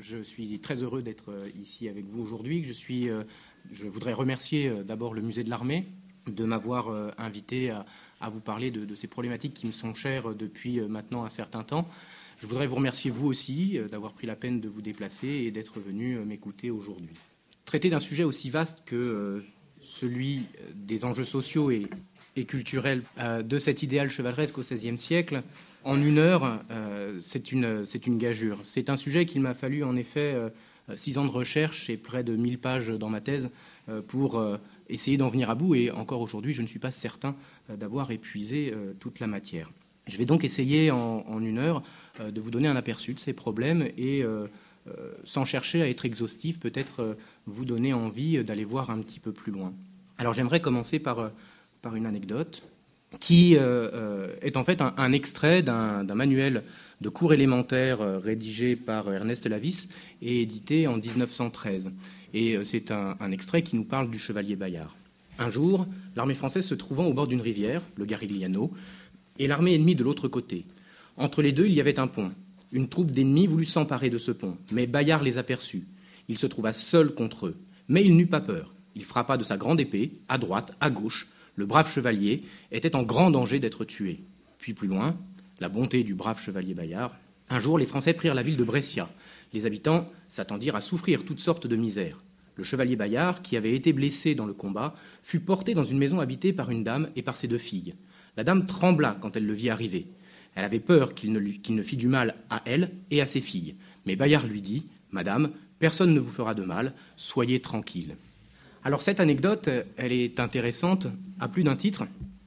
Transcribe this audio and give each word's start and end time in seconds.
Je 0.00 0.22
suis 0.22 0.58
très 0.60 0.82
heureux 0.82 1.02
d'être 1.02 1.30
euh, 1.30 1.48
ici 1.60 1.88
avec 1.88 2.06
vous 2.06 2.22
aujourd'hui. 2.22 2.64
Euh, 3.08 3.24
je 3.72 3.86
voudrais 3.86 4.12
remercier 4.12 4.68
euh, 4.68 4.82
d'abord 4.82 5.14
le 5.14 5.22
musée 5.22 5.44
de 5.44 5.50
l'armée 5.50 5.86
de 6.26 6.44
m'avoir 6.44 7.12
invité 7.18 7.70
à, 7.70 8.30
vous 8.30 8.38
parler 8.38 8.70
de, 8.70 8.94
ces 8.94 9.08
problématiques 9.08 9.54
qui 9.54 9.66
me 9.66 9.72
sont 9.72 9.92
chères 9.92 10.36
depuis 10.36 10.80
maintenant 10.80 11.24
un 11.24 11.28
certain 11.28 11.64
temps. 11.64 11.88
Je 12.38 12.46
voudrais 12.46 12.68
vous 12.68 12.76
remercier 12.76 13.10
vous 13.10 13.26
aussi 13.26 13.80
d'avoir 13.90 14.12
pris 14.12 14.28
la 14.28 14.36
peine 14.36 14.60
de 14.60 14.68
vous 14.68 14.82
déplacer 14.82 15.26
et 15.26 15.50
d'être 15.50 15.80
venu 15.80 16.20
m'écouter 16.20 16.70
aujourd'hui. 16.70 17.10
Traiter 17.64 17.90
d'un 17.90 17.98
sujet 17.98 18.22
aussi 18.22 18.50
vaste 18.50 18.84
que 18.86 19.42
celui 19.80 20.44
des 20.76 21.04
enjeux 21.04 21.24
sociaux 21.24 21.72
et, 21.72 21.88
et 22.36 22.44
culturels 22.44 23.02
de 23.18 23.58
cet 23.58 23.82
idéal 23.82 24.08
chevaleresque 24.08 24.58
au 24.58 24.62
XVIe 24.62 24.96
siècle, 24.96 25.42
en 25.84 26.00
une 26.00 26.18
heure, 26.18 26.60
euh, 26.70 27.18
c'est 27.20 27.50
une, 27.50 27.84
une, 28.06 28.18
gageure. 28.18 28.58
C'est 28.62 28.88
un 28.88 28.96
sujet 28.96 29.26
qu'il 29.26 29.40
m'a 29.40 29.54
fallu 29.54 29.82
en 29.82 29.96
effet 29.96 30.32
euh, 30.34 30.48
six 30.94 31.18
ans 31.18 31.24
de 31.24 31.30
recherche 31.30 31.90
et 31.90 31.96
près 31.96 32.22
de 32.22 32.36
1000 32.36 32.58
pages 32.58 32.88
dans 32.88 33.08
ma 33.08 33.20
thèse 33.20 33.50
euh, 33.88 34.00
pour 34.00 34.42
essayer 34.88 35.16
d'en 35.16 35.28
venir 35.28 35.50
à 35.50 35.54
bout. 35.54 35.74
Et 35.74 35.90
encore 35.90 36.20
aujourd'hui, 36.20 36.52
je 36.52 36.62
ne 36.62 36.66
suis 36.66 36.78
pas 36.78 36.92
certain 36.92 37.34
d'avoir 37.68 38.10
épuisé 38.10 38.72
toute 39.00 39.20
la 39.20 39.26
matière. 39.26 39.70
Je 40.06 40.18
vais 40.18 40.24
donc 40.24 40.44
essayer 40.44 40.90
en 40.90 41.40
une 41.40 41.58
heure 41.58 41.82
de 42.20 42.40
vous 42.40 42.50
donner 42.50 42.68
un 42.68 42.76
aperçu 42.76 43.14
de 43.14 43.20
ces 43.20 43.32
problèmes 43.32 43.88
et, 43.96 44.24
sans 45.24 45.44
chercher 45.44 45.80
à 45.80 45.88
être 45.88 46.04
exhaustif, 46.04 46.58
peut-être 46.58 47.16
vous 47.46 47.64
donner 47.64 47.92
envie 47.92 48.42
d'aller 48.44 48.64
voir 48.64 48.90
un 48.90 48.98
petit 48.98 49.20
peu 49.20 49.32
plus 49.32 49.52
loin. 49.52 49.72
Alors 50.18 50.34
j'aimerais 50.34 50.60
commencer 50.60 50.98
par, 50.98 51.30
par 51.82 51.96
une 51.96 52.06
anecdote 52.06 52.62
qui 53.20 53.56
euh, 53.56 53.90
euh, 53.92 54.34
est 54.40 54.56
en 54.56 54.64
fait 54.64 54.80
un, 54.80 55.12
extrait 55.12 55.62
d'un 55.62 56.02
manuel 56.14 56.62
de 57.00 57.08
cours 57.08 57.34
élémentaires 57.34 58.00
euh, 58.00 58.18
rédigé 58.18 58.76
par 58.76 59.12
Ernest 59.12 59.46
Lavis 59.46 59.88
et 60.22 60.40
édité 60.40 60.86
en 60.86 60.96
1913. 60.96 61.92
Et 62.34 62.56
c'est 62.64 62.90
un, 62.90 63.30
extrait 63.30 63.62
qui 63.62 63.76
nous 63.76 63.84
parle 63.84 64.10
du 64.10 64.18
chevalier 64.18 64.56
Bayard. 64.56 64.96
Un 65.38 65.50
jour, 65.50 65.86
l'armée 66.16 66.32
française 66.32 66.64
se 66.64 66.74
trouvant 66.74 67.04
au 67.04 67.12
bord 67.12 67.26
d'une 67.26 67.42
rivière, 67.42 67.82
le 67.96 68.06
Garigliano, 68.06 68.72
et 69.38 69.46
l'armée 69.46 69.74
ennemie 69.74 69.96
de 69.96 70.02
l'autre 70.02 70.28
côté. 70.28 70.64
Entre 71.18 71.42
les 71.42 71.52
deux, 71.52 71.66
il 71.66 71.74
y 71.74 71.80
avait 71.80 71.98
un 71.98 72.06
pont. 72.06 72.32
Une 72.70 72.88
troupe 72.88 73.10
d'ennemis 73.10 73.46
voulut 73.46 73.66
s'emparer 73.66 74.08
de 74.08 74.16
ce 74.16 74.30
pont, 74.30 74.56
mais 74.70 74.86
Bayard 74.86 75.22
les 75.22 75.36
aperçut. 75.36 75.84
Il 76.28 76.38
se 76.38 76.46
trouva 76.46 76.72
seul 76.72 77.14
contre 77.14 77.48
eux, 77.48 77.56
mais 77.88 78.02
il 78.02 78.16
n'eut 78.16 78.26
pas 78.26 78.40
peur. 78.40 78.72
Il 78.94 79.04
frappa 79.04 79.36
de 79.36 79.44
sa 79.44 79.58
grande 79.58 79.80
épée, 79.80 80.12
à 80.30 80.38
droite, 80.38 80.74
à 80.80 80.88
gauche, 80.88 81.28
le 81.54 81.66
brave 81.66 81.90
chevalier 81.90 82.42
était 82.70 82.96
en 82.96 83.02
grand 83.02 83.30
danger 83.30 83.58
d'être 83.58 83.84
tué. 83.84 84.20
Puis 84.58 84.74
plus 84.74 84.88
loin, 84.88 85.16
la 85.60 85.68
bonté 85.68 86.02
du 86.02 86.14
brave 86.14 86.40
chevalier 86.40 86.74
Bayard. 86.74 87.14
Un 87.50 87.60
jour, 87.60 87.78
les 87.78 87.86
Français 87.86 88.14
prirent 88.14 88.34
la 88.34 88.42
ville 88.42 88.56
de 88.56 88.64
Brescia. 88.64 89.10
Les 89.52 89.66
habitants 89.66 90.06
s'attendirent 90.28 90.76
à 90.76 90.80
souffrir 90.80 91.24
toutes 91.24 91.40
sortes 91.40 91.66
de 91.66 91.76
misères. 91.76 92.22
Le 92.56 92.64
chevalier 92.64 92.96
Bayard, 92.96 93.42
qui 93.42 93.56
avait 93.56 93.74
été 93.74 93.92
blessé 93.92 94.34
dans 94.34 94.46
le 94.46 94.54
combat, 94.54 94.94
fut 95.22 95.40
porté 95.40 95.74
dans 95.74 95.84
une 95.84 95.98
maison 95.98 96.20
habitée 96.20 96.52
par 96.52 96.70
une 96.70 96.84
dame 96.84 97.10
et 97.16 97.22
par 97.22 97.36
ses 97.36 97.48
deux 97.48 97.58
filles. 97.58 97.94
La 98.36 98.44
dame 98.44 98.66
trembla 98.66 99.18
quand 99.20 99.36
elle 99.36 99.46
le 99.46 99.52
vit 99.52 99.70
arriver. 99.70 100.06
Elle 100.54 100.64
avait 100.64 100.80
peur 100.80 101.14
qu'il 101.14 101.32
ne, 101.32 101.82
fît 101.82 101.96
du 101.96 102.08
mal 102.08 102.36
à 102.50 102.62
elle 102.64 102.92
et 103.10 103.20
à 103.20 103.26
ses 103.26 103.40
filles. 103.40 103.74
Mais 104.06 104.16
Bayard 104.16 104.46
lui 104.46 104.62
dit 104.62 104.84
Madame, 105.10 105.50
personne 105.78 106.14
ne 106.14 106.20
vous 106.20 106.30
fera 106.30 106.54
de 106.54 106.62
mal, 106.62 106.94
soyez 107.16 107.60
tranquille. 107.60 108.16
Alors 108.84 109.02
cette 109.02 109.20
anecdote, 109.20 109.68
elle 109.96 110.12
est 110.12 110.40
intéressante 110.40 111.06
à 111.38 111.46
plus 111.46 111.62
d'un 111.62 111.76
titre. 111.76 112.04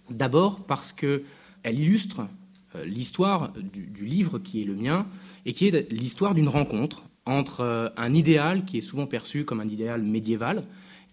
D'abord 0.10 0.66
parce 0.66 0.92
qu'elle 0.92 1.24
illustre 1.64 2.28
euh, 2.76 2.84
l'histoire 2.84 3.54
du, 3.54 4.06
livre 4.06 4.40
qui 4.40 4.62
est 4.62 4.66
le 4.66 4.76
mien 4.76 5.08
et 5.46 5.54
qui 5.54 5.68
est 5.68 5.92
l'histoire 5.92 6.34
d'une 6.34 6.50
rencontre 6.50 7.04
entre 7.26 7.62
euh, 7.62 7.90
un 7.96 8.14
idéal 8.14 8.66
qui 8.66 8.80
est 8.80 8.82
souvent 8.82 9.08
perçu 9.08 9.46
comme 9.46 9.62
un 9.62 9.68
idéal 9.68 10.02
médiéval 10.02 10.64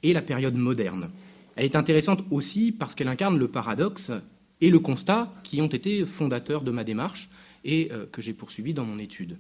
et 0.03 0.13
la 0.13 0.23
période 0.23 0.57
moderne. 0.57 1.11
Elle 1.55 1.67
est 1.67 1.77
intéressante 1.77 2.25
aussi 2.33 2.73
parce 2.73 2.97
qu'elle 2.97 3.09
incarne 3.09 3.39
le 3.39 3.47
paradoxe 3.47 4.11
et 4.61 4.71
le 4.71 4.81
constat 4.81 5.33
qui 5.45 5.61
ont 5.61 5.69
été 5.69 6.05
fondateurs 6.05 6.63
de 6.63 6.73
ma 6.73 6.83
démarche 6.83 7.31
et 7.65 7.91
euh, 7.93 8.07
que 8.11 8.21
j'ai 8.21 8.33
poursuivi 8.33 8.75
dans 8.75 8.85
mon 8.85 8.99
étude. 8.99 9.39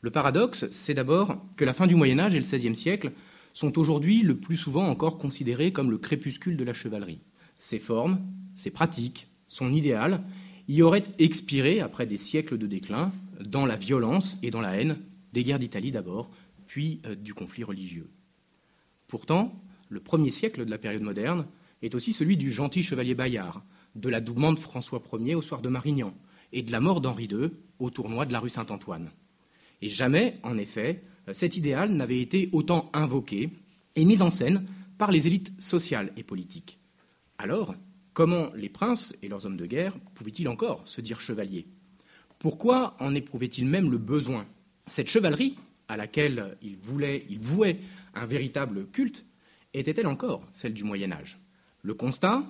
Le 0.00 0.10
paradoxe, 0.10 0.66
c'est 0.72 0.94
d'abord 0.94 1.40
que 1.56 1.64
la 1.64 1.72
fin 1.72 1.86
du 1.86 1.94
Moyen 1.94 2.18
Âge 2.18 2.34
et 2.34 2.40
le 2.40 2.44
XVIe 2.44 2.74
siècle 2.74 3.12
sont 3.54 3.78
aujourd'hui 3.78 4.22
le 4.22 4.36
plus 4.36 4.56
souvent 4.56 4.86
encore 4.86 5.16
considérés 5.16 5.72
comme 5.72 5.90
le 5.90 5.98
crépuscule 5.98 6.56
de 6.56 6.64
la 6.64 6.74
chevalerie. 6.74 7.20
Ses 7.58 7.78
formes, 7.78 8.20
ses 8.54 8.70
pratiques, 8.70 9.28
son 9.46 9.72
idéal 9.72 10.22
y 10.68 10.82
auraient 10.82 11.04
expiré 11.18 11.80
après 11.80 12.06
des 12.06 12.18
siècles 12.18 12.58
de 12.58 12.66
déclin 12.66 13.12
dans 13.40 13.64
la 13.64 13.76
violence 13.76 14.38
et 14.42 14.50
dans 14.50 14.60
la 14.60 14.76
haine 14.76 14.98
des 15.32 15.44
guerres 15.44 15.58
d'Italie 15.58 15.90
d'abord, 15.90 16.30
puis 16.66 17.00
euh, 17.06 17.14
du 17.14 17.34
conflit 17.34 17.64
religieux. 17.64 18.08
Pourtant, 19.08 19.54
le 19.88 20.00
premier 20.00 20.30
siècle 20.30 20.64
de 20.64 20.70
la 20.70 20.78
période 20.78 21.02
moderne 21.02 21.46
est 21.82 21.94
aussi 21.94 22.12
celui 22.12 22.36
du 22.36 22.50
gentil 22.50 22.82
chevalier 22.82 23.14
Bayard, 23.14 23.62
de 23.94 24.08
l'adoubement 24.08 24.52
de 24.52 24.58
François 24.58 25.02
Ier 25.20 25.34
au 25.34 25.42
soir 25.42 25.60
de 25.62 25.68
Marignan 25.68 26.14
et 26.52 26.62
de 26.62 26.72
la 26.72 26.80
mort 26.80 27.00
d'Henri 27.00 27.26
II 27.26 27.50
au 27.78 27.90
tournoi 27.90 28.26
de 28.26 28.32
la 28.32 28.40
rue 28.40 28.50
Saint-Antoine. 28.50 29.10
Et 29.82 29.88
jamais, 29.88 30.38
en 30.42 30.56
effet, 30.56 31.02
cet 31.32 31.56
idéal 31.56 31.92
n'avait 31.92 32.20
été 32.20 32.48
autant 32.52 32.90
invoqué 32.92 33.50
et 33.96 34.04
mis 34.04 34.22
en 34.22 34.30
scène 34.30 34.66
par 34.98 35.10
les 35.10 35.26
élites 35.26 35.52
sociales 35.58 36.12
et 36.16 36.22
politiques. 36.22 36.78
Alors, 37.38 37.74
comment 38.12 38.50
les 38.54 38.68
princes 38.68 39.14
et 39.22 39.28
leurs 39.28 39.46
hommes 39.46 39.56
de 39.56 39.66
guerre 39.66 39.96
pouvaient-ils 40.14 40.48
encore 40.48 40.82
se 40.86 41.00
dire 41.00 41.20
chevaliers? 41.20 41.66
Pourquoi 42.38 42.96
en 43.00 43.14
éprouvaient-ils 43.14 43.66
même 43.66 43.90
le 43.90 43.98
besoin? 43.98 44.46
Cette 44.86 45.08
chevalerie, 45.08 45.56
à 45.88 45.96
laquelle 45.96 46.56
ils, 46.62 46.76
voulaient, 46.76 47.24
ils 47.28 47.40
vouaient 47.40 47.80
un 48.14 48.26
véritable 48.26 48.86
culte, 48.88 49.24
était-elle 49.72 50.06
encore 50.06 50.46
celle 50.52 50.74
du 50.74 50.84
Moyen 50.84 51.12
Âge? 51.12 51.38
Le 51.82 51.94
constat, 51.94 52.44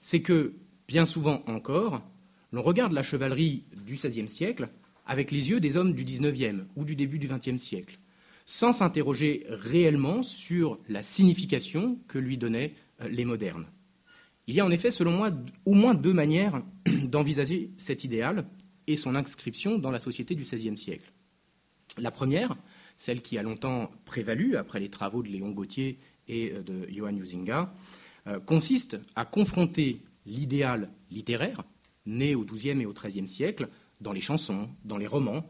c'est 0.00 0.22
que, 0.22 0.54
bien 0.86 1.06
souvent 1.06 1.42
encore, 1.46 2.02
l'on 2.52 2.62
regarde 2.62 2.92
la 2.92 3.02
chevalerie 3.02 3.64
du 3.86 3.94
XVIe 3.94 4.28
siècle 4.28 4.68
avec 5.06 5.30
les 5.30 5.50
yeux 5.50 5.60
des 5.60 5.76
hommes 5.76 5.94
du 5.94 6.04
XIXe 6.04 6.64
ou 6.76 6.84
du 6.84 6.94
début 6.94 7.18
du 7.18 7.28
XXe 7.28 7.56
siècle 7.56 7.98
sans 8.50 8.72
s'interroger 8.72 9.44
réellement 9.50 10.22
sur 10.22 10.78
la 10.88 11.02
signification 11.02 11.98
que 12.08 12.16
lui 12.16 12.38
donnaient 12.38 12.72
euh, 13.02 13.08
les 13.10 13.26
modernes. 13.26 13.66
Il 14.46 14.54
y 14.54 14.60
a 14.60 14.64
en 14.64 14.70
effet, 14.70 14.90
selon 14.90 15.10
moi, 15.10 15.30
au 15.66 15.74
moins 15.74 15.92
deux 15.92 16.14
manières 16.14 16.62
d'envisager 17.04 17.72
cet 17.76 18.04
idéal 18.04 18.46
et 18.86 18.96
son 18.96 19.14
inscription 19.16 19.76
dans 19.76 19.90
la 19.90 19.98
société 19.98 20.34
du 20.34 20.44
XVIe 20.44 20.78
siècle. 20.78 21.12
La 21.98 22.10
première, 22.10 22.56
celle 22.96 23.20
qui 23.20 23.36
a 23.36 23.42
longtemps 23.42 23.90
prévalu 24.06 24.56
après 24.56 24.80
les 24.80 24.88
travaux 24.88 25.22
de 25.22 25.28
Léon 25.28 25.50
Gauthier 25.50 25.98
et 26.26 26.52
euh, 26.52 26.62
de 26.62 26.88
Johann 26.90 27.20
Huizinga, 27.20 27.74
euh, 28.28 28.40
consiste 28.40 28.98
à 29.14 29.26
confronter 29.26 30.00
l'idéal 30.24 30.88
littéraire, 31.10 31.64
né 32.06 32.34
au 32.34 32.46
XIIe 32.46 32.80
et 32.80 32.86
au 32.86 32.94
XIIIe 32.94 33.28
siècle, 33.28 33.68
dans 34.00 34.12
les 34.12 34.22
chansons, 34.22 34.70
dans 34.86 34.96
les 34.96 35.06
romans, 35.06 35.46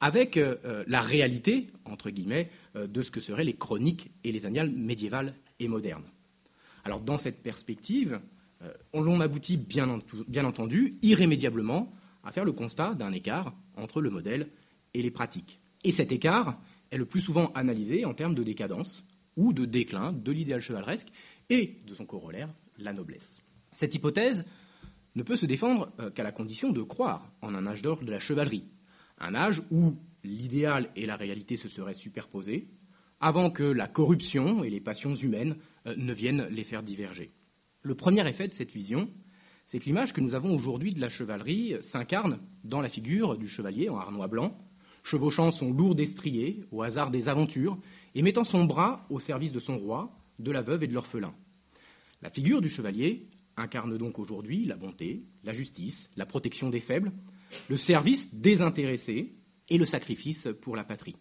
avec 0.00 0.36
euh, 0.36 0.56
euh, 0.64 0.84
la 0.86 1.00
réalité, 1.00 1.68
entre 1.84 2.10
guillemets, 2.10 2.50
euh, 2.74 2.86
de 2.86 3.02
ce 3.02 3.10
que 3.10 3.20
seraient 3.20 3.44
les 3.44 3.54
chroniques 3.54 4.10
et 4.24 4.32
les 4.32 4.46
annales 4.46 4.70
médiévales 4.70 5.34
et 5.58 5.68
modernes. 5.68 6.04
Alors, 6.84 7.00
dans 7.00 7.18
cette 7.18 7.42
perspective, 7.42 8.20
on 8.92 9.20
aboutit 9.20 9.56
bien, 9.58 9.88
entendu 10.44 10.98
irrémédiablement 11.02 11.92
à 12.24 12.32
faire 12.32 12.44
le 12.44 12.52
constat 12.52 12.94
d'un 12.94 13.12
écart 13.12 13.52
entre 13.76 14.00
le 14.00 14.08
modèle 14.08 14.48
et 14.94 15.02
les 15.02 15.10
pratiques. 15.10 15.58
Et 15.84 15.92
cet 15.92 16.10
écart 16.10 16.58
est 16.90 16.96
le 16.96 17.04
plus 17.04 17.20
souvent 17.20 17.52
analysé 17.54 18.04
en 18.04 18.14
termes 18.14 18.34
de 18.34 18.42
décadence 18.42 19.04
ou 19.36 19.52
de 19.52 19.64
déclin 19.64 20.12
de 20.12 20.32
l'idéal 20.32 20.60
chevaleresque 20.60 21.08
et 21.50 21.76
de 21.86 21.94
son 21.94 22.06
corollaire, 22.06 22.48
la 22.78 22.92
noblesse. 22.92 23.42
Cette 23.72 23.94
hypothèse 23.94 24.44
ne 25.16 25.22
peut 25.22 25.36
se 25.36 25.46
défendre 25.46 25.90
qu'à 26.14 26.22
la 26.22 26.32
condition 26.32 26.70
de 26.70 26.82
croire 26.82 27.30
en 27.42 27.54
un 27.54 27.66
âge 27.66 27.82
d'or 27.82 28.02
de 28.04 28.10
la 28.10 28.20
chevalerie, 28.20 28.64
un 29.18 29.34
âge 29.34 29.62
où 29.70 29.96
l'idéal 30.24 30.90
et 30.96 31.06
la 31.06 31.16
réalité 31.16 31.56
se 31.56 31.68
seraient 31.68 31.94
superposés, 31.94 32.68
avant 33.20 33.50
que 33.50 33.62
la 33.62 33.88
corruption 33.88 34.62
et 34.64 34.70
les 34.70 34.80
passions 34.80 35.14
humaines 35.14 35.56
euh, 35.86 35.94
ne 35.96 36.12
viennent 36.12 36.46
les 36.50 36.64
faire 36.64 36.82
diverger. 36.82 37.32
Le 37.82 37.94
premier 37.94 38.28
effet 38.28 38.48
de 38.48 38.52
cette 38.52 38.72
vision, 38.72 39.08
c'est 39.64 39.78
que 39.78 39.84
l'image 39.84 40.12
que 40.12 40.20
nous 40.20 40.34
avons 40.34 40.54
aujourd'hui 40.54 40.92
de 40.92 41.00
la 41.00 41.08
chevalerie 41.08 41.76
s'incarne 41.80 42.40
dans 42.64 42.80
la 42.80 42.88
figure 42.88 43.36
du 43.36 43.48
chevalier 43.48 43.88
en 43.88 43.98
harnois 43.98 44.28
blanc, 44.28 44.56
chevauchant 45.02 45.50
son 45.50 45.72
lourd 45.72 45.94
destrier 45.94 46.64
au 46.70 46.82
hasard 46.82 47.10
des 47.10 47.28
aventures 47.28 47.78
et 48.14 48.22
mettant 48.22 48.44
son 48.44 48.64
bras 48.64 49.06
au 49.08 49.18
service 49.18 49.52
de 49.52 49.60
son 49.60 49.76
roi, 49.76 50.16
de 50.38 50.50
la 50.50 50.62
veuve 50.62 50.82
et 50.82 50.86
de 50.86 50.94
l'orphelin. 50.94 51.34
La 52.22 52.30
figure 52.30 52.60
du 52.60 52.68
chevalier 52.68 53.28
incarne 53.56 53.96
donc 53.96 54.18
aujourd'hui 54.18 54.64
la 54.64 54.76
bonté, 54.76 55.24
la 55.44 55.52
justice, 55.52 56.10
la 56.16 56.26
protection 56.26 56.70
des 56.70 56.80
faibles, 56.80 57.12
le 57.68 57.76
service 57.76 58.32
désintéressé 58.34 59.34
et 59.68 59.78
le 59.78 59.86
sacrifice 59.86 60.48
pour 60.60 60.76
la 60.76 60.84
patrie. 60.84 61.16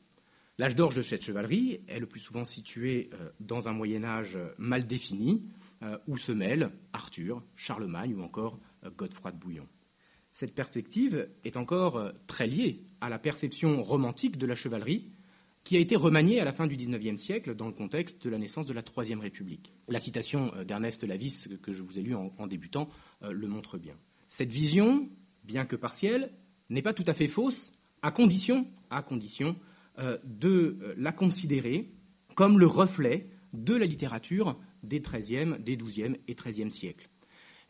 L'âge 0.58 0.76
d'orge 0.76 0.96
de 0.96 1.02
cette 1.02 1.24
chevalerie 1.24 1.82
est 1.88 2.00
le 2.00 2.06
plus 2.06 2.22
souvent 2.22 2.46
situé 2.46 3.10
euh, 3.14 3.30
dans 3.42 3.68
un 3.68 3.74
Moyen 3.74 4.06
Âge 4.06 4.38
mal 4.58 4.88
défini, 4.88 5.44
euh, 5.84 5.98
où 6.08 6.18
se 6.18 6.32
mêlent 6.32 6.72
Arthur, 6.94 7.44
Charlemagne 7.58 8.16
ou 8.16 8.22
encore 8.24 8.58
euh, 8.86 8.90
Godefroy 8.90 9.34
de 9.34 9.38
Bouillon. 9.38 9.68
Cette 10.32 10.56
perspective 10.56 11.30
est 11.44 11.58
encore 11.58 12.12
très 12.28 12.48
liée 12.48 12.84
à 13.00 13.10
la 13.10 13.20
perception 13.20 13.82
romantique 13.84 14.38
de 14.38 14.46
la 14.46 14.56
chevalerie, 14.56 15.10
qui 15.64 15.78
a 15.78 15.80
été 15.80 15.96
remanié 15.96 16.42
à 16.42 16.46
la 16.46 16.52
fin 16.52 16.68
du 16.68 16.76
XIXe 16.76 17.20
siècle 17.20 17.56
dans 17.56 17.68
le 17.68 17.74
contexte 17.74 18.22
de 18.24 18.30
la 18.30 18.38
naissance 18.38 18.66
de 18.66 18.74
la 18.74 18.84
Troisième 18.84 19.22
République. 19.22 19.74
La 19.88 20.02
citation 20.02 20.52
d'Ernest 20.68 21.04
Lavis 21.04 21.48
que 21.62 21.72
je 21.72 21.82
vous 21.82 21.98
ai 21.98 22.02
lue 22.02 22.16
en, 22.16 22.48
débutant 22.48 22.90
le 23.22 23.48
montre 23.48 23.78
bien. 23.78 23.96
Cette 24.28 24.52
vision, 24.52 25.10
bien 25.46 25.66
que 25.66 25.76
partielle, 25.76 26.32
n'est 26.70 26.82
pas 26.82 26.94
tout 26.94 27.04
à 27.08 27.14
fait 27.14 27.28
fausse, 27.28 27.72
à 28.02 28.12
condition, 28.12 28.68
euh, 30.00 30.18
de 30.24 30.96
la 30.98 31.12
considérer 31.12 31.90
comme 32.36 32.60
le 32.60 32.68
reflet 32.68 33.28
de 33.54 33.74
la 33.74 33.86
littérature 33.86 34.60
des 34.84 35.00
XIIIe, 35.00 35.56
des 35.60 35.78
XIIe 35.78 36.18
et 36.28 36.36
XIIIe 36.36 36.72
siècles. 36.72 37.10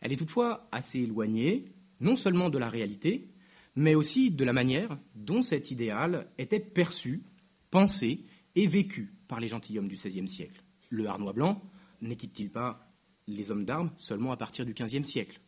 Elle 0.00 0.12
est 0.12 0.16
toutefois 0.16 0.68
assez 0.72 1.00
éloignée, 1.00 1.66
non 2.00 2.16
seulement 2.16 2.50
de 2.50 2.58
la 2.58 2.68
réalité, 2.68 3.28
mais 3.76 3.94
aussi 3.94 4.30
de 4.30 4.44
la 4.44 4.52
manière 4.52 4.98
dont 5.14 5.42
cet 5.42 5.70
idéal 5.70 6.26
était 6.38 6.60
perçu 6.60 7.22
pensé 7.70 8.24
et 8.54 8.66
vécu 8.66 9.12
par 9.28 9.40
les 9.40 9.48
gentilshommes 9.48 9.88
du 9.88 9.96
XVIe 9.96 10.28
siècle. 10.28 10.62
Le 10.90 11.06
harnois 11.06 11.32
blanc 11.32 11.62
n'équipe-t-il 12.00 12.50
pas 12.50 12.90
les 13.26 13.50
hommes 13.50 13.64
d'armes 13.64 13.90
seulement 13.96 14.32
à 14.32 14.36
partir 14.36 14.64
du 14.64 14.74
XVe 14.74 15.04
siècle? 15.04 15.40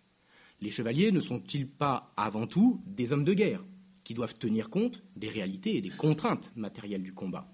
Les 0.61 0.71
chevaliers 0.71 1.13
ne 1.13 1.21
sont-ils 1.21 1.69
pas 1.69 2.13
avant 2.17 2.47
tout 2.47 2.83
des 2.87 3.13
hommes 3.13 3.25
de 3.25 3.35
guerre 3.35 3.65
qui 4.05 4.15
doivent 4.15 4.39
tenir 4.39 4.71
compte 4.71 5.03
des 5.17 5.29
réalités 5.29 5.77
et 5.77 5.81
des 5.81 5.91
contraintes 5.91 6.53
matérielles 6.57 7.03
du 7.03 7.13
combat? 7.13 7.53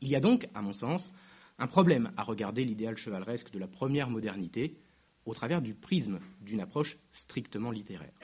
Il 0.00 0.08
y 0.08 0.16
a 0.16 0.20
donc, 0.20 0.48
à 0.54 0.62
mon 0.62 0.72
sens, 0.72 1.14
un 1.58 1.66
problème 1.66 2.12
à 2.16 2.22
regarder 2.22 2.64
l'idéal 2.64 2.96
chevaleresque 2.96 3.50
de 3.50 3.58
la 3.58 3.66
première 3.66 4.08
modernité 4.08 4.78
au 5.24 5.34
travers 5.34 5.60
du 5.60 5.74
prisme 5.74 6.20
d'une 6.40 6.60
approche 6.60 6.96
strictement 7.10 7.70
littéraire. 7.70 8.14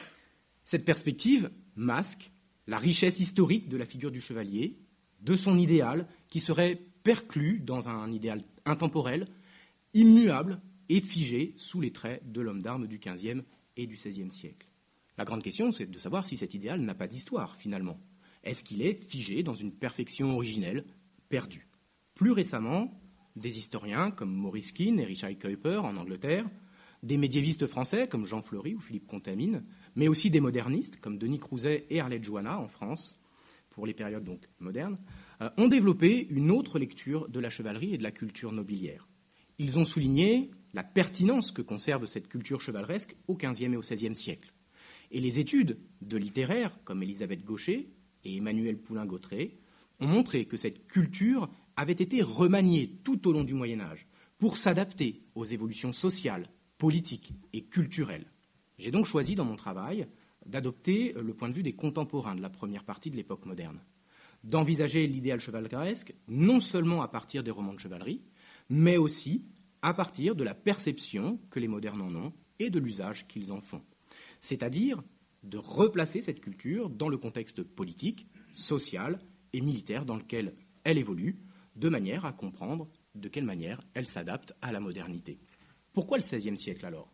Cette 0.64 0.84
perspective 0.84 1.50
masque 1.76 2.30
la 2.66 2.78
richesse 2.78 3.20
historique 3.20 3.68
de 3.68 3.76
la 3.76 3.84
figure 3.84 4.10
du 4.10 4.20
chevalier 4.20 4.78
de 5.20 5.36
son 5.36 5.58
idéal 5.58 6.06
qui 6.28 6.40
serait 6.40 6.80
perclus 7.02 7.60
dans 7.60 7.88
un 7.88 8.10
idéal 8.12 8.42
intemporel, 8.64 9.28
immuable 9.94 10.60
et 10.88 11.00
figé 11.00 11.54
sous 11.56 11.80
les 11.80 11.92
traits 11.92 12.30
de 12.30 12.40
l'homme 12.40 12.62
d'armes 12.62 12.86
du 12.86 12.98
XVe 12.98 13.42
et 13.76 13.86
du 13.86 13.94
XVIe 13.94 14.30
siècle. 14.30 14.68
La 15.18 15.24
grande 15.24 15.42
question, 15.42 15.72
c'est 15.72 15.90
de 15.90 15.98
savoir 15.98 16.24
si 16.24 16.36
cet 16.36 16.54
idéal 16.54 16.80
n'a 16.80 16.94
pas 16.94 17.06
d'histoire, 17.06 17.56
finalement. 17.56 18.00
Est-ce 18.44 18.64
qu'il 18.64 18.82
est 18.82 19.02
figé 19.04 19.42
dans 19.42 19.54
une 19.54 19.72
perfection 19.72 20.34
originelle, 20.34 20.84
perdue? 21.28 21.68
Plus 22.14 22.32
récemment, 22.32 23.00
des 23.36 23.58
historiens 23.58 24.10
comme 24.10 24.32
Maurice 24.32 24.72
Keane 24.72 24.98
et 24.98 25.04
Richard 25.04 25.36
Kuiper 25.38 25.78
en 25.78 25.96
Angleterre, 25.96 26.48
des 27.02 27.16
médiévistes 27.16 27.66
français 27.66 28.08
comme 28.08 28.26
Jean 28.26 28.42
Fleury 28.42 28.74
ou 28.74 28.80
Philippe 28.80 29.06
Contamine, 29.06 29.64
mais 29.96 30.08
aussi 30.08 30.30
des 30.30 30.40
modernistes 30.40 31.00
comme 31.00 31.18
Denis 31.18 31.38
Crouzet 31.38 31.86
et 31.90 32.00
Arlette 32.00 32.24
Joanna 32.24 32.58
en 32.58 32.68
France, 32.68 33.18
pour 33.70 33.86
les 33.86 33.94
périodes 33.94 34.24
donc 34.24 34.48
modernes, 34.60 34.98
euh, 35.40 35.50
ont 35.56 35.68
développé 35.68 36.26
une 36.30 36.50
autre 36.50 36.78
lecture 36.78 37.28
de 37.28 37.40
la 37.40 37.50
chevalerie 37.50 37.94
et 37.94 37.98
de 37.98 38.02
la 38.02 38.10
culture 38.10 38.52
nobiliaire. 38.52 39.08
Ils 39.58 39.78
ont 39.78 39.84
souligné 39.84 40.50
la 40.74 40.82
pertinence 40.82 41.52
que 41.52 41.62
conserve 41.62 42.06
cette 42.06 42.28
culture 42.28 42.60
chevaleresque 42.60 43.16
au 43.28 43.36
XVe 43.36 43.72
et 43.72 43.76
au 43.76 43.80
XVIe 43.80 44.14
siècle. 44.14 44.52
Et 45.10 45.20
les 45.20 45.38
études 45.38 45.78
de 46.00 46.16
littéraires 46.16 46.78
comme 46.84 47.02
Élisabeth 47.02 47.44
Gaucher 47.44 47.90
et 48.24 48.36
Emmanuel 48.36 48.78
Poulain-Gautré 48.78 49.58
ont 50.00 50.06
montré 50.06 50.46
que 50.46 50.56
cette 50.56 50.86
culture 50.86 51.50
avait 51.76 51.92
été 51.92 52.22
remaniée 52.22 52.98
tout 53.04 53.28
au 53.28 53.32
long 53.32 53.44
du 53.44 53.54
Moyen 53.54 53.80
Âge 53.80 54.06
pour 54.38 54.56
s'adapter 54.56 55.22
aux 55.34 55.44
évolutions 55.44 55.92
sociales, 55.92 56.48
politiques 56.78 57.32
et 57.52 57.62
culturelles. 57.62 58.26
J'ai 58.78 58.90
donc 58.90 59.06
choisi 59.06 59.34
dans 59.34 59.44
mon 59.44 59.56
travail 59.56 60.06
d'adopter 60.46 61.12
le 61.12 61.34
point 61.34 61.48
de 61.48 61.54
vue 61.54 61.62
des 61.62 61.74
contemporains 61.74 62.34
de 62.34 62.42
la 62.42 62.50
première 62.50 62.84
partie 62.84 63.10
de 63.10 63.16
l'époque 63.16 63.46
moderne, 63.46 63.80
d'envisager 64.42 65.06
l'idéal 65.06 65.38
chevaleresque 65.38 66.14
non 66.26 66.58
seulement 66.58 67.02
à 67.02 67.08
partir 67.08 67.44
des 67.44 67.50
romans 67.50 67.74
de 67.74 67.78
chevalerie, 67.78 68.22
mais 68.68 68.96
aussi 68.96 69.44
à 69.82 69.92
partir 69.94 70.34
de 70.34 70.44
la 70.44 70.54
perception 70.54 71.38
que 71.50 71.60
les 71.60 71.68
modernes 71.68 72.00
en 72.00 72.14
ont 72.14 72.32
et 72.58 72.70
de 72.70 72.78
l'usage 72.78 73.26
qu'ils 73.26 73.52
en 73.52 73.60
font. 73.60 73.82
C'est-à-dire 74.40 75.02
de 75.42 75.58
replacer 75.58 76.20
cette 76.20 76.40
culture 76.40 76.88
dans 76.88 77.08
le 77.08 77.16
contexte 77.16 77.62
politique, 77.62 78.26
social 78.52 79.18
et 79.52 79.60
militaire 79.60 80.04
dans 80.04 80.16
lequel 80.16 80.54
elle 80.84 80.98
évolue, 80.98 81.40
de 81.76 81.88
manière 81.88 82.24
à 82.24 82.32
comprendre 82.32 82.88
de 83.14 83.28
quelle 83.28 83.44
manière 83.44 83.80
elle 83.94 84.06
s'adapte 84.06 84.54
à 84.62 84.72
la 84.72 84.80
modernité. 84.80 85.38
Pourquoi 85.92 86.18
le 86.18 86.22
XVIe 86.22 86.56
siècle 86.56 86.86
alors? 86.86 87.12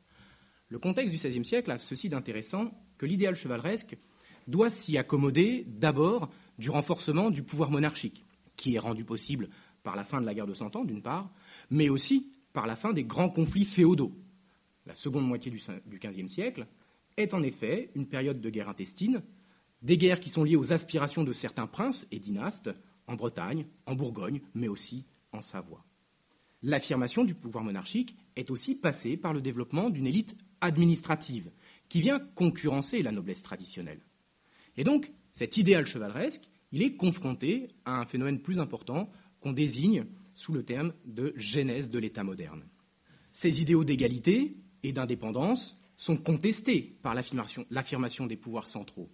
Le 0.68 0.78
contexte 0.78 1.14
du 1.14 1.20
XVIe 1.20 1.44
siècle 1.44 1.70
a 1.70 1.78
ceci 1.78 2.08
d'intéressant 2.08 2.70
que 2.98 3.06
l'idéal 3.06 3.34
chevaleresque 3.34 3.96
doit 4.46 4.70
s'y 4.70 4.98
accommoder 4.98 5.64
d'abord 5.66 6.28
du 6.58 6.70
renforcement 6.70 7.30
du 7.30 7.42
pouvoir 7.42 7.70
monarchique, 7.70 8.24
qui 8.56 8.74
est 8.74 8.78
rendu 8.78 9.04
possible 9.04 9.48
par 9.82 9.96
la 9.96 10.04
fin 10.04 10.20
de 10.20 10.26
la 10.26 10.34
guerre 10.34 10.46
de 10.46 10.54
Cent 10.54 10.74
Ans, 10.76 10.84
d'une 10.84 11.02
part, 11.02 11.30
mais 11.70 11.88
aussi 11.88 12.32
par 12.52 12.66
la 12.66 12.76
fin 12.76 12.92
des 12.92 13.04
grands 13.04 13.28
conflits 13.28 13.64
féodaux. 13.64 14.12
La 14.86 14.94
seconde 14.94 15.26
moitié 15.26 15.50
du 15.50 15.98
XVe 15.98 16.28
siècle 16.28 16.66
est 17.16 17.34
en 17.34 17.42
effet 17.42 17.90
une 17.94 18.06
période 18.06 18.40
de 18.40 18.50
guerre 18.50 18.68
intestine, 18.68 19.22
des 19.82 19.98
guerres 19.98 20.20
qui 20.20 20.30
sont 20.30 20.44
liées 20.44 20.56
aux 20.56 20.72
aspirations 20.72 21.24
de 21.24 21.32
certains 21.32 21.66
princes 21.66 22.06
et 22.10 22.18
dynastes 22.18 22.70
en 23.06 23.14
Bretagne, 23.14 23.66
en 23.86 23.94
Bourgogne, 23.94 24.40
mais 24.54 24.68
aussi 24.68 25.04
en 25.32 25.42
Savoie. 25.42 25.84
L'affirmation 26.62 27.24
du 27.24 27.34
pouvoir 27.34 27.64
monarchique 27.64 28.16
est 28.36 28.50
aussi 28.50 28.74
passée 28.74 29.16
par 29.16 29.32
le 29.32 29.40
développement 29.40 29.90
d'une 29.90 30.06
élite 30.06 30.36
administrative 30.60 31.50
qui 31.88 32.00
vient 32.00 32.18
concurrencer 32.18 33.02
la 33.02 33.12
noblesse 33.12 33.42
traditionnelle. 33.42 34.00
Et 34.76 34.84
donc, 34.84 35.12
cet 35.30 35.56
idéal 35.56 35.86
chevaleresque, 35.86 36.48
il 36.72 36.82
est 36.82 36.96
confronté 36.96 37.68
à 37.84 38.00
un 38.00 38.04
phénomène 38.04 38.40
plus 38.40 38.58
important 38.58 39.10
qu'on 39.40 39.52
désigne 39.52 40.04
sous 40.38 40.52
le 40.52 40.62
terme 40.62 40.92
de 41.04 41.32
genèse 41.34 41.90
de 41.90 41.98
l'État 41.98 42.22
moderne. 42.22 42.62
Ces 43.32 43.60
idéaux 43.60 43.82
d'égalité 43.82 44.56
et 44.84 44.92
d'indépendance 44.92 45.80
sont 45.96 46.16
contestés 46.16 46.96
par 47.02 47.12
l'affirmation 47.12 48.26
des 48.26 48.36
pouvoirs 48.36 48.68
centraux. 48.68 49.10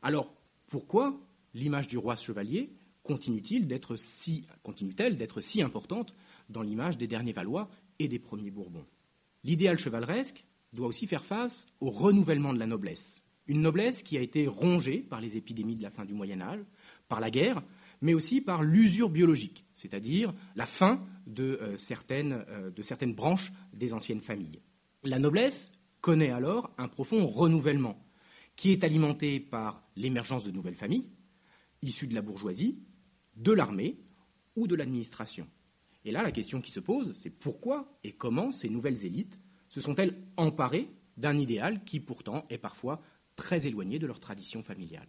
Alors, 0.00 0.34
pourquoi 0.68 1.20
l'image 1.52 1.88
du 1.88 1.98
roi 1.98 2.16
chevalier 2.16 2.72
continue-t-elle 3.02 3.66
d'être 3.66 3.96
si, 3.96 4.46
continue 4.62 4.94
d'être 4.94 5.42
si 5.42 5.60
importante 5.60 6.14
dans 6.48 6.62
l'image 6.62 6.96
des 6.96 7.06
derniers 7.06 7.34
Valois 7.34 7.68
et 7.98 8.08
des 8.08 8.18
premiers 8.18 8.50
Bourbons? 8.50 8.86
L'idéal 9.44 9.76
chevaleresque 9.76 10.42
doit 10.72 10.86
aussi 10.86 11.06
faire 11.06 11.26
face 11.26 11.66
au 11.80 11.90
renouvellement 11.90 12.54
de 12.54 12.58
la 12.58 12.66
noblesse. 12.66 13.22
Une 13.46 13.60
noblesse 13.60 14.02
qui 14.02 14.16
a 14.16 14.22
été 14.22 14.46
rongée 14.46 15.00
par 15.00 15.20
les 15.20 15.36
épidémies 15.36 15.76
de 15.76 15.82
la 15.82 15.90
fin 15.90 16.06
du 16.06 16.14
Moyen 16.14 16.40
Âge, 16.40 16.64
par 17.08 17.20
la 17.20 17.30
guerre, 17.30 17.62
mais 18.02 18.14
aussi 18.14 18.40
par 18.40 18.62
l'usure 18.62 19.08
biologique, 19.08 19.64
c'est-à-dire 19.74 20.34
la 20.56 20.66
fin 20.66 21.06
de, 21.26 21.58
euh, 21.62 21.76
euh, 22.10 22.70
de 22.70 22.82
certaines 22.82 23.14
branches 23.14 23.52
des 23.72 23.94
anciennes 23.94 24.20
familles. 24.20 24.60
La 25.04 25.18
noblesse 25.18 25.70
connaît 26.00 26.30
alors 26.30 26.70
un 26.78 26.88
profond 26.88 27.26
renouvellement 27.26 28.04
qui 28.56 28.72
est 28.72 28.84
alimenté 28.84 29.40
par 29.40 29.82
l'émergence 29.96 30.44
de 30.44 30.50
nouvelles 30.50 30.74
familles, 30.74 31.08
issues 31.80 32.08
de 32.08 32.14
la 32.14 32.22
bourgeoisie, 32.22 32.78
de 33.36 33.52
l'armée 33.52 33.98
ou 34.56 34.66
de 34.66 34.74
l'administration. 34.74 35.48
Et 36.04 36.10
là, 36.10 36.22
la 36.22 36.32
question 36.32 36.60
qui 36.60 36.72
se 36.72 36.80
pose, 36.80 37.14
c'est 37.22 37.30
pourquoi 37.30 37.98
et 38.04 38.12
comment 38.12 38.50
ces 38.50 38.68
nouvelles 38.68 39.04
élites 39.06 39.40
se 39.68 39.80
sont-elles 39.80 40.20
emparées 40.36 40.90
d'un 41.16 41.38
idéal 41.38 41.84
qui 41.84 42.00
pourtant 42.00 42.44
est 42.50 42.58
parfois 42.58 43.00
très 43.36 43.66
éloigné 43.66 43.98
de 43.98 44.06
leur 44.06 44.20
tradition 44.20 44.62
familiale? 44.62 45.08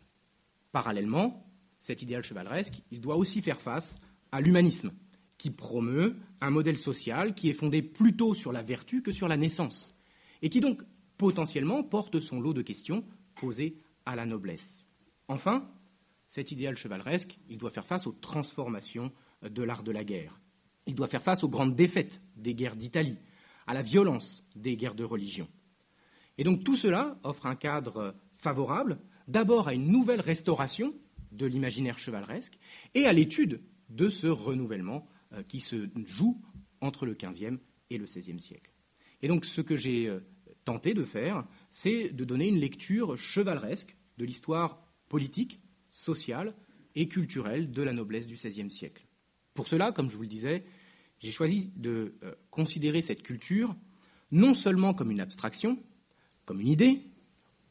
Parallèlement, 0.72 1.46
cet 1.84 2.02
idéal 2.02 2.24
chevaleresque, 2.24 2.82
il 2.92 3.02
doit 3.02 3.18
aussi 3.18 3.42
faire 3.42 3.60
face 3.60 3.98
à 4.32 4.40
l'humanisme, 4.40 4.94
qui 5.38 5.52
promeut 5.52 6.16
un 6.40 6.50
modèle 6.50 6.78
social 6.78 7.36
qui 7.36 7.50
est 7.50 7.54
fondé 7.54 7.82
plutôt 7.82 8.34
sur 8.34 8.54
la 8.54 8.64
vertu 8.64 9.02
que 9.02 9.12
sur 9.12 9.28
la 9.28 9.36
naissance, 9.36 9.94
et 10.42 10.50
qui 10.50 10.62
donc 10.62 10.82
potentiellement 11.18 11.84
porte 11.84 12.22
son 12.22 12.40
lot 12.40 12.54
de 12.54 12.62
questions 12.62 13.04
posées 13.36 13.76
à 14.06 14.16
la 14.16 14.26
noblesse. 14.26 14.86
Enfin, 15.28 15.70
cet 16.30 16.52
idéal 16.52 16.78
chevaleresque, 16.78 17.38
il 17.50 17.58
doit 17.58 17.70
faire 17.70 17.86
face 17.86 18.08
aux 18.08 18.14
transformations 18.14 19.12
de 19.42 19.62
l'art 19.62 19.84
de 19.84 19.92
la 19.92 20.06
guerre. 20.06 20.40
Il 20.88 20.96
doit 20.96 21.10
faire 21.10 21.22
face 21.22 21.44
aux 21.44 21.50
grandes 21.50 21.76
défaites 21.76 22.22
des 22.38 22.56
guerres 22.56 22.78
d'Italie, 22.78 23.18
à 23.68 23.74
la 23.74 23.82
violence 23.82 24.46
des 24.56 24.78
guerres 24.78 24.96
de 24.96 25.04
religion. 25.04 25.50
Et 26.38 26.46
donc 26.46 26.64
tout 26.64 26.78
cela 26.78 27.20
offre 27.24 27.46
un 27.46 27.56
cadre 27.56 28.16
favorable 28.38 29.00
d'abord 29.28 29.68
à 29.68 29.74
une 29.74 29.92
nouvelle 29.92 30.22
restauration 30.22 30.94
de 31.34 31.46
l'imaginaire 31.46 31.98
chevaleresque 31.98 32.58
et 32.94 33.06
à 33.06 33.14
l'étude 33.14 33.62
de 33.90 34.10
ce 34.10 34.28
renouvellement 34.28 35.08
euh, 35.34 35.44
qui 35.44 35.60
se 35.60 35.90
joue 36.06 36.42
entre 36.82 37.06
le 37.06 37.14
XVe 37.14 37.58
et 37.90 37.98
le 37.98 38.06
XVIe 38.06 38.40
siècle. 38.40 38.72
Et 39.22 39.28
donc 39.28 39.46
ce 39.46 39.62
que 39.62 39.76
j'ai 39.76 40.08
euh, 40.08 40.20
tenté 40.66 40.94
de 40.94 41.04
faire, 41.04 41.46
c'est 41.72 42.10
de 42.10 42.26
donner 42.26 42.48
une 42.48 42.60
lecture 42.60 43.18
chevaleresque 43.18 43.96
de 44.18 44.26
l'histoire 44.26 44.82
politique, 45.10 45.60
sociale 45.92 46.56
et 46.96 47.08
culturelle 47.08 47.72
de 47.72 47.82
la 47.82 47.94
noblesse 47.94 48.28
du 48.28 48.36
XVIe 48.36 48.70
siècle. 48.70 49.06
Pour 49.54 49.68
cela, 49.68 49.92
comme 49.92 50.10
je 50.10 50.16
vous 50.16 50.24
le 50.24 50.28
disais, 50.28 50.64
j'ai 51.20 51.32
choisi 51.32 51.72
de 51.76 52.16
euh, 52.24 52.34
considérer 52.50 53.02
cette 53.02 53.24
culture 53.24 53.76
non 54.32 54.54
seulement 54.54 54.94
comme 54.94 55.12
une 55.12 55.20
abstraction, 55.20 55.78
comme 56.46 56.60
une 56.60 56.68
idée, 56.68 57.04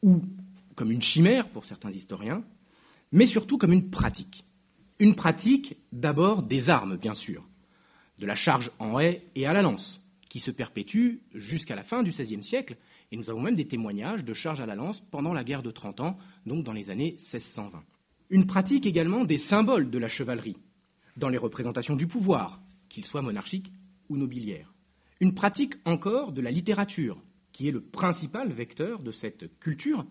ou 0.01 0.21
comme 0.75 0.91
une 0.91 1.01
chimère 1.01 1.49
pour 1.49 1.65
certains 1.65 1.91
historiens, 1.91 2.43
mais 3.13 3.27
surtout 3.27 3.57
comme 3.57 3.71
une 3.71 3.91
pratique. 3.91 4.43
Une 4.99 5.15
pratique 5.15 5.77
d'abord 5.91 6.41
des 6.41 6.69
armes, 6.69 6.97
bien 6.97 7.13
sûr, 7.13 7.47
de 8.17 8.25
la 8.25 8.35
charge 8.35 8.71
en 8.79 8.99
haie 8.99 9.29
et 9.35 9.45
à 9.45 9.53
la 9.53 9.61
lance, 9.61 10.01
qui 10.29 10.39
se 10.39 10.49
perpétue 10.49 11.17
jusqu'à 11.33 11.75
la 11.75 11.83
fin 11.83 12.01
du 12.01 12.09
XVIe 12.09 12.43
siècle, 12.43 12.75
et 13.11 13.15
nous 13.15 13.29
avons 13.29 13.41
même 13.41 13.53
des 13.53 13.67
témoignages 13.67 14.25
de 14.25 14.33
charge 14.33 14.61
à 14.61 14.65
la 14.65 14.73
lance 14.73 14.99
pendant 14.99 15.31
la 15.31 15.43
guerre 15.43 15.61
de 15.61 15.69
Trente 15.69 15.99
Ans, 15.99 16.17
donc 16.47 16.63
dans 16.63 16.73
les 16.73 16.89
années 16.89 17.11
1620. 17.11 17.83
Une 18.31 18.47
pratique 18.47 18.87
également 18.87 19.25
des 19.25 19.37
symboles 19.37 19.91
de 19.91 19.99
la 19.99 20.07
chevalerie, 20.07 20.57
dans 21.15 21.29
les 21.29 21.37
représentations 21.37 21.95
du 21.95 22.07
pouvoir, 22.07 22.63
qu'il 22.89 23.05
soit 23.05 23.21
monarchique 23.21 23.71
ou 24.09 24.17
nobiliaire. 24.17 24.73
Une 25.19 25.35
pratique 25.35 25.75
encore 25.85 26.31
de 26.31 26.41
la 26.41 26.49
littérature, 26.49 27.21
qui 27.51 27.67
est 27.67 27.71
le 27.71 27.81
principal 27.81 28.51
vecteur 28.51 29.03
de 29.03 29.11
cette 29.11 29.59
culture, 29.59 30.03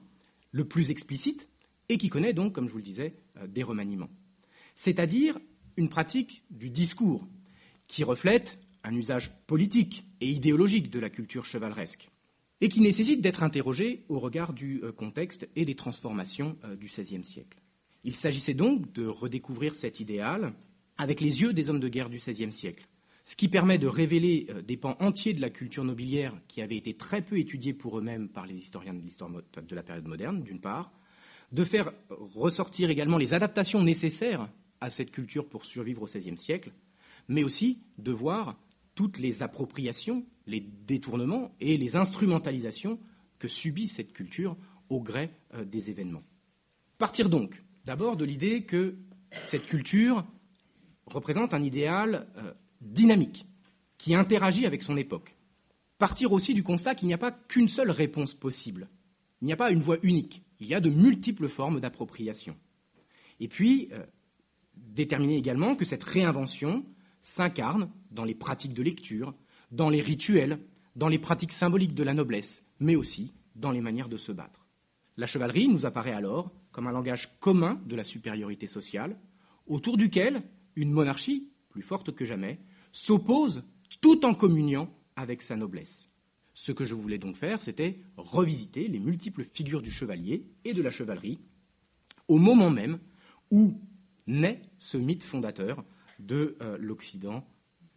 le 0.52 0.68
plus 0.68 0.92
explicite, 0.92 1.48
et 1.88 1.98
qui 1.98 2.08
connaît 2.08 2.32
donc, 2.32 2.54
comme 2.54 2.66
je 2.66 2.72
vous 2.72 2.78
le 2.78 2.84
disais, 2.84 3.14
euh, 3.38 3.46
des 3.46 3.62
remaniements. 3.62 4.10
C'est-à-dire 4.74 5.38
une 5.76 5.88
pratique 5.88 6.42
du 6.50 6.70
discours, 6.70 7.26
qui 7.86 8.04
reflète 8.04 8.58
un 8.84 8.94
usage 8.94 9.32
politique 9.46 10.04
et 10.20 10.28
idéologique 10.28 10.90
de 10.90 10.98
la 10.98 11.10
culture 11.10 11.44
chevaleresque, 11.44 12.10
et 12.60 12.68
qui 12.68 12.80
nécessite 12.80 13.20
d'être 13.20 13.42
interrogé 13.42 14.04
au 14.08 14.18
regard 14.18 14.52
du 14.52 14.80
euh, 14.82 14.92
contexte 14.92 15.48
et 15.56 15.64
des 15.64 15.74
transformations 15.74 16.56
euh, 16.64 16.76
du 16.76 16.86
XVIe 16.86 17.24
siècle. 17.24 17.58
Il 18.04 18.16
s'agissait 18.16 18.54
donc 18.54 18.92
de 18.92 19.06
redécouvrir 19.06 19.74
cet 19.74 20.00
idéal 20.00 20.52
avec 20.96 21.20
les 21.20 21.42
yeux 21.42 21.52
des 21.52 21.70
hommes 21.70 21.80
de 21.80 21.88
guerre 21.88 22.10
du 22.10 22.18
XVIe 22.18 22.52
siècle, 22.52 22.86
ce 23.24 23.36
qui 23.36 23.48
permet 23.48 23.78
de 23.78 23.86
révéler 23.86 24.48
des 24.66 24.76
pans 24.76 24.96
entiers 24.98 25.32
de 25.32 25.40
la 25.40 25.50
culture 25.50 25.84
nobiliaire 25.84 26.34
qui 26.48 26.60
avaient 26.60 26.76
été 26.76 26.94
très 26.94 27.22
peu 27.22 27.38
étudiés 27.38 27.72
pour 27.72 27.96
eux-mêmes 27.98 28.28
par 28.28 28.46
les 28.46 28.56
historiens 28.56 28.94
de 28.94 29.00
l'histoire 29.00 29.30
de 29.30 29.74
la 29.76 29.82
période 29.84 30.08
moderne, 30.08 30.42
d'une 30.42 30.60
part, 30.60 30.92
de 31.52 31.64
faire 31.64 31.92
ressortir 32.08 32.90
également 32.90 33.18
les 33.18 33.34
adaptations 33.34 33.82
nécessaires 33.82 34.48
à 34.80 34.90
cette 34.90 35.10
culture 35.10 35.48
pour 35.48 35.64
survivre 35.64 36.02
au 36.02 36.06
XVIe 36.06 36.36
siècle, 36.36 36.72
mais 37.28 37.44
aussi 37.44 37.78
de 37.98 38.10
voir 38.10 38.58
toutes 38.94 39.18
les 39.18 39.42
appropriations, 39.42 40.24
les 40.46 40.60
détournements 40.60 41.54
et 41.60 41.76
les 41.76 41.96
instrumentalisations 41.96 42.98
que 43.38 43.48
subit 43.48 43.88
cette 43.88 44.12
culture 44.12 44.56
au 44.88 45.00
gré 45.00 45.30
euh, 45.54 45.64
des 45.64 45.90
événements. 45.90 46.22
Partir 46.98 47.28
donc 47.28 47.62
d'abord 47.84 48.16
de 48.16 48.24
l'idée 48.24 48.62
que 48.62 48.96
cette 49.42 49.66
culture 49.66 50.24
représente 51.06 51.54
un 51.54 51.62
idéal 51.62 52.26
euh, 52.36 52.52
dynamique, 52.80 53.46
qui 53.98 54.16
interagit 54.16 54.66
avec 54.66 54.82
son 54.82 54.96
époque. 54.96 55.36
Partir 55.96 56.32
aussi 56.32 56.54
du 56.54 56.64
constat 56.64 56.96
qu'il 56.96 57.06
n'y 57.06 57.14
a 57.14 57.18
pas 57.18 57.30
qu'une 57.30 57.68
seule 57.68 57.92
réponse 57.92 58.34
possible. 58.34 58.88
Il 59.40 59.46
n'y 59.46 59.52
a 59.52 59.56
pas 59.56 59.70
une 59.70 59.82
voie 59.82 59.98
unique. 60.02 60.42
Il 60.62 60.68
y 60.68 60.74
a 60.74 60.80
de 60.80 60.90
multiples 60.90 61.48
formes 61.48 61.80
d'appropriation. 61.80 62.56
Et 63.40 63.48
puis, 63.48 63.88
euh, 63.90 64.06
déterminer 64.76 65.36
également 65.36 65.74
que 65.74 65.84
cette 65.84 66.04
réinvention 66.04 66.86
s'incarne 67.20 67.90
dans 68.12 68.24
les 68.24 68.36
pratiques 68.36 68.72
de 68.72 68.82
lecture, 68.84 69.34
dans 69.72 69.90
les 69.90 70.00
rituels, 70.00 70.60
dans 70.94 71.08
les 71.08 71.18
pratiques 71.18 71.50
symboliques 71.50 71.96
de 71.96 72.04
la 72.04 72.14
noblesse, 72.14 72.64
mais 72.78 72.94
aussi 72.94 73.34
dans 73.56 73.72
les 73.72 73.80
manières 73.80 74.08
de 74.08 74.16
se 74.16 74.30
battre. 74.30 74.68
La 75.16 75.26
chevalerie 75.26 75.66
nous 75.66 75.84
apparaît 75.84 76.12
alors 76.12 76.52
comme 76.70 76.86
un 76.86 76.92
langage 76.92 77.36
commun 77.40 77.82
de 77.84 77.96
la 77.96 78.04
supériorité 78.04 78.68
sociale, 78.68 79.18
autour 79.66 79.96
duquel 79.96 80.44
une 80.76 80.92
monarchie, 80.92 81.50
plus 81.70 81.82
forte 81.82 82.12
que 82.12 82.24
jamais, 82.24 82.60
s'oppose 82.92 83.64
tout 84.00 84.24
en 84.24 84.34
communiant 84.34 84.88
avec 85.16 85.42
sa 85.42 85.56
noblesse. 85.56 86.08
Ce 86.54 86.72
que 86.72 86.84
je 86.84 86.94
voulais 86.94 87.18
donc 87.18 87.36
faire, 87.36 87.62
c'était 87.62 88.00
revisiter 88.16 88.88
les 88.88 89.00
multiples 89.00 89.44
figures 89.44 89.82
du 89.82 89.90
chevalier 89.90 90.44
et 90.64 90.74
de 90.74 90.82
la 90.82 90.90
chevalerie 90.90 91.40
au 92.28 92.38
moment 92.38 92.70
même 92.70 92.98
où 93.50 93.74
naît 94.26 94.62
ce 94.78 94.96
mythe 94.96 95.22
fondateur 95.22 95.84
de 96.18 96.56
euh, 96.62 96.76
l'Occident. 96.78 97.44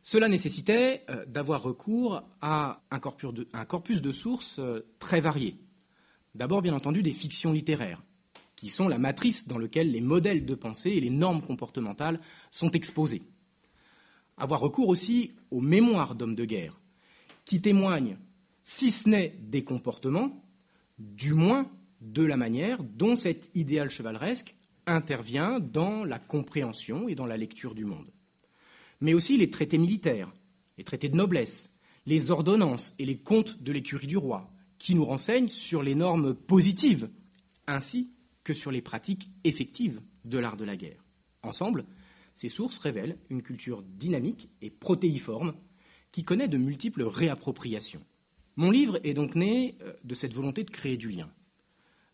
Cela 0.03 0.27
nécessitait 0.27 1.03
euh, 1.09 1.25
d'avoir 1.25 1.63
recours 1.63 2.21
à 2.41 2.81
un 2.91 2.99
corpus 2.99 4.01
de, 4.01 4.11
sources 4.11 4.59
euh, 4.59 4.85
très 4.99 5.21
variées. 5.21 5.57
D'abord, 6.33 6.61
bien 6.61 6.75
entendu, 6.75 7.01
des 7.01 7.13
fictions 7.13 7.53
littéraires, 7.53 8.03
qui 8.55 8.69
sont 8.69 8.87
la 8.87 8.97
matrice 8.97 9.47
dans 9.47 9.57
laquelle 9.57 9.91
les 9.91 10.01
modèles 10.01 10.45
de 10.45 10.55
pensée 10.55 10.91
et 10.91 11.01
les 11.01 11.09
normes 11.09 11.41
comportementales 11.41 12.19
sont 12.51 12.71
exposés. 12.71 13.23
Avoir 14.37 14.59
recours 14.59 14.89
aussi 14.89 15.31
aux 15.49 15.61
mémoires 15.61 16.15
d'hommes 16.15 16.35
de 16.35 16.45
guerre, 16.45 16.79
qui 17.45 17.61
témoignent, 17.61 18.17
si 18.65 18.89
ce 18.89 19.07
n'est 19.07 19.37
des 19.39 19.63
comportements, 19.63 20.43
du 20.97 21.33
moins 21.33 21.71
de 22.01 22.23
la 22.23 22.35
manière 22.35 22.83
dont 22.83 23.15
cet 23.15 23.51
idéal 23.53 23.89
chevaleresque 23.89 24.55
intervient 24.87 25.59
dans 25.59 26.03
la 26.03 26.17
compréhension 26.17 27.07
et 27.07 27.15
dans 27.15 27.27
la 27.27 27.37
lecture 27.37 27.75
du 27.75 27.85
monde. 27.85 28.11
Mais 29.01 29.13
aussi 29.13 29.37
les 29.37 29.51
traités 29.51 29.77
militaires, 29.77 30.33
les 30.79 30.83
traités 30.83 31.09
de 31.09 31.15
noblesse, 31.15 31.69
les 32.07 32.31
ordonnances 32.31 32.95
et 32.97 33.05
les 33.05 33.17
comptes 33.17 33.61
de 33.61 33.71
l'écurie 33.71 34.07
du 34.07 34.17
roi, 34.17 34.51
qui 34.79 34.95
nous 34.95 35.05
renseignent 35.05 35.47
sur 35.47 35.83
les 35.83 35.95
normes 35.95 36.33
positives, 36.33 37.09
ainsi 37.67 38.09
que 38.43 38.53
sur 38.53 38.71
les 38.71 38.81
pratiques 38.81 39.29
effectives 39.43 40.01
de 40.25 40.39
l'art 40.39 40.57
de 40.57 40.65
la 40.65 40.75
guerre. 40.75 41.03
Ensemble, 41.43 41.85
ces 42.33 42.49
sources 42.49 42.79
révèlent 42.79 43.17
une 43.29 43.43
culture 43.43 43.83
dynamique 43.83 44.49
et 44.61 44.71
protéiforme 44.71 45.53
qui 46.11 46.23
connaît 46.23 46.47
de 46.47 46.57
multiples 46.57 47.03
réappropriations. 47.03 48.01
Mon 48.55 48.71
livre 48.71 48.99
est 49.03 49.13
donc 49.13 49.35
né 49.35 49.77
euh, 49.81 49.93
de 50.03 50.15
cette 50.15 50.33
volonté 50.33 50.63
de 50.63 50.69
créer 50.69 50.97
du 50.97 51.09
lien. 51.09 51.29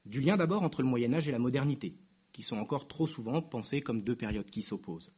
Du 0.06 0.22
lien 0.22 0.38
d'abord 0.38 0.64
entre 0.64 0.82
le 0.82 0.88
Moyen 0.88 1.14
Âge 1.14 1.28
et 1.28 1.32
la 1.32 1.40
modernité, 1.40 1.96
qui 2.34 2.42
sont 2.42 2.58
encore 2.58 2.88
trop 2.88 3.08
souvent 3.08 3.42
pensées 3.42 3.82
comme 3.82 4.02
deux 4.02 4.16
périodes 4.16 4.50
qui 4.50 4.62
s'opposent. 4.62 5.12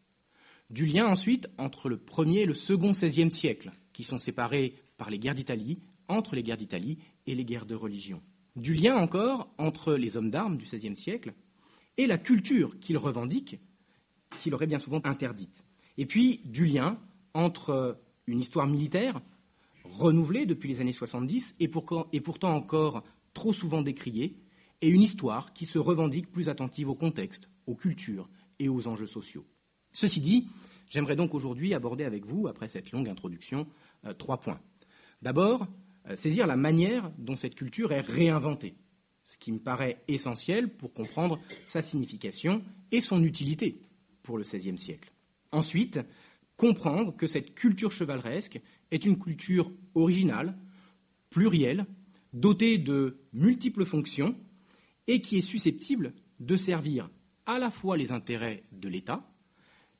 Du 0.69 0.85
lien 0.85 1.07
ensuite 1.07 1.47
entre 1.57 1.89
le 1.89 1.97
premier 1.97 2.41
et 2.41 2.45
le 2.45 2.53
second 2.53 2.91
XVIe 2.91 3.31
siècle, 3.31 3.71
qui 3.93 4.03
sont 4.03 4.17
séparés 4.17 4.75
par 4.97 5.09
les 5.09 5.19
guerres 5.19 5.35
d'Italie, 5.35 5.79
entre 6.07 6.35
les 6.35 6.43
guerres 6.43 6.57
d'Italie 6.57 6.97
et 7.27 7.35
les 7.35 7.45
guerres 7.45 7.65
de 7.65 7.75
religion 7.75 8.21
du 8.55 8.73
lien 8.73 8.95
encore 8.95 9.51
entre 9.57 9.93
les 9.93 10.17
hommes 10.17 10.29
d'armes 10.29 10.57
du 10.57 10.65
XVIe 10.65 10.95
siècle 10.95 11.33
et 11.97 12.07
la 12.07 12.17
culture 12.17 12.79
qu'ils 12.79 12.97
revendiquent, 12.97 13.59
qu'il 14.39 14.53
aurait 14.53 14.67
bien 14.67 14.79
souvent 14.79 15.01
interdite. 15.03 15.63
Et 15.97 16.05
puis 16.05 16.41
du 16.45 16.65
lien 16.65 16.97
entre 17.33 17.99
une 18.27 18.39
histoire 18.39 18.67
militaire 18.67 19.21
renouvelée 19.83 20.45
depuis 20.45 20.69
les 20.69 20.81
années 20.81 20.91
70 20.91 21.55
et, 21.59 21.67
pourtant 21.67 22.55
encore 22.55 23.03
trop 23.33 23.53
souvent 23.53 23.81
décriée, 23.81 24.35
et 24.81 24.89
une 24.89 25.01
histoire 25.01 25.53
qui 25.53 25.65
se 25.65 25.79
revendique 25.79 26.31
plus 26.31 26.49
attentive 26.49 26.89
au 26.89 26.95
contexte, 26.95 27.49
aux 27.67 27.75
cultures 27.75 28.29
et 28.59 28.69
aux 28.69 28.87
enjeux 28.87 29.07
sociaux. 29.07 29.45
Ceci 29.93 30.19
dit, 30.19 30.47
j'aimerais 30.89 31.15
donc 31.15 31.33
aujourd'hui 31.33 31.73
aborder 31.73 32.03
avec 32.03 32.25
vous, 32.25 32.47
après 32.47 32.67
cette 32.67 32.91
longue 32.91 33.07
introduction, 33.07 33.67
euh, 34.05 34.13
trois 34.13 34.39
points. 34.39 34.59
D'abord, 35.21 35.67
euh, 36.09 36.15
saisir 36.15 36.47
la 36.47 36.57
manière 36.57 37.11
dont 37.17 37.35
cette 37.35 37.55
culture 37.55 37.93
est 37.93 38.01
réinventée, 38.01 38.75
ce 39.23 39.37
qui 39.37 39.53
me 39.53 39.59
paraît 39.59 40.03
essentiel 40.07 40.69
pour 40.69 40.93
comprendre 40.93 41.39
sa 41.63 41.81
signification 41.81 42.61
et 42.91 42.99
son 42.99 43.23
utilité 43.23 43.79
pour 44.21 44.37
le 44.37 44.43
XVIe 44.43 44.77
siècle. 44.77 45.11
Ensuite, 45.51 45.99
comprendre 46.57 47.15
que 47.15 47.27
cette 47.27 47.55
culture 47.55 47.91
chevaleresque 47.91 48.61
est 48.91 49.05
une 49.05 49.19
culture 49.19 49.71
originale, 49.95 50.57
plurielle, 51.29 51.85
dotée 52.33 52.77
de 52.77 53.17
multiples 53.33 53.85
fonctions 53.85 54.35
et 55.07 55.21
qui 55.21 55.37
est 55.37 55.41
susceptible 55.41 56.13
de 56.39 56.55
servir 56.55 57.09
à 57.45 57.59
la 57.59 57.69
fois 57.69 57.97
les 57.97 58.11
intérêts 58.11 58.63
de 58.71 58.87
l'État 58.87 59.27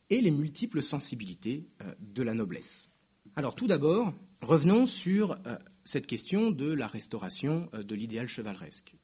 et 0.10 0.22
les 0.22 0.32
multiples 0.32 0.82
sensibilités 0.82 1.68
euh, 1.82 1.94
de 2.00 2.24
la 2.24 2.34
noblesse. 2.34 2.90
Alors 3.36 3.56
tout 3.56 3.68
d'abord, 3.68 4.14
revenons 4.42 4.86
sur 4.86 5.32
euh, 5.32 5.58
cette 5.84 6.08
question 6.08 6.52
de 6.52 6.72
la 6.72 6.88
restauration 6.88 7.70
euh, 7.74 7.84
de 7.84 7.96
l'idéal 7.96 8.28
chevaleresque. 8.28 8.96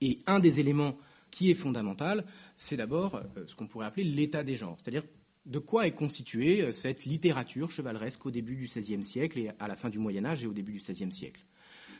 Et 0.00 0.20
un 0.26 0.40
des 0.40 0.60
éléments 0.60 0.98
qui 1.30 1.50
est 1.50 1.54
fondamental, 1.54 2.26
c'est 2.56 2.76
d'abord 2.76 3.22
ce 3.46 3.54
qu'on 3.54 3.66
pourrait 3.66 3.86
appeler 3.86 4.04
l'état 4.04 4.44
des 4.44 4.56
genres, 4.56 4.76
c'est-à-dire 4.82 5.04
de 5.46 5.58
quoi 5.58 5.86
est 5.86 5.92
constituée 5.92 6.62
euh, 6.62 6.72
cette 6.72 7.04
littérature 7.04 7.70
chevaleresque 7.70 8.24
au 8.26 8.30
début 8.30 8.56
du 8.56 8.66
XVIe 8.66 9.04
siècle 9.04 9.38
et 9.38 9.50
à 9.58 9.68
la 9.68 9.76
fin 9.76 9.90
du 9.90 9.98
Moyen 9.98 10.24
Âge 10.24 10.44
et 10.44 10.46
au 10.46 10.52
début 10.52 10.72
du 10.72 10.78
XVIe 10.78 11.12
siècle. 11.12 11.44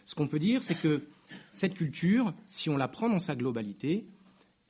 Ce 0.05 0.15
qu'on 0.15 0.29
peut 0.29 0.39
dire, 0.39 0.63
c'est 0.63 0.81
que 0.81 1.03
cette 1.53 1.75
culture, 1.75 2.35
si 2.47 2.71
on 2.71 2.77
la 2.77 2.89
prend 2.89 3.09
dans 3.09 3.19
sa 3.19 3.37
globalité, 3.37 4.05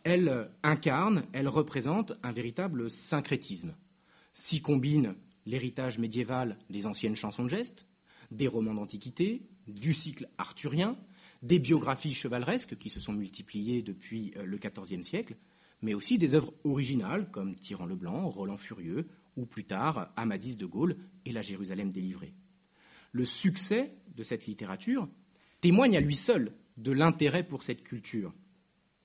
elle 0.04 0.50
incarne, 0.62 1.24
elle 1.32 1.48
représente 1.48 2.12
un 2.22 2.32
véritable 2.32 2.90
syncrétisme. 2.90 3.74
S'y 4.34 4.60
combine 4.60 5.14
l'héritage 5.46 5.98
médiéval 5.98 6.56
des 6.70 6.86
anciennes 6.86 7.16
chansons 7.16 7.44
de 7.44 7.50
gestes, 7.50 7.86
des 8.30 8.48
romans 8.48 8.74
d'Antiquité, 8.74 9.42
du 9.68 9.94
cycle 9.94 10.28
arthurien, 10.38 10.96
des 11.42 11.58
biographies 11.58 12.14
chevaleresques 12.14 12.78
qui 12.78 12.88
se 12.88 13.00
sont 13.00 13.12
multipliées 13.12 13.82
depuis 13.82 14.32
euh, 14.36 14.44
le 14.44 14.58
XIVe 14.58 15.02
siècle, 15.02 15.36
mais 15.82 15.94
aussi 15.94 16.16
des 16.18 16.34
œuvres 16.34 16.54
originales 16.64 17.30
comme 17.30 17.54
Tyran 17.54 17.86
le 17.86 17.96
Blanc, 17.96 18.28
Roland 18.28 18.56
Furieux, 18.56 19.06
ou 19.36 19.46
plus 19.46 19.64
tard 19.64 20.12
Amadis 20.16 20.56
de 20.56 20.66
Gaulle 20.66 20.96
et 21.24 21.32
la 21.32 21.42
Jérusalem 21.42 21.90
délivrée. 21.90 22.34
Le 23.12 23.24
succès 23.24 23.92
de 24.14 24.22
cette 24.22 24.46
littérature 24.46 25.08
témoigne 25.60 25.96
à 25.96 26.00
lui 26.00 26.16
seul 26.16 26.52
de 26.76 26.92
l'intérêt 26.92 27.46
pour 27.46 27.62
cette 27.62 27.82
culture. 27.82 28.32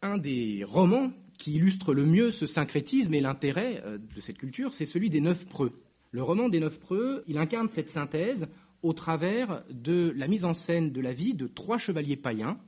Un 0.01 0.17
des 0.17 0.63
romans 0.63 1.11
qui 1.37 1.55
illustre 1.55 1.93
le 1.93 2.05
mieux 2.05 2.31
ce 2.31 2.47
syncrétisme 2.47 3.13
et 3.13 3.21
l'intérêt 3.21 3.81
euh, 3.85 3.97
de 3.97 4.21
cette 4.21 4.37
culture, 4.37 4.73
c'est 4.73 4.85
celui 4.85 5.09
des 5.09 5.21
Neuf 5.21 5.45
Preux. 5.45 5.81
Le 6.11 6.23
roman 6.23 6.49
des 6.49 6.59
Neuf 6.59 6.79
Preux, 6.79 7.23
il 7.27 7.37
incarne 7.37 7.69
cette 7.69 7.89
synthèse 7.89 8.47
au 8.81 8.93
travers 8.93 9.63
de 9.69 10.13
la 10.15 10.27
mise 10.27 10.45
en 10.45 10.53
scène 10.53 10.91
de 10.91 11.01
la 11.01 11.13
vie 11.13 11.33
de 11.33 11.47
trois 11.47 11.77
chevaliers 11.77 12.15
païens, 12.15 12.59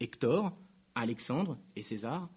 Hector, 0.00 0.56
Alexandre 0.94 1.58
et 1.76 1.82
César, 1.82 2.30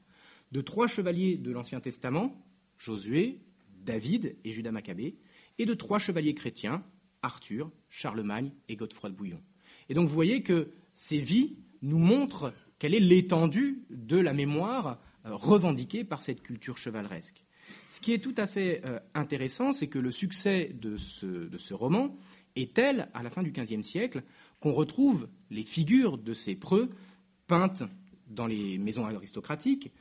de 0.52 0.62
trois 0.62 0.88
chevaliers 0.88 1.38
de 1.38 1.52
l'Ancien 1.52 1.80
Testament, 1.80 2.36
Josué, 2.78 3.40
David 3.84 4.36
et 4.44 4.52
Judas 4.52 4.72
Maccabée, 4.72 5.16
et 5.58 5.66
de 5.66 5.74
trois 5.74 6.00
chevaliers 6.00 6.34
chrétiens, 6.34 6.84
Arthur, 7.22 7.72
Charlemagne 7.90 8.52
et 8.68 8.76
Godefroy 8.76 9.10
de 9.10 9.16
Bouillon. 9.16 9.42
Et 9.90 9.94
donc 9.94 10.08
vous 10.08 10.14
voyez 10.14 10.42
que 10.44 10.72
ces 10.96 11.20
vies 11.20 11.58
nous 11.82 11.98
montrent 11.98 12.54
quelle 12.78 12.96
est 12.96 13.00
l'étendue 13.00 13.84
de 13.90 14.18
la 14.18 14.34
mémoire 14.34 15.00
euh, 15.26 15.36
revendiquée 15.36 16.04
par 16.04 16.22
cette 16.22 16.42
culture 16.42 16.78
chevaleresque. 16.78 17.44
Ce 17.92 18.00
qui 18.00 18.14
est 18.14 18.20
tout 18.20 18.36
à 18.38 18.48
fait 18.48 18.82
euh, 18.86 19.00
intéressant, 19.14 19.74
c'est 19.74 19.88
que 19.88 20.00
le 20.00 20.12
succès 20.12 20.72
de 20.74 20.98
ce, 20.98 21.74
roman 21.74 22.16
est 22.56 22.74
tel, 22.74 23.10
à 23.14 23.22
la 23.22 23.30
fin 23.30 23.44
du 23.44 23.52
XVe 23.52 23.82
siècle, 23.82 24.24
qu'on 24.60 24.74
retrouve 24.74 25.28
les 25.52 25.64
figures 25.64 26.18
de 26.18 26.34
ces 26.34 26.56
preux 26.56 26.90
peintes 27.48 27.84
dans 28.28 28.48
les 28.48 28.78
maisons 28.78 29.06
aristocratiques, 29.06 29.92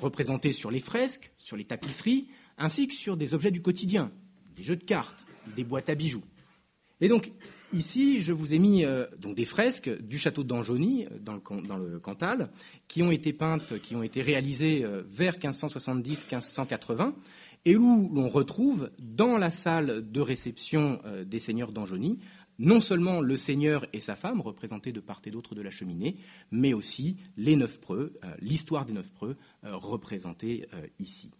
représentées 0.00 0.52
sur 0.52 0.70
les 0.70 0.80
fresques, 0.80 1.32
sur 1.38 1.56
les 1.56 1.64
tapisseries, 1.64 2.28
ainsi 2.56 2.88
que 2.88 2.94
sur 2.94 3.16
des 3.16 3.34
objets 3.34 3.50
du 3.50 3.62
quotidien, 3.62 4.10
des 4.56 4.62
jeux 4.62 4.76
de 4.76 4.84
cartes, 4.84 5.24
des 5.56 5.64
boîtes 5.64 5.88
à 5.88 5.94
bijoux. 5.94 6.24
Et 7.00 7.08
donc, 7.08 7.30
ici, 7.72 8.20
je 8.20 8.32
vous 8.32 8.54
ai 8.54 8.58
mis 8.58 8.84
euh, 8.84 9.06
des 9.22 9.44
fresques 9.44 9.90
du 10.02 10.18
château 10.18 10.42
d'Anjony, 10.42 11.06
euh, 11.06 11.18
dans 11.20 11.34
le, 11.34 11.62
dans 11.62 11.78
le, 11.78 12.00
Cantal, 12.00 12.50
qui 12.88 13.02
ont 13.02 13.12
été 13.12 13.32
peintes, 13.32 13.80
qui 13.80 13.94
ont 13.94 14.02
été 14.02 14.22
réalisées 14.22 14.84
euh, 14.84 15.02
vers 15.08 15.38
1570-1580, 15.38 17.14
et 17.64 17.76
où 17.76 18.10
l'on 18.12 18.28
retrouve 18.28 18.90
dans 18.98 19.36
la 19.36 19.50
salle 19.50 20.10
de 20.10 20.20
réception 20.20 21.00
des 21.26 21.40
seigneurs 21.40 21.72
d'Anjony 21.72 22.18
non 22.58 22.80
seulement 22.80 23.20
le 23.20 23.36
seigneur 23.36 23.86
et 23.92 24.00
sa 24.00 24.16
femme, 24.16 24.40
représentés 24.40 24.92
de 24.92 25.00
part 25.00 25.20
et 25.24 25.30
d'autre 25.30 25.54
de 25.54 25.62
la 25.62 25.70
cheminée, 25.70 26.16
mais 26.50 26.72
aussi 26.72 27.16
les 27.36 27.56
neuf 27.56 27.80
preux, 27.80 28.18
l'histoire 28.40 28.84
des 28.84 28.92
neuf 28.92 29.10
preux, 29.12 29.36
représentée 29.62 30.66
ici. 30.98 31.30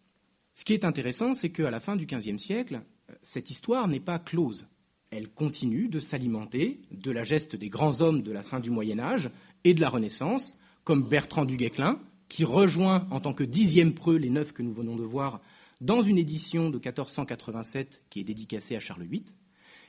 Ce 0.54 0.64
qui 0.64 0.74
est 0.74 0.84
intéressant, 0.84 1.34
c'est 1.34 1.50
qu'à 1.50 1.70
la 1.70 1.80
fin 1.80 1.96
du 1.96 2.06
XVe 2.06 2.38
siècle, 2.38 2.82
cette 3.22 3.50
histoire 3.50 3.88
n'est 3.88 4.00
pas 4.00 4.18
close. 4.18 4.66
Elle 5.10 5.28
continue 5.28 5.88
de 5.88 6.00
s'alimenter 6.00 6.80
de 6.90 7.10
la 7.10 7.24
geste 7.24 7.56
des 7.56 7.68
grands 7.68 8.00
hommes 8.00 8.22
de 8.22 8.32
la 8.32 8.42
fin 8.42 8.60
du 8.60 8.70
Moyen 8.70 8.98
Âge 8.98 9.30
et 9.64 9.74
de 9.74 9.80
la 9.80 9.88
Renaissance, 9.88 10.56
comme 10.84 11.08
Bertrand 11.08 11.44
du 11.44 11.56
Guesclin, 11.56 12.00
qui 12.28 12.44
rejoint 12.44 13.06
en 13.10 13.20
tant 13.20 13.32
que 13.32 13.44
dixième 13.44 13.94
preux 13.94 14.16
les 14.16 14.30
neuf 14.30 14.52
que 14.52 14.62
nous 14.62 14.72
venons 14.72 14.96
de 14.96 15.04
voir 15.04 15.40
dans 15.80 16.02
une 16.02 16.18
édition 16.18 16.70
de 16.70 16.76
1487 16.76 18.04
qui 18.10 18.20
est 18.20 18.24
dédicacée 18.24 18.76
à 18.76 18.80
Charles 18.80 19.04
VIII. 19.04 19.24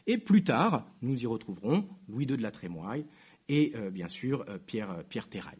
Et 0.10 0.18
plus 0.18 0.44
tard, 0.44 0.88
nous 1.04 1.22
y 1.22 1.28
retrouverons 1.28 1.88
Louis 2.08 2.26
II 2.26 2.36
de 2.36 2.42
la 2.42 2.50
Trémoille 2.50 3.06
et 3.48 3.74
euh, 3.76 3.92
bien 3.92 4.08
sûr 4.08 4.44
euh, 4.50 4.58
Pierre, 4.58 4.90
euh, 4.90 5.22
Terrail. 5.30 5.60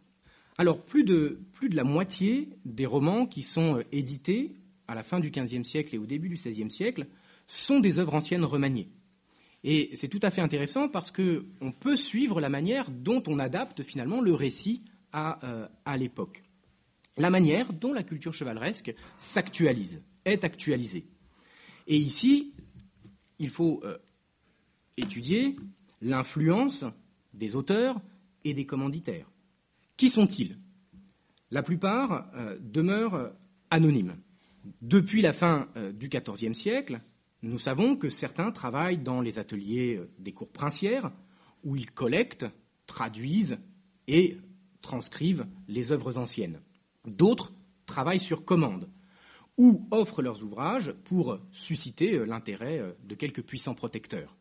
Alors 0.58 0.82
plus 0.84 1.04
de, 1.04 1.38
la 1.70 1.84
moitié 1.84 2.48
des 2.64 2.84
romans 2.84 3.26
qui 3.26 3.42
sont 3.42 3.80
édités 3.92 4.56
à 4.88 4.96
la 4.96 5.04
fin 5.04 5.20
du 5.20 5.30
XVe 5.30 5.62
siècle 5.62 5.94
et 5.94 5.98
au 5.98 6.04
début 6.04 6.28
du 6.28 6.34
XVIe 6.34 6.68
siècle 6.68 7.06
sont 7.46 7.78
des 7.78 8.00
œuvres 8.00 8.16
anciennes 8.16 8.42
remaniées. 8.44 8.88
Et 9.62 9.90
c'est 9.94 10.08
tout 10.08 10.18
à 10.20 10.30
fait 10.30 10.40
intéressant 10.40 10.88
parce 10.88 11.12
qu'on 11.12 11.70
peut 11.78 11.94
suivre 11.94 12.40
la 12.40 12.48
manière 12.48 12.90
dont 12.90 13.22
on 13.28 13.38
adapte 13.38 13.84
finalement 13.84 14.20
le 14.20 14.34
récit 14.34 14.82
à, 15.12 15.96
l'époque. 15.96 16.42
La 17.16 17.30
manière 17.30 17.72
dont 17.72 17.92
la 17.92 18.02
culture 18.02 18.34
chevaleresque 18.34 18.92
s'actualise, 19.16 20.02
est 20.24 20.42
actualisée. 20.42 21.06
Et 21.86 21.96
ici, 21.96 22.52
il 23.38 23.48
faut 23.48 23.82
étudier 25.00 25.56
l'influence 26.00 26.84
des 27.34 27.56
auteurs 27.56 28.00
et 28.44 28.54
des 28.54 28.66
commanditaires. 28.66 29.30
Qui 29.96 30.08
sont-ils? 30.08 30.56
La 31.50 31.62
plupart 31.62 32.30
euh, 32.34 32.56
demeurent 32.60 33.32
anonymes. 33.70 34.16
Depuis 34.82 35.22
la 35.22 35.32
fin 35.32 35.68
du 35.94 36.08
XIVe 36.08 36.52
siècle, 36.52 37.00
nous 37.42 37.58
savons 37.58 37.96
que 37.96 38.10
certains 38.10 38.52
travaillent 38.52 38.98
dans 38.98 39.20
les 39.20 39.38
ateliers 39.38 39.96
euh, 39.96 40.10
des 40.18 40.32
cours 40.32 40.50
princières, 40.50 41.10
où 41.64 41.76
ils 41.76 41.90
collectent, 41.90 42.46
traduisent 42.86 43.58
et 44.08 44.38
transcrivent 44.82 45.46
les 45.68 45.92
œuvres 45.92 46.18
anciennes. 46.18 46.60
D'autres 47.06 47.52
travaillent 47.86 48.20
sur 48.20 48.44
commande, 48.44 48.88
ou 49.56 49.86
offrent 49.90 50.22
leurs 50.22 50.42
ouvrages 50.42 50.92
pour 51.04 51.38
susciter 51.50 52.14
euh, 52.14 52.24
l'intérêt 52.24 52.78
euh, 52.78 52.92
de 53.04 53.14
quelques 53.14 53.42
puissants 53.42 53.74
protecteurs. 53.74 54.36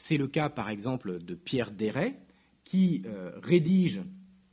C'est 0.00 0.16
le 0.16 0.28
cas, 0.28 0.48
par 0.48 0.68
exemple, 0.70 1.18
de 1.18 1.34
Pierre 1.34 1.72
Déret, 1.72 2.20
qui 2.64 3.02
rédige 3.42 4.02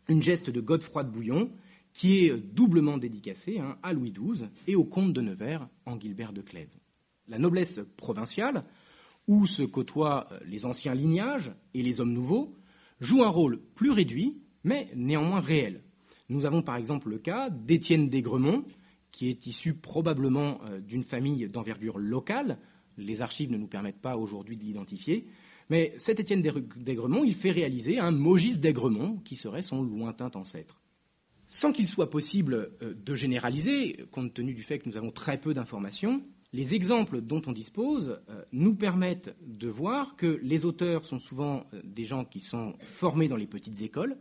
une 0.07 0.23
geste 0.23 0.49
de 0.49 0.59
Godefroy 0.59 1.03
de 1.03 1.11
Bouillon, 1.11 1.51
qui 1.93 2.25
est 2.25 2.35
doublement 2.35 2.97
dédicacée 2.97 3.59
hein, 3.59 3.77
à 3.83 3.93
Louis 3.93 4.11
XII 4.11 4.47
et 4.67 4.75
au 4.75 4.83
comte 4.83 5.13
de 5.13 5.21
Nevers 5.21 5.67
en 5.85 5.97
Guilbert 5.97 6.33
de 6.33 6.41
Clèves 6.41 6.75
la 7.27 7.39
noblesse 7.39 7.79
provinciale, 7.97 8.63
où 9.27 9.47
se 9.47 9.63
côtoient 9.63 10.27
euh, 10.31 10.39
les 10.45 10.65
anciens 10.65 10.93
lignages 10.93 11.53
et 11.73 11.81
les 11.81 11.99
hommes 11.99 12.13
nouveaux, 12.13 12.55
joue 12.99 13.23
un 13.23 13.29
rôle 13.29 13.59
plus 13.75 13.91
réduit, 13.91 14.37
mais 14.63 14.89
néanmoins 14.95 15.39
réel. 15.41 15.81
Nous 16.29 16.45
avons 16.45 16.61
par 16.61 16.75
exemple 16.75 17.09
le 17.09 17.17
cas 17.17 17.49
d'Étienne 17.49 18.09
d'Aigremont, 18.09 18.63
qui 19.11 19.29
est 19.29 19.47
issu 19.47 19.73
probablement 19.73 20.59
euh, 20.65 20.79
d'une 20.79 21.03
famille 21.03 21.47
d'envergure 21.47 21.97
locale. 21.97 22.59
Les 22.97 23.21
archives 23.21 23.51
ne 23.51 23.57
nous 23.57 23.67
permettent 23.67 24.01
pas 24.01 24.17
aujourd'hui 24.17 24.57
de 24.57 24.63
l'identifier. 24.63 25.27
Mais 25.69 25.93
cet 25.97 26.19
Étienne 26.19 26.41
d'Aigremont, 26.41 27.23
il 27.23 27.35
fait 27.35 27.51
réaliser 27.51 27.99
un 27.99 28.11
Mogis 28.11 28.59
d'Aigremont, 28.59 29.17
qui 29.17 29.35
serait 29.35 29.63
son 29.63 29.81
lointain 29.81 30.29
ancêtre. 30.35 30.79
Sans 31.49 31.71
qu'il 31.71 31.87
soit 31.87 32.09
possible 32.09 32.71
euh, 32.81 32.93
de 32.93 33.15
généraliser, 33.15 34.05
compte 34.11 34.33
tenu 34.33 34.53
du 34.53 34.63
fait 34.63 34.79
que 34.79 34.89
nous 34.89 34.97
avons 34.97 35.11
très 35.11 35.39
peu 35.39 35.53
d'informations, 35.53 36.23
les 36.53 36.75
exemples 36.75 37.21
dont 37.21 37.41
on 37.45 37.51
dispose 37.51 38.21
euh, 38.29 38.43
nous 38.51 38.75
permettent 38.75 39.35
de 39.45 39.67
voir 39.67 40.15
que 40.15 40.39
les 40.41 40.65
auteurs 40.65 41.05
sont 41.05 41.19
souvent 41.19 41.65
euh, 41.73 41.81
des 41.83 42.05
gens 42.05 42.25
qui 42.25 42.39
sont 42.39 42.75
formés 42.79 43.27
dans 43.27 43.35
les 43.35 43.47
petites 43.47 43.81
écoles, 43.81 44.17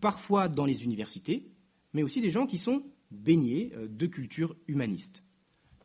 parfois 0.00 0.48
dans 0.48 0.64
les 0.66 0.84
universités, 0.84 1.48
mais 1.92 2.02
aussi 2.02 2.20
des 2.20 2.30
gens 2.30 2.46
qui 2.46 2.58
sont 2.58 2.82
baignés 3.10 3.72
de 3.88 4.06
culture 4.06 4.56
humaniste. 4.66 5.22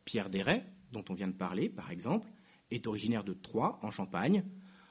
Pierre 0.04 0.28
Déret, 0.28 0.66
dont 0.92 1.04
on 1.08 1.14
vient 1.14 1.28
de 1.28 1.32
parler, 1.32 1.68
par 1.68 1.90
exemple, 1.90 2.28
est 2.70 2.86
originaire 2.86 3.24
de 3.24 3.32
Troyes, 3.32 3.78
en 3.82 3.90
Champagne. 3.90 4.44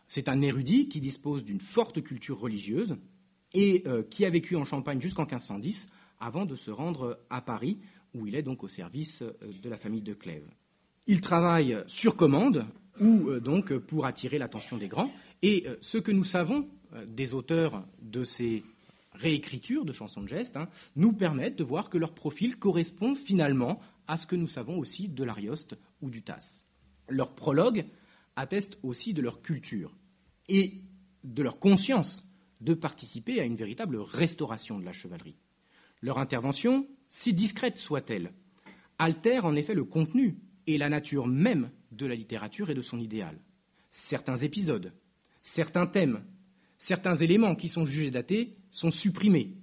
C'est 0.07 0.29
un 0.29 0.41
érudit 0.41 0.89
qui 0.89 0.99
dispose 0.99 1.43
d'une 1.43 1.61
forte 1.61 2.01
culture 2.03 2.39
religieuse 2.39 2.97
et 3.53 3.83
qui 4.09 4.25
a 4.25 4.29
vécu 4.29 4.55
en 4.55 4.65
Champagne 4.65 5.01
jusqu'en 5.01 5.23
1510 5.23 5.91
avant 6.19 6.45
de 6.45 6.55
se 6.55 6.71
rendre 6.71 7.19
à 7.29 7.41
Paris, 7.41 7.79
où 8.13 8.27
il 8.27 8.35
est 8.35 8.43
donc 8.43 8.63
au 8.63 8.67
service 8.67 9.23
de 9.23 9.69
la 9.69 9.77
famille 9.77 10.01
de 10.01 10.13
Clèves. 10.13 10.49
Il 11.07 11.21
travaille 11.21 11.77
sur 11.87 12.15
commande 12.15 12.65
ou 12.99 13.29
euh, 13.29 13.39
donc 13.39 13.73
pour 13.73 14.05
attirer 14.05 14.37
l'attention 14.37 14.77
des 14.77 14.87
grands. 14.87 15.11
Et 15.41 15.65
euh, 15.67 15.75
ce 15.81 15.97
que 15.97 16.11
nous 16.11 16.23
savons 16.23 16.67
euh, 16.93 17.05
des 17.05 17.33
auteurs 17.33 17.83
de 18.01 18.23
ces 18.23 18.63
réécritures 19.13 19.85
de 19.85 19.91
chansons 19.91 20.21
de 20.21 20.27
geste 20.27 20.57
hein, 20.57 20.69
nous 20.95 21.11
permettent 21.13 21.57
de 21.57 21.63
voir 21.63 21.89
que 21.89 21.97
leur 21.97 22.13
profil 22.13 22.57
correspond 22.57 23.15
finalement 23.15 23.79
à 24.07 24.17
ce 24.17 24.27
que 24.27 24.35
nous 24.35 24.47
savons 24.47 24.77
aussi 24.77 25.09
de 25.09 25.23
l'Arioste 25.23 25.75
ou 26.01 26.09
du 26.09 26.23
Tasse. 26.23 26.65
Leur 27.09 27.35
prologue 27.35 27.85
atteste 28.35 28.77
aussi 28.83 29.13
de 29.13 29.21
leur 29.21 29.41
culture 29.41 29.95
et 30.47 30.81
de 31.23 31.43
leur 31.43 31.59
conscience 31.59 32.27
de 32.61 32.73
participer 32.73 33.39
à 33.39 33.45
une 33.45 33.55
véritable 33.55 33.97
restauration 33.97 34.79
de 34.79 34.85
la 34.85 34.91
chevalerie. 34.91 35.37
Leur 36.01 36.17
intervention, 36.19 36.87
si 37.09 37.33
discrète 37.33 37.77
soit-elle, 37.77 38.31
altère 38.97 39.45
en 39.45 39.55
effet 39.55 39.73
le 39.73 39.83
contenu 39.83 40.37
et 40.67 40.77
la 40.77 40.89
nature 40.89 41.27
même 41.27 41.71
de 41.91 42.05
la 42.05 42.15
littérature 42.15 42.69
et 42.69 42.75
de 42.75 42.81
son 42.81 42.99
idéal. 42.99 43.37
Certains 43.91 44.37
épisodes, 44.37 44.93
certains 45.41 45.87
thèmes, 45.87 46.23
certains 46.77 47.15
éléments 47.15 47.55
qui 47.55 47.67
sont 47.67 47.85
jugés 47.85 48.11
datés 48.11 48.55
sont 48.69 48.91
supprimés, 48.91 49.55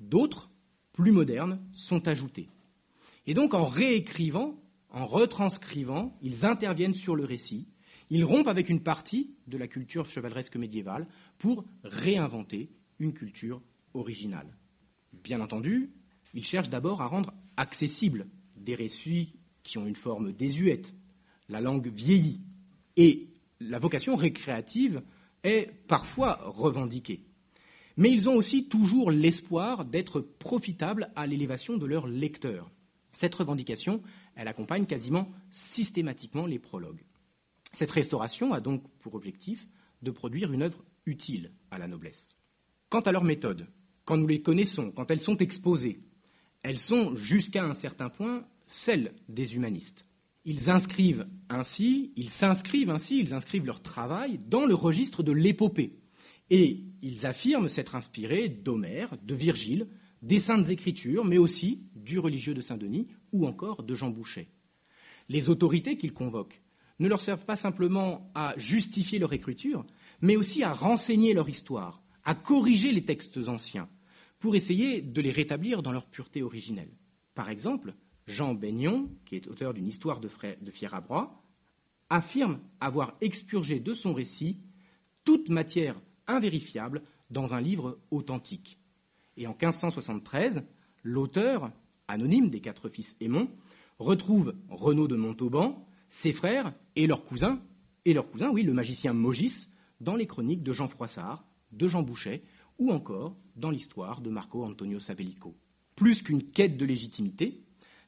d'autres, 0.00 0.50
plus 0.92 1.12
modernes, 1.12 1.60
sont 1.72 2.08
ajoutés. 2.08 2.48
Et 3.26 3.34
donc 3.34 3.54
en 3.54 3.64
réécrivant, 3.64 4.60
en 4.90 5.06
retranscrivant, 5.06 6.16
ils 6.22 6.44
interviennent 6.44 6.94
sur 6.94 7.16
le 7.16 7.24
récit, 7.24 7.68
ils 8.10 8.24
rompent 8.24 8.48
avec 8.48 8.68
une 8.68 8.82
partie 8.82 9.30
de 9.46 9.56
la 9.56 9.68
culture 9.68 10.06
chevaleresque 10.06 10.56
médiévale 10.56 11.06
pour 11.38 11.64
réinventer 11.84 12.70
une 12.98 13.12
culture 13.12 13.62
originale. 13.94 14.56
Bien 15.12 15.40
entendu, 15.40 15.90
ils 16.34 16.44
cherchent 16.44 16.70
d'abord 16.70 17.02
à 17.02 17.06
rendre 17.06 17.32
accessibles 17.56 18.26
des 18.56 18.74
récits 18.74 19.32
qui 19.62 19.78
ont 19.78 19.86
une 19.86 19.96
forme 19.96 20.32
désuète. 20.32 20.92
La 21.48 21.60
langue 21.60 21.88
vieillit. 21.88 22.40
Et 22.96 23.28
la 23.60 23.78
vocation 23.78 24.16
récréative 24.16 25.02
est 25.44 25.70
parfois 25.86 26.40
revendiquée. 26.44 27.24
Mais 27.96 28.10
ils 28.10 28.28
ont 28.28 28.34
aussi 28.34 28.68
toujours 28.68 29.10
l'espoir 29.10 29.84
d'être 29.84 30.20
profitables 30.20 31.10
à 31.16 31.26
l'élévation 31.26 31.76
de 31.76 31.86
leurs 31.86 32.06
lecteurs. 32.06 32.70
Cette 33.12 33.34
revendication, 33.34 34.02
elle 34.40 34.48
accompagne 34.48 34.86
quasiment 34.86 35.30
systématiquement 35.50 36.46
les 36.46 36.58
prologues. 36.58 37.04
Cette 37.72 37.90
restauration 37.90 38.54
a 38.54 38.62
donc 38.62 38.82
pour 39.00 39.14
objectif 39.14 39.68
de 40.00 40.10
produire 40.10 40.50
une 40.50 40.62
œuvre 40.62 40.82
utile 41.04 41.52
à 41.70 41.78
la 41.78 41.86
noblesse. 41.86 42.34
Quant 42.88 43.00
à 43.00 43.12
leurs 43.12 43.22
méthodes, 43.22 43.66
quand 44.06 44.16
nous 44.16 44.26
les 44.26 44.40
connaissons, 44.40 44.92
quand 44.92 45.10
elles 45.10 45.20
sont 45.20 45.36
exposées, 45.36 46.00
elles 46.62 46.78
sont 46.78 47.14
jusqu'à 47.16 47.64
un 47.64 47.74
certain 47.74 48.08
point 48.08 48.46
celles 48.66 49.12
des 49.28 49.56
humanistes. 49.56 50.06
Ils 50.46 50.70
inscrivent 50.70 51.28
ainsi, 51.50 52.10
ils 52.16 52.30
s'inscrivent 52.30 52.88
ainsi, 52.88 53.18
ils 53.18 53.34
inscrivent 53.34 53.66
leur 53.66 53.82
travail 53.82 54.38
dans 54.48 54.64
le 54.64 54.74
registre 54.74 55.22
de 55.22 55.32
l'épopée. 55.32 55.98
Et 56.48 56.82
ils 57.02 57.26
affirment 57.26 57.68
s'être 57.68 57.94
inspirés 57.94 58.48
d'Homère, 58.48 59.18
de 59.22 59.34
Virgile, 59.34 59.86
des 60.22 60.40
Saintes 60.40 60.68
Écritures, 60.68 61.24
mais 61.24 61.38
aussi 61.38 61.82
du 61.94 62.18
religieux 62.18 62.54
de 62.54 62.60
Saint-Denis 62.60 63.08
ou 63.32 63.46
encore 63.46 63.82
de 63.82 63.94
Jean 63.94 64.10
Boucher. 64.10 64.48
Les 65.28 65.48
autorités 65.48 65.96
qu'ils 65.96 66.12
convoquent 66.12 66.62
ne 66.98 67.08
leur 67.08 67.20
servent 67.20 67.46
pas 67.46 67.56
simplement 67.56 68.30
à 68.34 68.54
justifier 68.58 69.18
leur 69.18 69.32
écriture, 69.32 69.86
mais 70.20 70.36
aussi 70.36 70.62
à 70.62 70.72
renseigner 70.72 71.32
leur 71.32 71.48
histoire, 71.48 72.02
à 72.24 72.34
corriger 72.34 72.92
les 72.92 73.04
textes 73.04 73.48
anciens, 73.48 73.88
pour 74.38 74.56
essayer 74.56 75.02
de 75.02 75.20
les 75.20 75.30
rétablir 75.30 75.82
dans 75.82 75.92
leur 75.92 76.06
pureté 76.06 76.42
originelle. 76.42 76.90
Par 77.34 77.48
exemple, 77.48 77.94
Jean 78.26 78.54
Baignon, 78.54 79.10
qui 79.24 79.36
est 79.36 79.48
auteur 79.48 79.74
d'une 79.74 79.86
histoire 79.86 80.20
de, 80.20 80.28
Fierabrois, 80.70 81.42
affirme 82.08 82.60
avoir 82.80 83.16
expurgé 83.20 83.80
de 83.80 83.94
son 83.94 84.12
récit 84.12 84.60
toute 85.24 85.48
matière 85.48 86.00
invérifiable 86.26 87.02
dans 87.30 87.54
un 87.54 87.60
livre 87.60 87.98
authentique. 88.10 88.79
Et 89.40 89.46
en 89.46 89.52
1573, 89.52 90.62
l'auteur, 91.02 91.72
anonyme 92.08 92.50
des 92.50 92.60
quatre 92.60 92.90
fils 92.90 93.16
Aymon, 93.20 93.48
retrouve 93.98 94.54
Renaud 94.68 95.08
de 95.08 95.16
Montauban, 95.16 95.88
ses 96.10 96.34
frères 96.34 96.74
et 96.94 97.06
leurs 97.06 97.24
cousins, 97.24 97.58
et 98.04 98.12
leur 98.12 98.30
cousin, 98.30 98.50
oui, 98.50 98.64
le 98.64 98.74
magicien 98.74 99.14
Mogis, 99.14 99.68
dans 100.02 100.14
les 100.14 100.26
chroniques 100.26 100.62
de 100.62 100.74
Jean 100.74 100.88
Froissart, 100.88 101.46
de 101.72 101.88
Jean 101.88 102.02
Boucher, 102.02 102.42
ou 102.78 102.92
encore 102.92 103.34
dans 103.56 103.70
l'histoire 103.70 104.20
de 104.20 104.28
Marco 104.28 104.62
Antonio 104.62 105.00
Sabellico. 105.00 105.56
Plus 105.96 106.20
qu'une 106.20 106.42
quête 106.42 106.76
de 106.76 106.84
légitimité, 106.84 107.62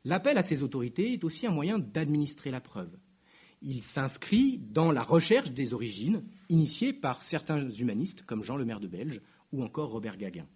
l'appel 0.04 0.36
à 0.36 0.42
ces 0.42 0.62
autorités 0.62 1.14
est 1.14 1.24
aussi 1.24 1.46
un 1.46 1.50
moyen 1.50 1.78
d'administrer 1.78 2.50
la 2.50 2.60
preuve. 2.60 2.94
Il 3.62 3.82
s'inscrit 3.82 4.58
dans 4.58 4.92
la 4.92 5.02
recherche 5.02 5.52
des 5.52 5.72
origines 5.72 6.24
initiée 6.50 6.92
par 6.92 7.22
certains 7.22 7.70
humanistes 7.70 8.22
comme 8.26 8.42
Jean 8.42 8.58
le 8.58 8.66
Maire 8.66 8.80
de 8.80 8.86
Belge 8.88 9.22
ou 9.50 9.64
encore 9.64 9.92
Robert 9.92 10.18
Gaguin. 10.18 10.46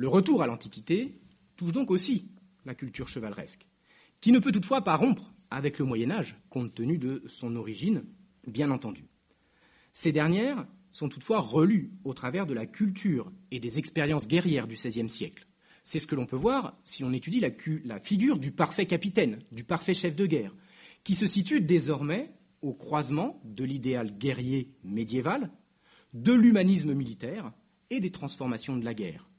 Le 0.00 0.08
retour 0.08 0.42
à 0.42 0.46
l'Antiquité 0.46 1.20
touche 1.56 1.72
donc 1.72 1.90
aussi 1.90 2.30
la 2.64 2.74
culture 2.74 3.06
chevaleresque, 3.06 3.68
qui 4.22 4.32
ne 4.32 4.38
peut 4.38 4.50
toutefois 4.50 4.82
pas 4.82 4.96
rompre 4.96 5.34
avec 5.50 5.78
le 5.78 5.84
Moyen 5.84 6.10
Âge, 6.10 6.38
compte 6.48 6.74
tenu 6.74 6.96
de 6.96 7.22
son 7.26 7.54
origine, 7.54 8.04
bien 8.46 8.70
entendu. 8.70 9.04
Ces 9.92 10.10
dernières 10.10 10.66
sont 10.90 11.10
toutefois 11.10 11.40
relues 11.40 11.90
au 12.04 12.14
travers 12.14 12.46
de 12.46 12.54
la 12.54 12.64
culture 12.64 13.30
et 13.50 13.60
des 13.60 13.78
expériences 13.78 14.26
guerrières 14.26 14.66
du 14.66 14.76
XVIe 14.76 15.10
siècle. 15.10 15.46
C'est 15.82 15.98
ce 15.98 16.06
que 16.06 16.14
l'on 16.14 16.24
peut 16.24 16.34
voir 16.34 16.78
si 16.82 17.04
on 17.04 17.12
étudie 17.12 17.40
la, 17.40 17.50
la, 17.84 18.00
figure 18.00 18.38
du 18.38 18.52
parfait 18.52 18.86
capitaine, 18.86 19.40
du 19.52 19.64
parfait 19.64 19.92
chef 19.92 20.16
de 20.16 20.24
guerre, 20.24 20.56
qui 21.04 21.14
se 21.14 21.26
situe 21.26 21.60
désormais 21.60 22.32
au 22.62 22.72
croisement 22.72 23.38
de 23.44 23.64
l'idéal 23.64 24.16
guerrier 24.16 24.72
médiéval, 24.82 25.50
de 26.14 26.32
l'humanisme 26.32 26.94
militaire 26.94 27.52
et 27.90 28.00
des 28.00 28.10
transformations 28.10 28.78
de 28.78 28.84
la 28.86 28.94
guerre. 28.94 29.29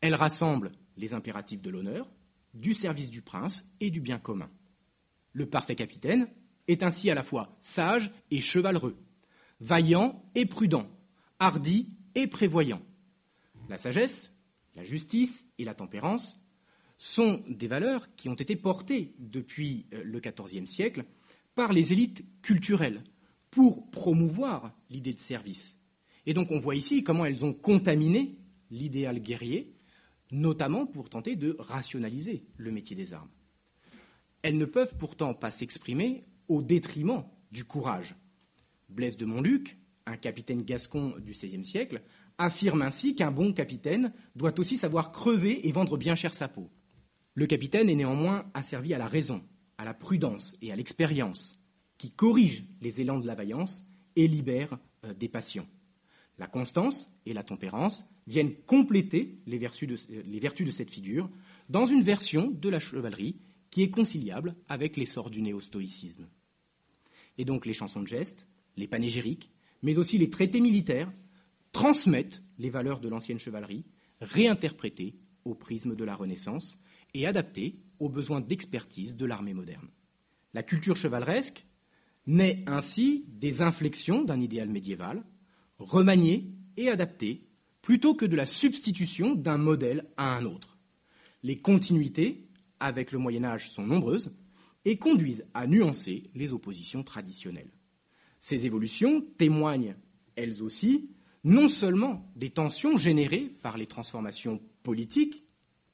Elle 0.00 0.14
rassemble 0.14 0.72
les 0.96 1.14
impératifs 1.14 1.62
de 1.62 1.70
l'honneur, 1.70 2.10
du 2.54 2.74
service 2.74 3.10
du 3.10 3.22
prince 3.22 3.70
et 3.80 3.90
du 3.90 4.00
bien 4.00 4.18
commun. 4.18 4.50
Le 5.32 5.46
parfait 5.46 5.76
capitaine 5.76 6.28
est 6.66 6.82
ainsi 6.82 7.10
à 7.10 7.14
la 7.14 7.22
fois 7.22 7.56
sage 7.60 8.10
et 8.30 8.40
chevaleureux, 8.40 8.96
vaillant 9.60 10.22
et 10.34 10.46
prudent, 10.46 10.88
hardi 11.38 11.88
et 12.14 12.26
prévoyant. 12.26 12.82
La 13.68 13.78
sagesse, 13.78 14.32
la 14.76 14.84
justice 14.84 15.44
et 15.58 15.64
la 15.64 15.74
tempérance 15.74 16.40
sont 16.96 17.42
des 17.48 17.68
valeurs 17.68 18.14
qui 18.16 18.28
ont 18.28 18.34
été 18.34 18.56
portées 18.56 19.14
depuis 19.18 19.86
euh, 19.92 20.02
le 20.04 20.20
XIVe 20.20 20.66
siècle 20.66 21.04
par 21.54 21.72
les 21.72 21.92
élites 21.92 22.24
culturelles 22.42 23.02
pour 23.50 23.90
promouvoir 23.90 24.72
l'idée 24.90 25.12
de 25.12 25.20
service. 25.20 25.78
Et 26.26 26.34
donc 26.34 26.50
on 26.50 26.58
voit 26.58 26.74
ici 26.74 27.04
comment 27.04 27.24
elles 27.24 27.44
ont 27.44 27.54
contaminé 27.54 28.36
l'idéal 28.70 29.20
guerrier, 29.20 29.74
notamment 30.30 30.86
pour 30.86 31.08
tenter 31.08 31.36
de 31.36 31.56
rationaliser 31.58 32.44
le 32.56 32.70
métier 32.70 32.96
des 32.96 33.14
armes. 33.14 33.30
Elles 34.42 34.58
ne 34.58 34.64
peuvent 34.64 34.96
pourtant 34.96 35.34
pas 35.34 35.50
s'exprimer 35.50 36.24
au 36.48 36.62
détriment 36.62 37.24
du 37.50 37.64
courage. 37.64 38.14
Blaise 38.88 39.16
de 39.16 39.26
Montluc, 39.26 39.78
un 40.06 40.16
capitaine 40.16 40.62
gascon 40.62 41.14
du 41.18 41.32
XVIe 41.32 41.64
siècle, 41.64 42.02
affirme 42.38 42.82
ainsi 42.82 43.14
qu'un 43.14 43.30
bon 43.30 43.52
capitaine 43.52 44.12
doit 44.36 44.58
aussi 44.58 44.76
savoir 44.76 45.12
crever 45.12 45.66
et 45.66 45.72
vendre 45.72 45.96
bien 45.96 46.14
cher 46.14 46.34
sa 46.34 46.48
peau. 46.48 46.70
Le 47.34 47.46
capitaine 47.46 47.90
est 47.90 47.94
néanmoins 47.94 48.50
asservi 48.54 48.94
à 48.94 48.98
la 48.98 49.08
raison, 49.08 49.42
à 49.76 49.84
la 49.84 49.94
prudence 49.94 50.56
et 50.62 50.72
à 50.72 50.76
l'expérience, 50.76 51.60
qui 51.98 52.10
corrigent 52.10 52.64
les 52.80 53.00
élans 53.00 53.20
de 53.20 53.26
la 53.26 53.34
vaillance 53.34 53.86
et 54.16 54.28
libèrent 54.28 54.78
euh, 55.04 55.14
des 55.14 55.28
passions. 55.28 55.66
La 56.38 56.46
constance 56.46 57.10
et 57.26 57.32
la 57.32 57.42
tempérance 57.42 58.06
viennent 58.26 58.54
compléter 58.66 59.38
les 59.46 59.58
vertus, 59.58 59.88
de, 59.88 60.70
cette 60.70 60.90
figure 60.90 61.28
dans 61.68 61.86
une 61.86 62.02
version 62.02 62.50
de 62.50 62.68
la 62.68 62.78
chevalerie 62.78 63.36
qui 63.70 63.82
est 63.82 63.90
conciliable 63.90 64.54
avec 64.68 64.96
l'essor 64.96 65.30
du 65.30 65.42
néo-stoïcisme. 65.42 66.28
Et 67.38 67.44
donc 67.44 67.66
les 67.66 67.72
chansons 67.72 68.02
de 68.02 68.06
geste, 68.06 68.46
les 68.76 68.86
panégyriques, 68.86 69.50
mais 69.82 69.98
aussi 69.98 70.18
les 70.18 70.30
traités 70.30 70.60
militaires 70.60 71.12
transmettent 71.72 72.42
les 72.58 72.70
valeurs 72.70 73.00
de 73.00 73.08
l'ancienne 73.08 73.38
chevalerie, 73.38 73.84
réinterprétées 74.20 75.16
au 75.44 75.54
prisme 75.54 75.94
de 75.94 76.04
la 76.04 76.14
Renaissance 76.14 76.78
et 77.14 77.26
adaptées 77.26 77.76
aux 77.98 78.08
besoins 78.08 78.40
d'expertise 78.40 79.16
de 79.16 79.26
l'armée 79.26 79.54
moderne. 79.54 79.88
La 80.54 80.62
culture 80.62 80.96
chevaleresque 80.96 81.66
naît 82.26 82.62
ainsi 82.66 83.24
des 83.28 83.62
inflexions 83.62 84.22
d'un 84.22 84.40
idéal 84.40 84.68
médiéval, 84.68 85.24
remanié 85.78 86.46
et 86.76 86.88
adapté, 86.88 87.44
plutôt 87.82 88.14
que 88.14 88.26
de 88.26 88.36
la 88.36 88.46
substitution 88.46 89.34
d'un 89.34 89.58
modèle 89.58 90.06
à 90.16 90.36
un 90.36 90.44
autre. 90.44 90.76
Les 91.42 91.60
continuités 91.60 92.48
avec 92.80 93.12
le 93.12 93.18
Moyen 93.18 93.44
Âge 93.44 93.70
sont 93.70 93.86
nombreuses 93.86 94.32
et 94.84 94.98
conduisent 94.98 95.46
à 95.54 95.66
nuancer 95.66 96.30
les 96.34 96.52
oppositions 96.52 97.02
traditionnelles. 97.02 97.72
Ces 98.38 98.66
évolutions 98.66 99.24
témoignent, 99.36 99.96
elles 100.36 100.62
aussi, 100.62 101.10
non 101.44 101.68
seulement 101.68 102.30
des 102.36 102.50
tensions 102.50 102.96
générées 102.96 103.56
par 103.62 103.78
les 103.78 103.86
transformations 103.86 104.60
politiques 104.82 105.44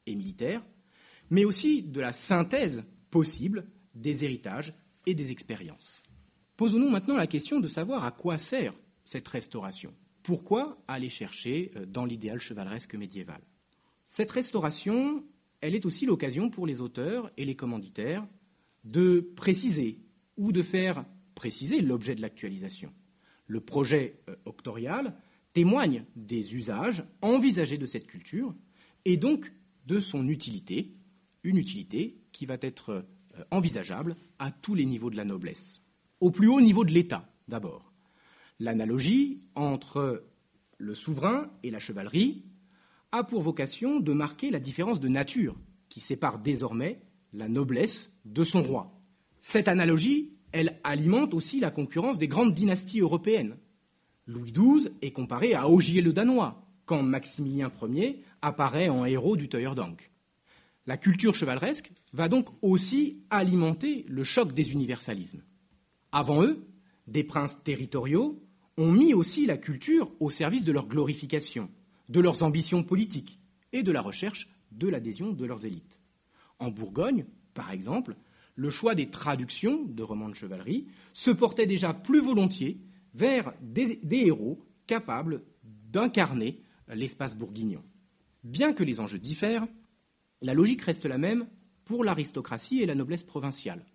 et 0.07 0.14
militaires, 0.14 0.64
mais 1.31 1.44
aussi 1.44 1.83
de 1.83 2.01
la 2.01 2.12
synthèse 2.12 2.85
possible 3.11 3.66
des 3.94 4.25
héritages 4.25 4.75
et 5.07 5.14
des 5.14 5.31
expériences. 5.31 6.03
Posons-nous 6.57 6.90
maintenant 6.90 7.16
la 7.16 7.27
question 7.27 7.61
de 7.61 7.68
savoir 7.68 8.05
à 8.05 8.11
quoi 8.11 8.38
sert 8.38 8.75
cette 9.14 9.29
restauration. 9.29 9.94
Pourquoi 10.24 10.77
aller 10.88 11.09
chercher 11.09 11.70
euh, 11.77 11.87
dans 11.87 12.05
l'idéal 12.05 12.40
chevaleresque 12.40 12.96
médiéval? 12.96 13.40
Cette 14.09 14.33
restauration, 14.33 15.22
elle 15.61 15.77
est 15.77 15.87
aussi 15.87 16.05
l'occasion 16.05 16.50
pour 16.50 16.66
les 16.66 16.81
auteurs 16.81 17.31
et 17.37 17.44
les 17.44 17.55
commanditaires 17.55 18.27
de 18.83 19.20
préciser 19.37 20.00
ou 20.37 20.50
de 20.50 20.64
faire 20.64 21.05
préciser 21.37 21.81
l'objet 21.81 22.16
de 22.16 22.22
l'actualisation. 22.22 22.92
Le 23.46 23.61
projet 23.61 24.18
euh, 24.29 24.35
octorial 24.46 25.14
témoigne 25.53 26.05
des 26.16 26.57
usages 26.57 27.05
envisagés 27.22 27.79
de 27.79 27.87
cette 27.87 28.09
culture 28.09 28.53
et 29.05 29.16
donc 29.16 29.53
de 29.87 30.00
son 30.00 30.27
utilité, 30.27 30.92
une 31.44 31.59
utilité 31.59 32.18
qui 32.33 32.46
va 32.46 32.57
être 32.61 32.90
euh, 33.38 33.44
envisageable 33.53 34.16
à 34.40 34.50
tous 34.50 34.74
les 34.74 34.87
niveaux 34.87 35.11
de 35.11 35.16
la 35.16 35.24
noblesse. 35.24 35.81
Au 36.18 36.33
plus 36.33 36.48
haut 36.48 36.61
niveau 36.61 36.85
de 36.85 36.90
l'État, 36.90 37.29
d'abord. 37.46 37.93
L'analogie 38.60 39.40
entre 39.54 40.24
le 40.78 40.94
souverain 40.94 41.50
et 41.62 41.70
la 41.70 41.78
chevalerie 41.78 42.44
a 43.12 43.24
pour 43.24 43.42
vocation 43.42 44.00
de 44.00 44.12
marquer 44.12 44.50
la 44.50 44.60
différence 44.60 45.00
de 45.00 45.08
nature 45.08 45.56
qui 45.88 46.00
sépare 46.00 46.38
désormais 46.38 47.00
la 47.32 47.48
noblesse 47.48 48.16
de 48.24 48.44
son 48.44 48.62
roi. 48.62 48.92
Cette 49.40 49.68
analogie 49.68 50.30
elle 50.54 50.78
alimente 50.84 51.34
aussi 51.34 51.58
la 51.58 51.72
concurrence 51.72 52.20
des 52.20 52.28
grandes 52.28 52.54
dynasties 52.54 53.00
européennes. 53.00 53.56
Louis 54.28 54.52
XII 54.52 54.88
est 55.02 55.10
comparé 55.10 55.52
à 55.52 55.68
Ogier 55.68 56.00
le 56.00 56.12
Danois, 56.12 56.64
quand 56.86 57.02
Maximilien 57.02 57.72
Ier 57.82 58.22
apparaît 58.40 58.88
en 58.88 59.04
héros 59.04 59.36
du 59.36 59.48
Teuerdank. 59.48 60.12
La 60.86 60.96
culture 60.96 61.34
chevaleresque 61.34 61.90
va 62.12 62.28
donc 62.28 62.46
aussi 62.62 63.24
alimenter 63.30 64.04
le 64.08 64.22
choc 64.22 64.52
des 64.52 64.70
universalismes. 64.70 65.42
Avant 66.12 66.44
eux, 66.44 66.64
des 67.08 67.24
princes 67.24 67.60
territoriaux 67.64 68.40
ont 68.76 68.90
mis 68.90 69.14
aussi 69.14 69.46
la 69.46 69.56
culture 69.56 70.10
au 70.20 70.30
service 70.30 70.64
de 70.64 70.72
leur 70.72 70.87
glorification, 70.87 71.70
de 72.08 72.20
leurs 72.20 72.42
ambitions 72.42 72.82
politiques 72.82 73.38
et 73.72 73.82
de 73.82 73.92
la 73.92 74.02
recherche 74.02 74.48
de 74.72 74.88
l'adhésion 74.88 75.32
de 75.32 75.46
leurs 75.46 75.64
élites. 75.64 76.00
En 76.58 76.70
Bourgogne, 76.70 77.24
Par 77.54 77.70
exemple, 77.70 78.16
le 78.56 78.70
choix 78.70 78.94
des 78.94 79.10
traductions 79.10 79.84
de 79.84 80.02
romans 80.02 80.28
de 80.28 80.34
chevalerie 80.34 80.87
se 81.12 81.30
portait 81.30 81.66
déjà 81.66 81.94
plus 81.94 82.20
volontiers 82.20 82.78
vers 83.14 83.52
des, 83.60 84.00
héros 84.10 84.60
capables 84.87 85.42
d'incarner 85.62 86.60
l'espace 86.88 87.37
bourguignon. 87.37 87.82
Bien 88.42 88.72
que 88.72 88.84
les 88.84 89.00
enjeux 89.00 89.18
diffèrent, 89.18 89.66
la 90.42 90.54
logique 90.54 90.82
reste 90.82 91.06
la 91.06 91.18
même 91.18 91.46
pour 91.84 92.04
l'aristocratie 92.04 92.80
et 92.80 92.87
la 92.87 92.94
noblesse 92.94 93.22
provinciale. 93.22 93.87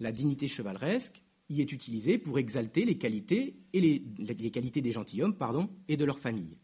La 0.00 0.12
dignité 0.12 0.48
chevaleresque 0.48 1.22
est 1.60 1.72
utilisée 1.72 2.18
pour 2.18 2.38
exalter 2.38 2.84
les 2.84 2.98
qualités, 2.98 3.56
et 3.72 3.80
les, 3.80 4.50
qualités 4.50 4.80
des 4.80 4.92
gentilshommes 4.92 5.36
pardon, 5.36 5.68
et 5.88 5.96
de 5.96 6.04
leur 6.04 6.18
famille. 6.18 6.56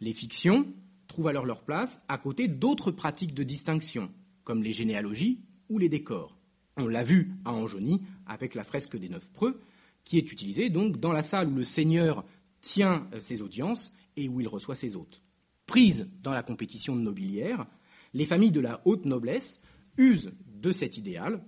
Les 0.00 0.12
fictions 0.12 0.66
trouvent 1.06 1.28
alors 1.28 1.46
leur 1.46 1.64
place 1.64 2.00
à 2.08 2.18
côté 2.18 2.48
d'autres 2.48 2.90
pratiques 2.90 3.34
de 3.34 3.42
distinction, 3.42 4.10
comme 4.44 4.62
les 4.62 4.72
généalogies 4.72 5.40
ou 5.68 5.78
les 5.78 5.88
décors. 5.88 6.36
On 6.76 6.86
l'a 6.86 7.04
vu 7.04 7.32
à 7.44 7.52
Anjony 7.52 8.00
avec 8.26 8.54
la 8.54 8.64
fresque 8.64 8.96
des 8.96 9.08
neuf 9.08 9.28
preux, 9.32 9.60
qui 10.04 10.18
est 10.18 10.32
utilisée 10.32 10.70
donc 10.70 10.98
dans 10.98 11.12
la 11.12 11.22
salle 11.22 11.48
où 11.48 11.54
le 11.54 11.64
seigneur 11.64 12.24
tient 12.60 13.08
euh, 13.12 13.20
ses 13.20 13.42
audiences 13.42 13.94
et 14.16 14.28
où 14.28 14.40
il 14.40 14.48
reçoit 14.48 14.74
ses 14.74 14.96
hôtes. 14.96 15.22
Prises 15.66 16.08
dans 16.22 16.32
la 16.32 16.42
compétition 16.42 16.94
nobiliaire, 16.94 17.66
les 18.12 18.26
familles 18.26 18.52
de 18.52 18.60
la 18.60 18.80
haute 18.84 19.06
noblesse 19.06 19.60
usent 19.96 20.32
de 20.46 20.72
cet 20.72 20.98
idéal 20.98 21.42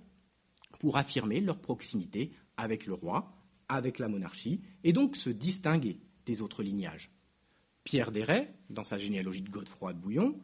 pour 0.79 0.97
affirmer 0.97 1.41
leur 1.41 1.59
proximité 1.59 2.31
avec 2.57 2.85
le 2.85 2.93
roi, 2.93 3.33
avec 3.69 3.99
la 3.99 4.07
monarchie, 4.07 4.61
et 4.83 4.93
donc 4.93 5.15
se 5.15 5.29
distinguer 5.29 5.99
des 6.25 6.41
autres 6.41 6.63
lignages. 6.63 7.11
Pierre 7.83 8.11
Desrais, 8.11 8.53
dans 8.69 8.83
sa 8.83 8.97
généalogie 8.97 9.41
de 9.41 9.49
Godefroy 9.49 9.93
de 9.93 9.99
Bouillon, 9.99 10.35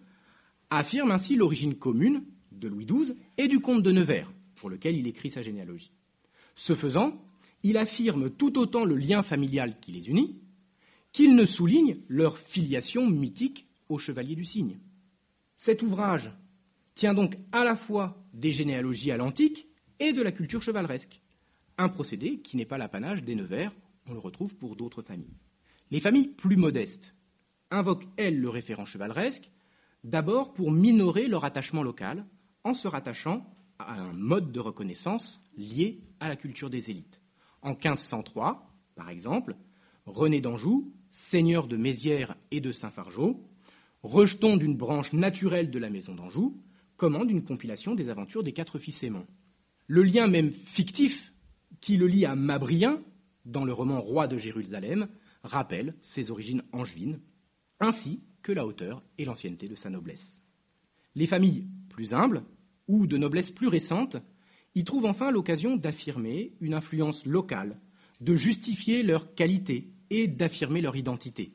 affirme 0.69 1.12
ainsi 1.12 1.36
l'origine 1.36 1.76
commune 1.76 2.23
de 2.52 2.67
Louis 2.67 2.86
XII 2.86 3.15
et 3.38 3.47
du 3.47 3.60
comte 3.60 3.84
de 3.84 3.91
Nevers, 3.91 4.32
pour 4.56 4.69
lequel 4.69 4.95
il 4.95 5.08
écrit 5.08 5.30
sa 5.30 5.41
généalogie. 5.41 5.91
Ce 6.56 6.76
faisant, 6.76 7.21
il 7.63 7.78
affirme 7.78 8.30
tout 8.30 8.58
autant 8.58 8.86
le 8.86 8.95
lien 8.95 9.23
familial 9.23 9.80
qui 9.80 9.91
les 9.91 10.10
unit, 10.10 10.39
qu'il 11.12 11.36
ne 11.36 11.45
souligne 11.45 11.97
leur 12.08 12.38
filiation 12.38 13.10
mythique 13.10 13.67
aux 13.89 13.97
chevaliers 13.97 14.36
du 14.36 14.45
cygne. 14.45 14.80
Cet 15.58 15.82
ouvrage 15.82 16.32
tient 16.95 17.13
donc 17.13 17.38
à 17.52 17.63
la 17.63 17.76
fois 17.76 18.21
des 18.34 18.52
généalogies 18.52 19.12
à 19.12 19.17
l'antique 19.17 19.67
et 19.99 20.13
de 20.13 20.21
la 20.21 20.32
culture 20.32 20.62
chevaleresque, 20.62 21.21
un 21.78 21.90
procédé 21.90 22.40
qui 22.40 22.58
n'est 22.58 22.66
pas 22.66 22.78
l'apanage 22.78 23.24
des 23.24 23.36
Nevers, 23.36 23.74
on 24.08 24.14
le 24.14 24.20
retrouve 24.20 24.56
pour 24.56 24.76
d'autres 24.76 25.02
familles. 25.02 25.38
Les 25.92 26.00
familles 26.00 26.28
plus 26.28 26.58
modestes 26.58 27.16
invoquent, 27.72 28.08
elles, 28.18 28.40
le 28.40 28.50
référent 28.50 28.86
chevaleresque, 28.86 29.50
d'abord 30.04 30.54
pour 30.54 30.72
minorer 30.72 31.28
leur 31.28 31.46
attachement 31.46 31.84
local, 31.84 32.26
en 32.64 32.74
se 32.74 32.88
rattachant 32.88 33.46
à 33.80 34.02
un 34.02 34.14
mode 34.14 34.52
de 34.52 34.60
reconnaissance 34.60 35.42
lié 35.58 36.02
à 36.20 36.28
la 36.30 36.36
culture 36.36 36.70
des 36.70 36.90
élites. 36.90 37.22
En 37.62 37.72
1503, 37.72 38.70
par 38.96 39.10
exemple, 39.10 39.56
René 40.06 40.42
d'Anjou, 40.42 40.94
seigneur 41.10 41.68
de 41.68 41.78
Mézières 41.78 42.36
et 42.52 42.62
de 42.62 42.72
Saint-Fargeau, 42.72 43.44
rejeton 44.04 44.58
d'une 44.58 44.76
branche 44.76 45.14
naturelle 45.14 45.72
de 45.72 45.80
la 45.80 45.90
maison 45.90 46.14
d'Anjou, 46.14 46.62
commande 46.98 47.32
une 47.32 47.44
compilation 47.44 47.96
des 47.96 48.10
aventures 48.10 48.44
des 48.44 48.54
quatre 48.54 48.80
fils 48.80 49.04
aimants. 49.04 49.28
Le 49.88 50.04
lien 50.04 50.28
même 50.28 50.52
fictif 50.52 51.33
qui 51.84 51.98
le 51.98 52.08
lie 52.08 52.26
à 52.26 52.34
Mabrien, 52.34 53.02
dans 53.43 53.65
le 53.65 53.74
roman 53.74 54.00
Roi 54.00 54.30
de 54.30 54.38
Jérusalem, 54.38 55.10
rappelle 55.43 55.96
ses 56.02 56.32
origines 56.32 56.63
angevines, 56.72 57.19
ainsi 57.82 58.24
que 58.41 58.54
la 58.54 58.65
hauteur 58.65 59.04
et 59.17 59.26
l'ancienneté 59.26 59.67
de 59.67 59.76
sa 59.76 59.89
noblesse. 59.89 60.41
Les 61.13 61.28
familles 61.28 61.67
plus 61.89 62.13
humbles, 62.13 62.46
ou 62.88 63.06
de 63.06 63.17
noblesse 63.17 63.52
plus 63.52 63.67
récente, 63.67 64.15
y 64.76 64.86
trouvent 64.86 65.04
enfin 65.04 65.30
l'occasion 65.30 65.76
d'affirmer 65.76 66.54
une 66.62 66.74
influence 66.74 67.26
locale, 67.26 67.82
de 68.22 68.34
justifier 68.34 69.04
leur 69.04 69.36
qualité 69.36 69.91
et 70.10 70.30
d'affirmer 70.30 70.80
leur 70.80 70.96
identité. 70.96 71.54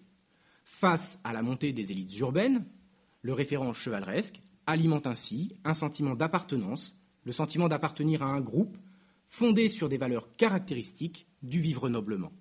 Face 0.63 1.19
à 1.25 1.33
la 1.33 1.41
montée 1.41 1.73
des 1.73 1.91
élites 1.91 2.19
urbaines, 2.19 2.67
le 3.23 3.33
référent 3.33 3.73
chevaleresque 3.73 4.43
alimente 4.67 5.07
ainsi 5.07 5.57
un 5.65 5.73
sentiment 5.73 6.15
d'appartenance, 6.15 7.01
le 7.25 7.33
sentiment 7.33 7.69
d'appartenir 7.69 8.23
à 8.23 8.27
un 8.27 8.43
groupe 8.43 8.77
fondé 9.29 9.69
sur 9.69 9.89
des 9.89 9.99
valeurs 9.99 10.35
caractéristiques 10.37 11.27
du 11.43 11.61
vivre 11.61 11.89
noblement. 11.89 12.33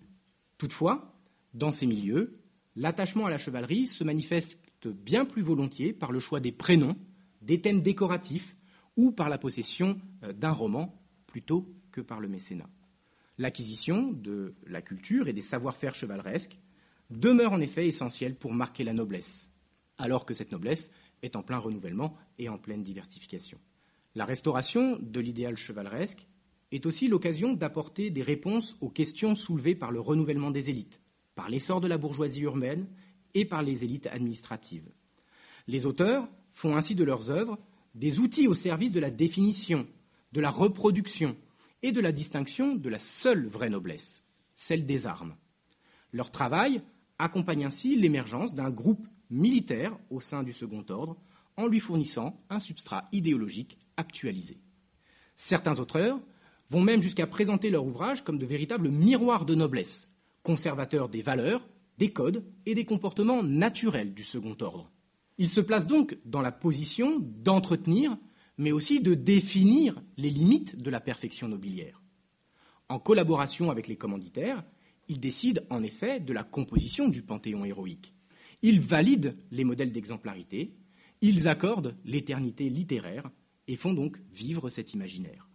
Toutefois, 0.58 1.14
dans 1.54 1.72
ces 1.72 1.86
milieux, 1.86 2.40
l'attachement 2.76 3.26
à 3.26 3.30
la 3.30 3.38
chevalerie 3.38 3.88
se 3.88 4.04
manifeste 4.04 4.58
bien 4.88 5.26
plus 5.26 5.42
volontiers 5.42 5.94
par 5.94 6.12
le 6.12 6.20
choix 6.20 6.40
des 6.40 6.52
prénoms, 6.52 6.96
des 7.42 7.62
thèmes 7.62 7.82
décoratifs 7.82 8.56
ou 8.96 9.12
par 9.12 9.30
la 9.30 9.38
possession 9.38 10.00
euh, 10.24 10.34
d'un 10.34 10.52
roman 10.52 11.02
plutôt 11.28 11.74
que 11.92 12.02
par 12.02 12.20
le 12.20 12.28
mécénat. 12.28 12.70
L'acquisition 13.38 14.12
de 14.12 14.56
la 14.66 14.82
culture 14.82 15.28
et 15.28 15.34
des 15.34 15.42
savoir-faire 15.42 15.94
chevaleresques 15.94 16.58
demeure 17.10 17.54
en 17.54 17.62
effet 17.62 17.88
essentiel 17.88 18.36
pour 18.36 18.54
marquer 18.54 18.84
la 18.84 18.94
noblesse, 18.94 19.50
alors 19.98 20.26
que 20.26 20.34
cette 20.34 20.52
noblesse 20.52 20.92
est 21.22 21.36
en 21.36 21.44
plein 21.44 21.58
renouvellement 21.58 22.16
et 22.40 22.50
en 22.50 22.58
pleine 22.58 22.84
diversification. 22.84 23.60
La 24.16 24.26
restauration 24.26 24.98
de 25.00 25.20
l'idéal 25.20 25.56
chevaleresque 25.56 26.28
est 26.72 26.86
aussi 26.86 27.08
l'occasion 27.08 27.54
d'apporter 27.54 28.10
des 28.10 28.24
réponses 28.24 28.76
aux 28.82 28.90
questions 28.90 29.36
soulevées 29.36 29.76
par 29.76 29.92
le 29.92 30.00
renouvellement 30.00 30.52
des 30.52 30.70
élites, 30.70 31.02
par 31.36 31.50
l'essor 31.50 31.82
de 31.82 31.88
la 31.88 31.98
bourgeoisie 31.98 32.42
urbaine 32.42 32.88
et 33.34 33.46
par 33.46 33.64
les 33.64 33.84
élites 33.84 34.08
administratives. 34.08 34.90
Les 35.68 35.86
auteurs 35.86 36.28
font 36.54 36.76
ainsi 36.76 36.96
de 36.96 37.04
leurs 37.04 37.30
œuvres 37.30 37.58
des 37.96 38.20
outils 38.20 38.48
au 38.48 38.54
service 38.54 38.92
de 38.92 39.00
la 39.00 39.12
définition, 39.12 39.88
de 40.34 40.42
la 40.42 40.50
reproduction 40.50 41.36
et 41.84 41.92
de 41.92 42.02
la 42.02 42.12
distinction 42.12 42.76
de 42.76 42.90
la 42.90 43.00
seule 43.00 43.48
vraie 43.48 43.70
noblesse, 43.70 44.24
celle 44.56 44.86
des 44.86 45.08
armes. 45.08 45.36
Leur 46.12 46.32
travail 46.32 46.82
accompagne 47.20 47.66
ainsi 47.66 47.96
l'émergence 47.96 48.54
d'un 48.54 48.70
groupe 48.70 49.08
militaire 49.30 49.98
au 50.10 50.20
sein 50.20 50.44
du 50.44 50.54
second 50.54 50.86
ordre 50.90 51.18
en 51.58 51.68
lui 51.68 51.80
fournissant 51.80 52.38
un 52.50 52.60
substrat 52.60 53.08
idéologique 53.12 53.78
actualisé. 53.98 54.58
Certains 55.36 55.80
auteurs 55.80 56.20
vont 56.70 56.82
même 56.82 57.02
jusqu'à 57.02 57.28
présenter 57.28 57.70
leur 57.70 57.86
ouvrage 57.86 58.24
comme 58.24 58.38
de 58.38 58.46
véritables 58.46 58.90
miroirs 58.90 59.46
de 59.46 59.56
noblesse, 59.56 60.10
conservateurs 60.44 61.10
des 61.10 61.22
valeurs, 61.22 61.68
des 61.98 62.12
codes 62.12 62.44
et 62.66 62.76
des 62.76 62.86
comportements 62.86 63.44
naturels 63.44 64.14
du 64.14 64.24
second 64.24 64.56
ordre. 64.62 64.92
Ils 65.38 65.50
se 65.50 65.62
placent 65.62 65.88
donc 65.88 66.18
dans 66.26 66.42
la 66.42 66.52
position 66.52 67.20
d'entretenir, 67.20 68.18
mais 68.58 68.72
aussi 68.72 69.02
de 69.02 69.14
définir 69.14 70.02
les 70.18 70.30
limites 70.30 70.76
de 70.76 70.90
la 70.90 71.00
perfection 71.00 71.48
nobiliaire. 71.48 72.02
En 72.90 73.00
collaboration 73.00 73.70
avec 73.70 73.88
les 73.88 73.98
commanditaires, 73.98 74.64
ils 75.08 75.20
décident 75.20 75.62
en 75.70 75.84
effet 75.84 76.20
de 76.20 76.34
la 76.34 76.44
composition 76.44 77.08
du 77.08 77.22
panthéon 77.22 77.66
héroïque. 77.66 78.14
Ils 78.62 78.82
valident 78.82 79.36
les 79.52 79.64
modèles 79.64 79.92
d'exemplarité, 79.92 80.76
ils 81.22 81.48
accordent 81.48 81.96
l'éternité 82.06 82.70
littéraire 82.70 83.30
et 83.68 83.76
font 83.76 83.94
donc 83.94 84.18
vivre 84.34 84.70
cet 84.70 84.94
imaginaire. 84.94 85.48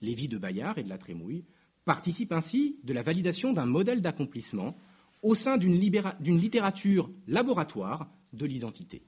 Les 0.00 0.14
vies 0.14 0.28
de 0.28 0.38
Bayard 0.38 0.78
et 0.78 0.82
de 0.82 0.88
la 0.88 0.98
Trémouille 0.98 1.44
participent 1.84 2.32
ainsi 2.32 2.78
de 2.84 2.92
la 2.92 3.02
validation 3.02 3.52
d'un 3.52 3.66
modèle 3.66 4.02
d'accomplissement 4.02 4.76
au 5.22 5.34
sein 5.34 5.58
d'une 5.58 5.78
littérature 5.78 7.10
laboratoire 7.26 8.10
de 8.32 8.46
l'identité. 8.46 9.02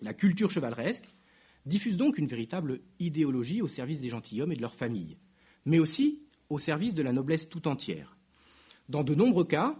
La 0.00 0.14
culture 0.14 0.50
chevaleresque 0.50 1.08
diffuse 1.64 1.96
donc 1.96 2.18
une 2.18 2.26
véritable 2.26 2.80
idéologie 2.98 3.60
au 3.60 3.68
service 3.68 4.00
des 4.00 4.08
gentilshommes 4.08 4.52
et 4.52 4.56
de 4.56 4.62
leurs 4.62 4.74
familles, 4.74 5.18
mais 5.64 5.78
aussi 5.78 6.22
au 6.48 6.58
service 6.58 6.94
de 6.94 7.02
la 7.02 7.12
noblesse 7.12 7.48
tout 7.48 7.66
entière. 7.66 8.16
Dans 8.88 9.02
de 9.02 9.14
nombreux 9.14 9.44
cas, 9.44 9.76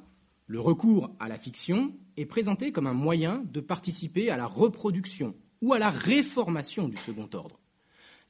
le 0.47 0.61
recours 0.61 1.15
à 1.21 1.29
la 1.29 1.39
fiction 1.39 1.93
est 2.17 2.27
présenté 2.27 2.73
comme 2.73 2.87
un 2.87 2.93
moyen 2.93 3.45
de 3.53 3.61
participer 3.61 4.31
à 4.31 4.37
la 4.37 4.47
reproduction 4.47 5.35
ou 5.63 5.73
à 5.73 5.79
la 5.79 5.91
réformation 5.91 6.89
du 6.89 6.97
second 6.97 7.29
ordre. 7.35 7.61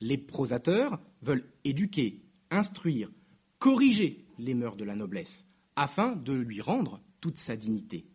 Les 0.01 0.19
prosateurs 0.19 1.01
veulent 1.23 1.49
éduquer, 1.65 2.23
instruire, 2.51 3.11
corriger 3.59 4.27
les 4.39 4.55
mœurs 4.55 4.77
de 4.77 4.85
la 4.85 4.95
noblesse, 4.95 5.47
afin 5.75 6.15
de 6.17 6.33
lui 6.33 6.61
rendre 6.61 7.01
toute 7.21 7.39
sa 7.39 7.57
dignité. 7.57 8.07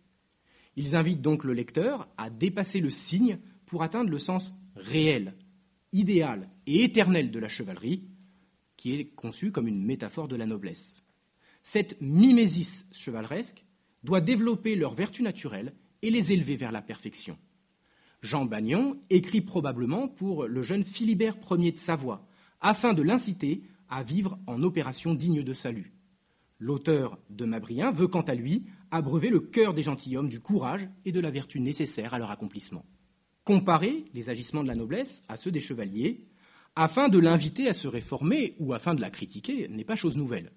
Ils 0.75 0.95
invitent 0.95 1.21
donc 1.21 1.43
le 1.43 1.53
lecteur 1.53 2.07
à 2.17 2.29
dépasser 2.29 2.79
le 2.79 2.89
signe 2.89 3.39
pour 3.65 3.83
atteindre 3.83 4.09
le 4.09 4.19
sens 4.19 4.53
réel, 4.75 5.35
idéal 5.91 6.49
et 6.65 6.83
éternel 6.83 7.31
de 7.31 7.39
la 7.39 7.49
chevalerie, 7.49 8.07
qui 8.77 8.93
est 8.93 9.05
conçu 9.05 9.51
comme 9.51 9.67
une 9.67 9.83
métaphore 9.83 10.27
de 10.27 10.35
la 10.35 10.45
noblesse. 10.45 11.03
Cette 11.63 11.99
mimésis 12.01 12.85
chevaleresque 12.91 13.65
doit 14.03 14.21
développer 14.21 14.75
leurs 14.75 14.95
vertus 14.95 15.23
naturelles 15.23 15.73
et 16.01 16.09
les 16.09 16.31
élever 16.31 16.55
vers 16.55 16.71
la 16.71 16.81
perfection. 16.81 17.37
Jean 18.21 18.45
Bagnon 18.45 18.97
écrit 19.09 19.41
probablement 19.41 20.07
pour 20.07 20.45
le 20.45 20.61
jeune 20.61 20.83
Philibert 20.83 21.37
Ier 21.49 21.71
de 21.71 21.79
Savoie, 21.79 22.27
afin 22.59 22.93
de 22.93 23.01
l'inciter 23.01 23.63
à 23.89 24.03
vivre 24.03 24.37
en 24.47 24.61
opération 24.61 25.15
digne 25.15 25.43
de 25.43 25.53
salut. 25.53 25.93
L'auteur 26.59 27.17
de 27.31 27.45
Mabrien 27.45 27.91
veut 27.91 28.07
quant 28.07 28.21
à 28.21 28.35
lui 28.35 28.65
abreuver 28.91 29.29
le 29.29 29.39
cœur 29.39 29.73
des 29.73 29.83
gentilshommes 29.83 30.29
du 30.29 30.39
courage 30.39 30.87
et 31.05 31.11
de 31.11 31.19
la 31.19 31.31
vertu 31.31 31.59
nécessaires 31.59 32.13
à 32.13 32.19
leur 32.19 32.29
accomplissement. 32.29 32.85
Comparer 33.43 34.05
les 34.13 34.29
agissements 34.29 34.61
de 34.61 34.67
la 34.67 34.75
noblesse 34.75 35.23
à 35.27 35.37
ceux 35.37 35.51
des 35.51 35.59
chevaliers 35.59 36.27
afin 36.75 37.09
de 37.09 37.17
l'inviter 37.17 37.67
à 37.67 37.73
se 37.73 37.87
réformer 37.87 38.55
ou 38.59 38.73
afin 38.73 38.93
de 38.93 39.01
la 39.01 39.09
critiquer, 39.09 39.67
n'est 39.67 39.83
pas 39.83 39.95
chose 39.95 40.15
nouvelle. 40.15 40.51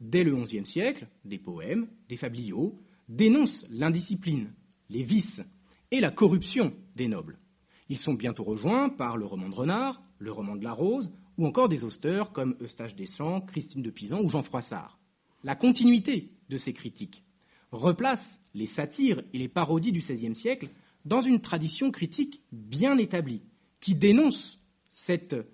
Dès 0.00 0.24
le 0.24 0.34
XIe 0.36 0.64
siècle, 0.64 1.08
des 1.24 1.38
poèmes, 1.38 1.88
des 2.08 2.16
fabliaux 2.16 2.78
dénoncent 3.08 3.66
l'indiscipline, 3.70 4.52
les 4.88 5.02
vices 5.02 5.42
et 5.90 6.00
la 6.00 6.10
corruption 6.10 6.72
des 6.96 7.08
nobles. 7.08 7.38
Ils 7.88 7.98
sont 7.98 8.14
bientôt 8.14 8.44
rejoints 8.44 8.88
par 8.88 9.16
le 9.16 9.26
roman 9.26 9.48
de 9.48 9.54
Renard, 9.54 10.02
le 10.18 10.30
roman 10.32 10.56
de 10.56 10.64
la 10.64 10.72
Rose, 10.72 11.10
ou 11.38 11.46
encore 11.46 11.68
des 11.68 11.84
auteurs 11.84 12.32
comme 12.32 12.56
Eustache 12.60 12.94
Deschamps, 12.94 13.40
Christine 13.40 13.82
de 13.82 13.90
Pisan 13.90 14.20
ou 14.20 14.28
Jean 14.28 14.42
Froissart. 14.42 14.98
La 15.42 15.56
continuité 15.56 16.32
de 16.48 16.58
ces 16.58 16.72
critiques 16.72 17.24
replace 17.72 18.40
les 18.54 18.66
satires 18.66 19.22
et 19.32 19.38
les 19.38 19.48
parodies 19.48 19.92
du 19.92 20.00
XVIe 20.00 20.34
siècle 20.34 20.68
dans 21.04 21.20
une 21.20 21.40
tradition 21.40 21.90
critique 21.90 22.42
bien 22.52 22.98
établie, 22.98 23.42
qui 23.80 23.94
dénonce 23.94 24.60
cette 24.88 25.32
euh, 25.32 25.44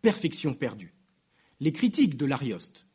perfection 0.00 0.54
perdue. 0.54 0.94
Les 1.60 1.72
critiques 1.72 2.16
de 2.16 2.26
l'Arioste 2.26 2.86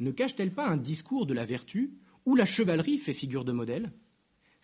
ne 0.00 0.10
cachent-elles 0.10 0.52
pas 0.52 0.66
un 0.66 0.76
discours 0.76 1.26
de 1.26 1.34
la 1.34 1.44
vertu 1.44 1.94
où 2.24 2.34
la 2.34 2.44
chevalerie 2.44 2.98
fait 2.98 3.14
figure 3.14 3.44
de 3.44 3.52
modèle? 3.52 3.92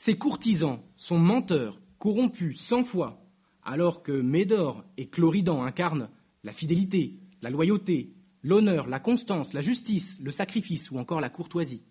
Ces 0.04 0.18
courtisans 0.18 0.80
sont 0.96 1.20
menteurs, 1.20 1.80
corrompus, 2.00 2.60
sans 2.60 2.82
foi, 2.82 3.24
alors 3.62 4.02
que 4.02 4.10
Médor 4.10 4.84
et 4.96 5.06
Cloridan 5.06 5.62
incarnent 5.62 6.08
la 6.42 6.52
fidélité, 6.52 7.20
la 7.40 7.50
loyauté, 7.50 8.12
l'honneur, 8.42 8.88
la 8.88 8.98
constance, 8.98 9.52
la 9.52 9.60
justice, 9.60 10.18
le 10.20 10.32
sacrifice 10.32 10.90
ou 10.90 10.98
encore 10.98 11.20
la 11.20 11.30
courtoisie. 11.30 11.84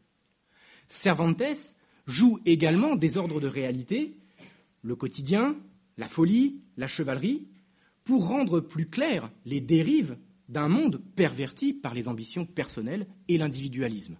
Cervantes 0.90 1.74
joue 2.06 2.38
également 2.46 2.98
des 2.98 3.16
ordres 3.16 3.40
de 3.40 3.48
réalité, 3.48 4.18
le 4.82 4.98
quotidien, 4.98 5.56
la 5.96 6.10
folie, 6.10 6.60
la 6.76 6.88
chevalerie, 6.88 7.48
pour 8.04 8.28
rendre 8.28 8.60
plus 8.60 8.88
claires 8.88 9.32
les 9.46 9.62
dérives 9.62 10.18
d'un 10.50 10.68
monde 10.68 11.02
perverti 11.16 11.72
par 11.72 11.94
les 11.94 12.10
ambitions 12.10 12.46
personnelles 12.46 13.08
et 13.30 13.38
l'individualisme. 13.38 14.18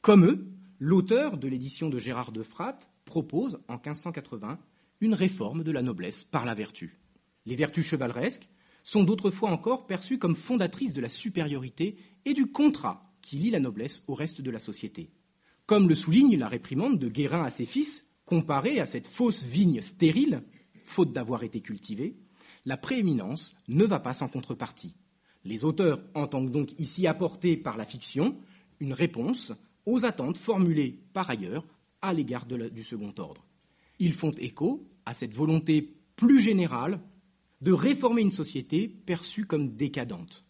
Comme 0.00 0.24
eux, 0.24 0.57
l'auteur 0.78 1.38
de 1.38 1.48
l'édition 1.48 1.88
de 1.88 1.98
Gérard 1.98 2.32
de 2.32 2.42
Fratte 2.42 2.88
propose, 3.04 3.58
en 3.68 3.74
1580, 3.74 4.58
une 5.00 5.14
réforme 5.14 5.64
de 5.64 5.72
la 5.72 5.82
noblesse 5.82 6.24
par 6.24 6.44
la 6.44 6.54
vertu. 6.54 6.98
Les 7.46 7.56
vertus 7.56 7.86
chevaleresques 7.86 8.48
sont 8.82 9.04
d'autres 9.04 9.30
fois 9.30 9.50
encore 9.50 9.86
perçues 9.86 10.18
comme 10.18 10.36
fondatrices 10.36 10.92
de 10.92 11.00
la 11.00 11.08
supériorité 11.08 11.96
et 12.24 12.34
du 12.34 12.46
contrat 12.46 13.12
qui 13.22 13.36
lie 13.36 13.50
la 13.50 13.60
noblesse 13.60 14.02
au 14.06 14.14
reste 14.14 14.40
de 14.40 14.50
la 14.50 14.58
société. 14.58 15.10
Comme 15.66 15.88
le 15.88 15.94
souligne 15.94 16.38
la 16.38 16.48
réprimande 16.48 16.98
de 16.98 17.08
Guérin 17.08 17.42
à 17.42 17.50
ses 17.50 17.66
fils, 17.66 18.06
comparée 18.24 18.80
à 18.80 18.86
cette 18.86 19.06
fausse 19.06 19.42
vigne 19.42 19.82
stérile, 19.82 20.42
faute 20.84 21.12
d'avoir 21.12 21.42
été 21.42 21.60
cultivée, 21.60 22.16
la 22.64 22.76
prééminence 22.76 23.54
ne 23.68 23.84
va 23.84 24.00
pas 24.00 24.12
sans 24.12 24.28
contrepartie. 24.28 24.94
Les 25.44 25.64
auteurs 25.64 26.00
entendent 26.14 26.50
donc 26.50 26.78
ici 26.78 27.06
apporter 27.06 27.56
par 27.56 27.76
la 27.76 27.84
fiction 27.84 28.36
une 28.80 28.92
réponse 28.92 29.52
aux 29.86 30.04
attentes 30.04 30.36
formulées 30.36 30.98
par 31.12 31.30
ailleurs 31.30 31.64
à 32.02 32.12
l'égard 32.12 32.46
du 32.46 32.84
second 32.84 33.14
ordre. 33.18 33.44
Ils 33.98 34.12
font 34.12 34.32
écho 34.32 34.86
à 35.06 35.14
cette 35.14 35.34
volonté 35.34 35.94
plus 36.16 36.40
générale 36.40 37.00
de 37.60 37.72
réformer 37.72 38.22
une 38.22 38.30
société 38.30 38.88
perçue 38.88 39.44
comme 39.44 39.74
décadente. 39.74 40.44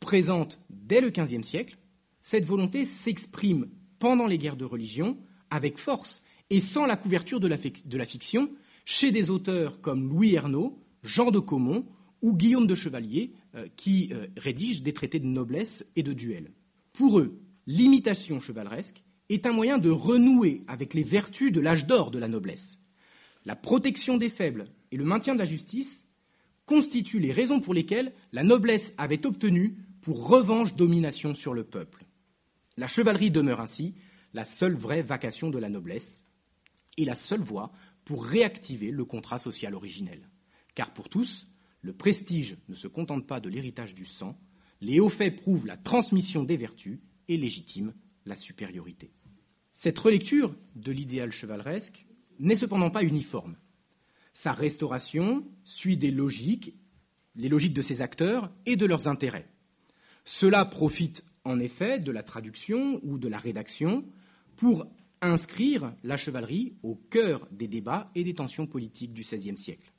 Présente 0.00 0.60
dès 0.68 1.00
le 1.00 1.10
XVe 1.10 1.42
siècle, 1.42 1.78
cette 2.20 2.44
volonté 2.44 2.84
s'exprime 2.84 3.68
pendant 3.98 4.26
les 4.26 4.38
guerres 4.38 4.56
de 4.56 4.64
religion 4.64 5.16
avec 5.50 5.78
force 5.78 6.22
et 6.50 6.60
sans 6.60 6.84
la 6.84 6.96
couverture 6.96 7.40
de 7.40 7.48
la, 7.48 8.04
fiction 8.04 8.50
chez 8.84 9.10
des 9.10 9.30
auteurs 9.30 9.80
comme 9.80 10.08
Louis 10.10 10.34
Ernaud, 10.34 10.78
Jean 11.02 11.30
de 11.30 11.38
Caumont 11.38 11.86
ou 12.20 12.36
Guillaume 12.36 12.66
de 12.66 12.74
Chevalier, 12.74 13.32
euh, 13.54 13.66
qui 13.76 14.10
euh, 14.12 14.26
rédigent 14.36 14.82
des 14.82 14.92
traités 14.92 15.20
de 15.20 15.26
noblesse 15.26 15.84
et 15.96 16.02
de 16.02 16.12
duel. 16.12 16.50
Pour 16.92 17.18
eux, 17.18 17.38
l'imitation 17.66 18.40
chevaleresque 18.40 19.02
est 19.28 19.46
un 19.46 19.52
moyen 19.52 19.78
de 19.78 19.90
renouer 19.90 20.62
avec 20.66 20.94
les 20.94 21.02
vertus 21.02 21.52
de 21.52 21.60
l'âge 21.60 21.86
d'or 21.86 22.10
de 22.10 22.18
la 22.18 22.28
noblesse. 22.28 22.78
La 23.44 23.56
protection 23.56 24.16
des 24.16 24.28
faibles 24.28 24.66
et 24.90 24.96
le 24.96 25.04
maintien 25.04 25.34
de 25.34 25.38
la 25.38 25.44
justice 25.44 26.04
constituent 26.66 27.20
les 27.20 27.32
raisons 27.32 27.60
pour 27.60 27.74
lesquelles 27.74 28.12
la 28.32 28.42
noblesse 28.42 28.92
avait 28.96 29.26
obtenu 29.26 29.76
pour 30.00 30.28
revanche 30.28 30.74
domination 30.74 31.34
sur 31.34 31.54
le 31.54 31.64
peuple. 31.64 32.04
La 32.76 32.86
chevalerie 32.86 33.30
demeure 33.30 33.60
ainsi 33.60 33.94
la 34.32 34.44
seule 34.44 34.74
vraie 34.74 35.02
vacation 35.02 35.50
de 35.50 35.58
la 35.58 35.68
noblesse 35.68 36.24
et 36.96 37.04
la 37.04 37.14
seule 37.14 37.42
voie 37.42 37.72
pour 38.04 38.24
réactiver 38.24 38.90
le 38.90 39.04
contrat 39.04 39.38
social 39.38 39.74
originel. 39.74 40.28
Car 40.74 40.92
pour 40.92 41.08
tous, 41.08 41.46
le 41.82 41.92
prestige 41.92 42.56
ne 42.68 42.74
se 42.74 42.88
contente 42.88 43.26
pas 43.26 43.40
de 43.40 43.48
l'héritage 43.48 43.94
du 43.94 44.06
sang, 44.06 44.38
les 44.80 45.00
hauts 45.00 45.08
faits 45.08 45.36
prouvent 45.36 45.66
la 45.66 45.76
transmission 45.76 46.44
des 46.44 46.56
vertus 46.56 46.98
et 47.28 47.36
légitiment 47.36 47.92
la 48.26 48.36
supériorité. 48.36 49.10
Cette 49.72 49.98
relecture 49.98 50.54
de 50.76 50.92
l'idéal 50.92 51.32
chevaleresque 51.32 52.06
n'est 52.38 52.56
cependant 52.56 52.90
pas 52.90 53.02
uniforme. 53.02 53.56
Sa 54.32 54.52
restauration 54.52 55.44
suit 55.64 55.96
des 55.96 56.10
logiques, 56.10 56.74
les 57.36 57.48
logiques 57.48 57.74
de 57.74 57.82
ses 57.82 58.02
acteurs 58.02 58.50
et 58.66 58.76
de 58.76 58.86
leurs 58.86 59.08
intérêts. 59.08 59.48
Cela 60.24 60.64
profite 60.64 61.24
en 61.44 61.60
effet 61.60 62.00
de 62.00 62.10
la 62.10 62.22
traduction 62.22 63.00
ou 63.02 63.18
de 63.18 63.28
la 63.28 63.38
rédaction 63.38 64.04
pour 64.56 64.86
inscrire 65.20 65.94
la 66.02 66.16
chevalerie 66.16 66.74
au 66.82 66.94
cœur 66.94 67.46
des 67.50 67.68
débats 67.68 68.10
et 68.14 68.24
des 68.24 68.34
tensions 68.34 68.66
politiques 68.66 69.12
du 69.12 69.22
XVIe 69.22 69.56
siècle. 69.56 69.92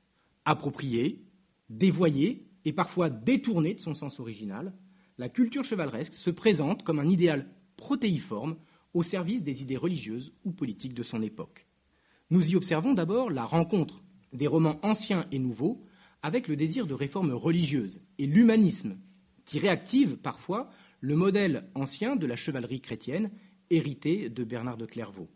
Appropriée, 0.46 1.24
dévoyée 1.70 2.46
et 2.66 2.74
parfois 2.74 3.10
détournée 3.10 3.76
de 3.76 3.80
son 3.80 3.94
sens 3.94 4.20
original, 4.20 4.74
la 5.18 5.30
culture 5.30 5.64
chevaleresque 5.64 6.14
se 6.14 6.30
présente 6.30 6.84
comme 6.84 7.00
un 7.00 7.10
idéal 7.10 7.50
protéiforme 7.78 8.58
au 8.94 9.04
service 9.04 9.44
des 9.44 9.62
idées 9.62 9.78
religieuses 9.78 10.34
ou 10.44 10.52
politiques 10.52 10.94
de 10.94 11.04
son 11.04 11.22
époque. 11.22 11.68
Nous 12.32 12.52
y 12.52 12.56
observons 12.56 12.94
d'abord 12.94 13.30
la 13.30 13.46
rencontre 13.46 14.04
des 14.34 14.48
romans 14.48 14.80
anciens 14.84 15.28
et 15.32 15.40
nouveaux 15.40 15.84
avec 16.22 16.48
le 16.48 16.56
désir 16.56 16.88
de 16.88 16.94
réforme 16.94 17.32
religieuse 17.32 18.02
et 18.18 18.26
l'humanisme, 18.26 18.98
qui 19.46 19.60
réactive 19.60 20.18
parfois 20.18 20.70
le 21.02 21.16
modèle 21.16 21.70
ancien 21.76 22.16
de 22.16 22.26
la 22.26 22.36
chevalerie 22.36 22.82
chrétienne 22.82 23.32
hérité 23.70 24.30
de 24.30 24.44
Bernard 24.44 24.78
de 24.78 24.86
Clairvaux. 24.86 25.30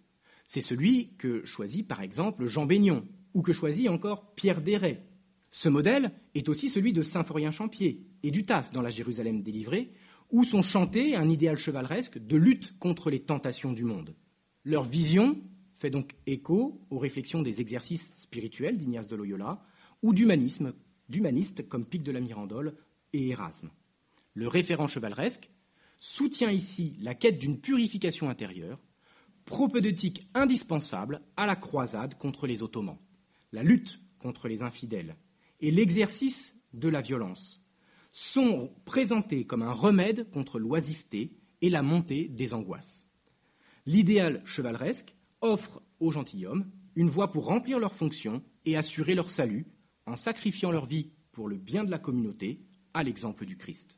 C'est 0.46 0.62
celui 0.62 1.16
que 1.18 1.46
choisit 1.46 1.88
par 1.88 2.02
exemple 2.02 2.48
Jean 2.48 2.66
Baignon, 2.66 3.06
ou 3.36 3.42
que 3.44 3.54
choisit 3.54 3.88
encore 3.88 4.34
Pierre 4.34 4.62
Déret. 4.62 5.06
Ce 5.52 5.70
modèle 5.70 6.12
est 6.34 6.50
aussi 6.50 6.70
celui 6.70 6.94
de 6.94 7.04
Saint-Forien-Champier 7.04 8.09
et 8.24 8.32
du 8.32 8.44
Tasse 8.44 8.72
dans 8.72 8.82
la 8.82 8.90
Jérusalem 8.90 9.42
délivrée, 9.42 9.92
où 10.32 10.44
sont 10.44 10.62
chantés 10.62 11.16
un 11.16 11.30
idéal 11.30 11.58
chevaleresque 11.58 12.20
de 12.20 12.38
lutte 12.38 12.78
contre 12.80 13.10
les 13.10 13.22
tentations 13.22 13.74
du 13.74 13.84
monde. 13.84 14.16
Leur 14.64 14.84
vision 14.84 15.38
fait 15.78 15.90
donc 15.90 16.16
écho 16.28 16.82
aux 16.90 17.00
réflexions 17.00 17.42
des 17.42 17.62
exercices 17.62 18.12
spirituels 18.16 18.78
d'Ignace 18.78 19.08
de 19.08 19.16
Loyola 19.16 19.64
ou 20.04 20.14
d'humanisme, 20.14 20.74
d'humanistes 21.08 21.68
comme 21.68 21.86
Pic 21.86 22.04
de 22.04 22.12
la 22.12 22.20
Mirandole 22.20 22.76
et 23.14 23.30
Erasme. 23.30 23.72
Le 24.34 24.48
référent 24.48 24.88
chevaleresque 24.88 25.50
soutient 26.00 26.52
ici 26.52 26.96
la 27.02 27.16
quête 27.16 27.40
d'une 27.40 27.60
purification 27.60 28.30
intérieure, 28.30 28.80
propédeutique 29.46 30.28
indispensable 30.36 31.22
à 31.36 31.46
la 31.48 31.56
croisade 31.56 32.16
contre 32.16 32.46
les 32.46 32.62
Ottomans, 32.62 33.00
la 33.52 33.64
lutte 33.64 34.00
contre 34.20 34.48
les 34.48 34.62
infidèles 34.62 35.16
et 35.60 35.72
l'exercice 35.72 36.56
de 36.74 36.88
la 36.88 37.02
violence 37.02 37.60
sont 38.12 38.72
présentés 38.86 39.46
comme 39.46 39.62
un 39.62 39.72
remède 39.72 40.30
contre 40.32 40.60
l'oisiveté 40.60 41.32
et 41.62 41.70
la 41.70 41.82
montée 41.82 42.28
des 42.28 42.54
angoisses. 42.54 43.08
L'idéal 43.86 44.42
chevaleresque 44.46 45.16
offrent 45.42 45.82
aux 46.00 46.12
gentilshommes 46.12 46.70
une 46.96 47.10
voie 47.10 47.32
pour 47.32 47.46
remplir 47.46 47.80
leurs 47.80 47.96
fonctions 47.96 48.44
et 48.66 48.78
assurer 48.78 49.16
leur 49.16 49.30
salut 49.30 49.68
en 50.06 50.16
sacrifiant 50.16 50.72
leur 50.72 50.86
vie 50.86 51.12
pour 51.32 51.48
le 51.48 51.58
bien 51.58 51.84
de 51.84 51.92
la 51.92 52.00
communauté, 52.00 52.60
à 52.94 53.04
l'exemple 53.04 53.46
du 53.46 53.56
Christ. 53.56 53.98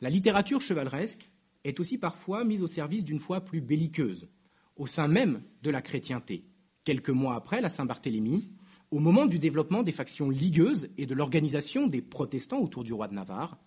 La 0.00 0.10
littérature 0.10 0.60
chevaleresque 0.60 1.30
est 1.62 1.78
aussi 1.80 1.98
parfois 1.98 2.44
mise 2.44 2.62
au 2.62 2.66
service 2.66 3.04
d'une 3.04 3.20
foi 3.20 3.40
plus 3.42 3.60
belliqueuse, 3.60 4.28
au 4.76 4.86
sein 4.86 5.08
même 5.08 5.40
de 5.62 5.70
la 5.70 5.82
chrétienté. 5.82 6.44
Quelques 6.84 7.10
mois 7.10 7.36
après 7.36 7.60
la 7.60 7.68
Saint-Barthélemy, 7.68 8.50
au 8.94 9.00
moment 9.00 9.26
du 9.26 9.40
développement 9.40 9.82
des 9.82 9.90
factions 9.90 10.30
ligueuses 10.30 10.88
et 10.98 11.06
de 11.06 11.14
l'organisation 11.16 11.88
des 11.88 12.00
protestants 12.00 12.60
autour 12.60 12.84
du 12.84 12.92
roi 12.92 13.08
de 13.08 13.14
Navarre, 13.14 13.58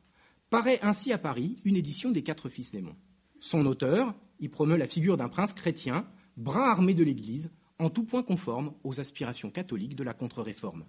paraît 0.50 0.80
ainsi 0.82 1.12
à 1.12 1.18
Paris 1.18 1.58
une 1.66 1.76
édition 1.76 2.12
des 2.12 2.24
Quatre 2.24 2.48
Fils 2.48 2.72
Lémon. 2.72 2.96
Son 3.38 3.66
auteur 3.66 4.16
y 4.40 4.48
promeut 4.48 4.78
la 4.78 4.88
figure 4.88 5.18
d'un 5.18 5.28
prince 5.28 5.52
chrétien 5.52 6.08
bras 6.38 6.72
armé 6.72 6.94
de 6.94 7.04
l'Église, 7.04 7.50
en 7.78 7.90
tout 7.90 8.06
point 8.06 8.24
conforme 8.24 8.72
aux 8.86 9.02
aspirations 9.02 9.50
catholiques 9.50 9.98
de 9.98 10.04
la 10.06 10.14
contre-réforme. 10.14 10.86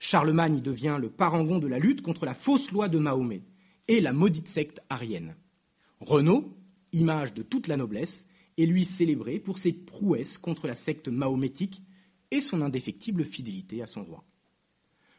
Charlemagne 0.00 0.60
devient 0.60 0.98
le 1.00 1.08
parangon 1.08 1.58
de 1.58 1.66
la 1.66 1.78
lutte 1.78 2.02
contre 2.02 2.26
la 2.26 2.34
fausse 2.34 2.72
loi 2.72 2.90
de 2.90 2.98
Mahomet 2.98 3.40
et 3.88 4.02
la 4.02 4.12
maudite 4.12 4.48
secte 4.48 4.80
arienne. 4.90 5.34
Renaud, 5.98 6.54
image 6.92 7.32
de 7.32 7.42
toute 7.42 7.68
la 7.68 7.78
noblesse, 7.78 8.26
est 8.58 8.66
lui 8.66 8.84
célébré 8.84 9.38
pour 9.38 9.56
ses 9.56 9.72
prouesses 9.72 10.36
contre 10.36 10.66
la 10.66 10.74
secte 10.74 11.08
mahométique 11.08 11.82
et 12.32 12.40
son 12.40 12.62
indéfectible 12.62 13.24
fidélité 13.24 13.82
à 13.82 13.86
son 13.86 14.02
roi. 14.02 14.24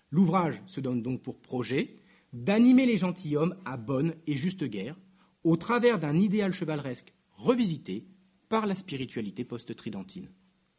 L'ouvrage 0.09 0.61
se 0.65 0.81
donne 0.81 1.01
donc 1.01 1.21
pour 1.21 1.39
projet 1.39 1.95
d'animer 2.33 2.87
les 2.87 2.97
gentilshommes 2.97 3.55
à 3.65 3.77
bonne 3.77 4.15
et 4.25 4.35
juste 4.35 4.63
guerre, 4.63 4.97
au 5.43 5.55
travers 5.55 5.99
d'un 5.99 6.15
idéal 6.15 6.51
chevaleresque 6.51 7.13
revisité 7.35 8.05
par 8.49 8.65
la 8.65 8.75
spiritualité 8.75 9.43
post-tridentine. 9.43 10.29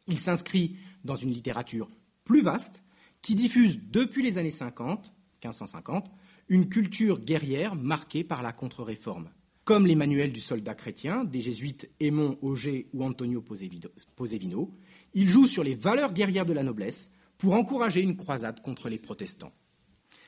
Il 0.07 0.19
s'inscrit 0.19 0.75
dans 1.05 1.15
une 1.15 1.31
littérature 1.31 1.89
plus 2.25 2.41
vaste 2.41 2.83
qui 3.21 3.35
diffuse 3.35 3.79
depuis 3.89 4.21
les 4.21 4.37
années 4.37 4.51
50, 4.51 5.13
1550, 5.43 6.11
une 6.49 6.67
culture 6.67 7.19
guerrière 7.19 7.75
marquée 7.75 8.23
par 8.23 8.43
la 8.43 8.51
contre-réforme. 8.51 9.29
Comme 9.65 9.87
les 9.87 9.95
manuels 9.95 10.31
du 10.31 10.41
soldat 10.41 10.75
chrétien 10.75 11.23
des 11.23 11.41
jésuites 11.41 11.89
Aimon 11.99 12.37
Auger 12.43 12.87
ou 12.93 13.03
Antonio 13.03 13.41
Posevino, 13.41 14.71
il 15.15 15.27
joue 15.27 15.47
sur 15.47 15.63
les 15.63 15.73
valeurs 15.73 16.13
guerrières 16.13 16.45
de 16.45 16.53
la 16.53 16.61
noblesse 16.61 17.09
pour 17.39 17.55
encourager 17.55 18.01
une 18.01 18.15
croisade 18.15 18.61
contre 18.61 18.89
les 18.89 18.99
protestants. 18.99 19.53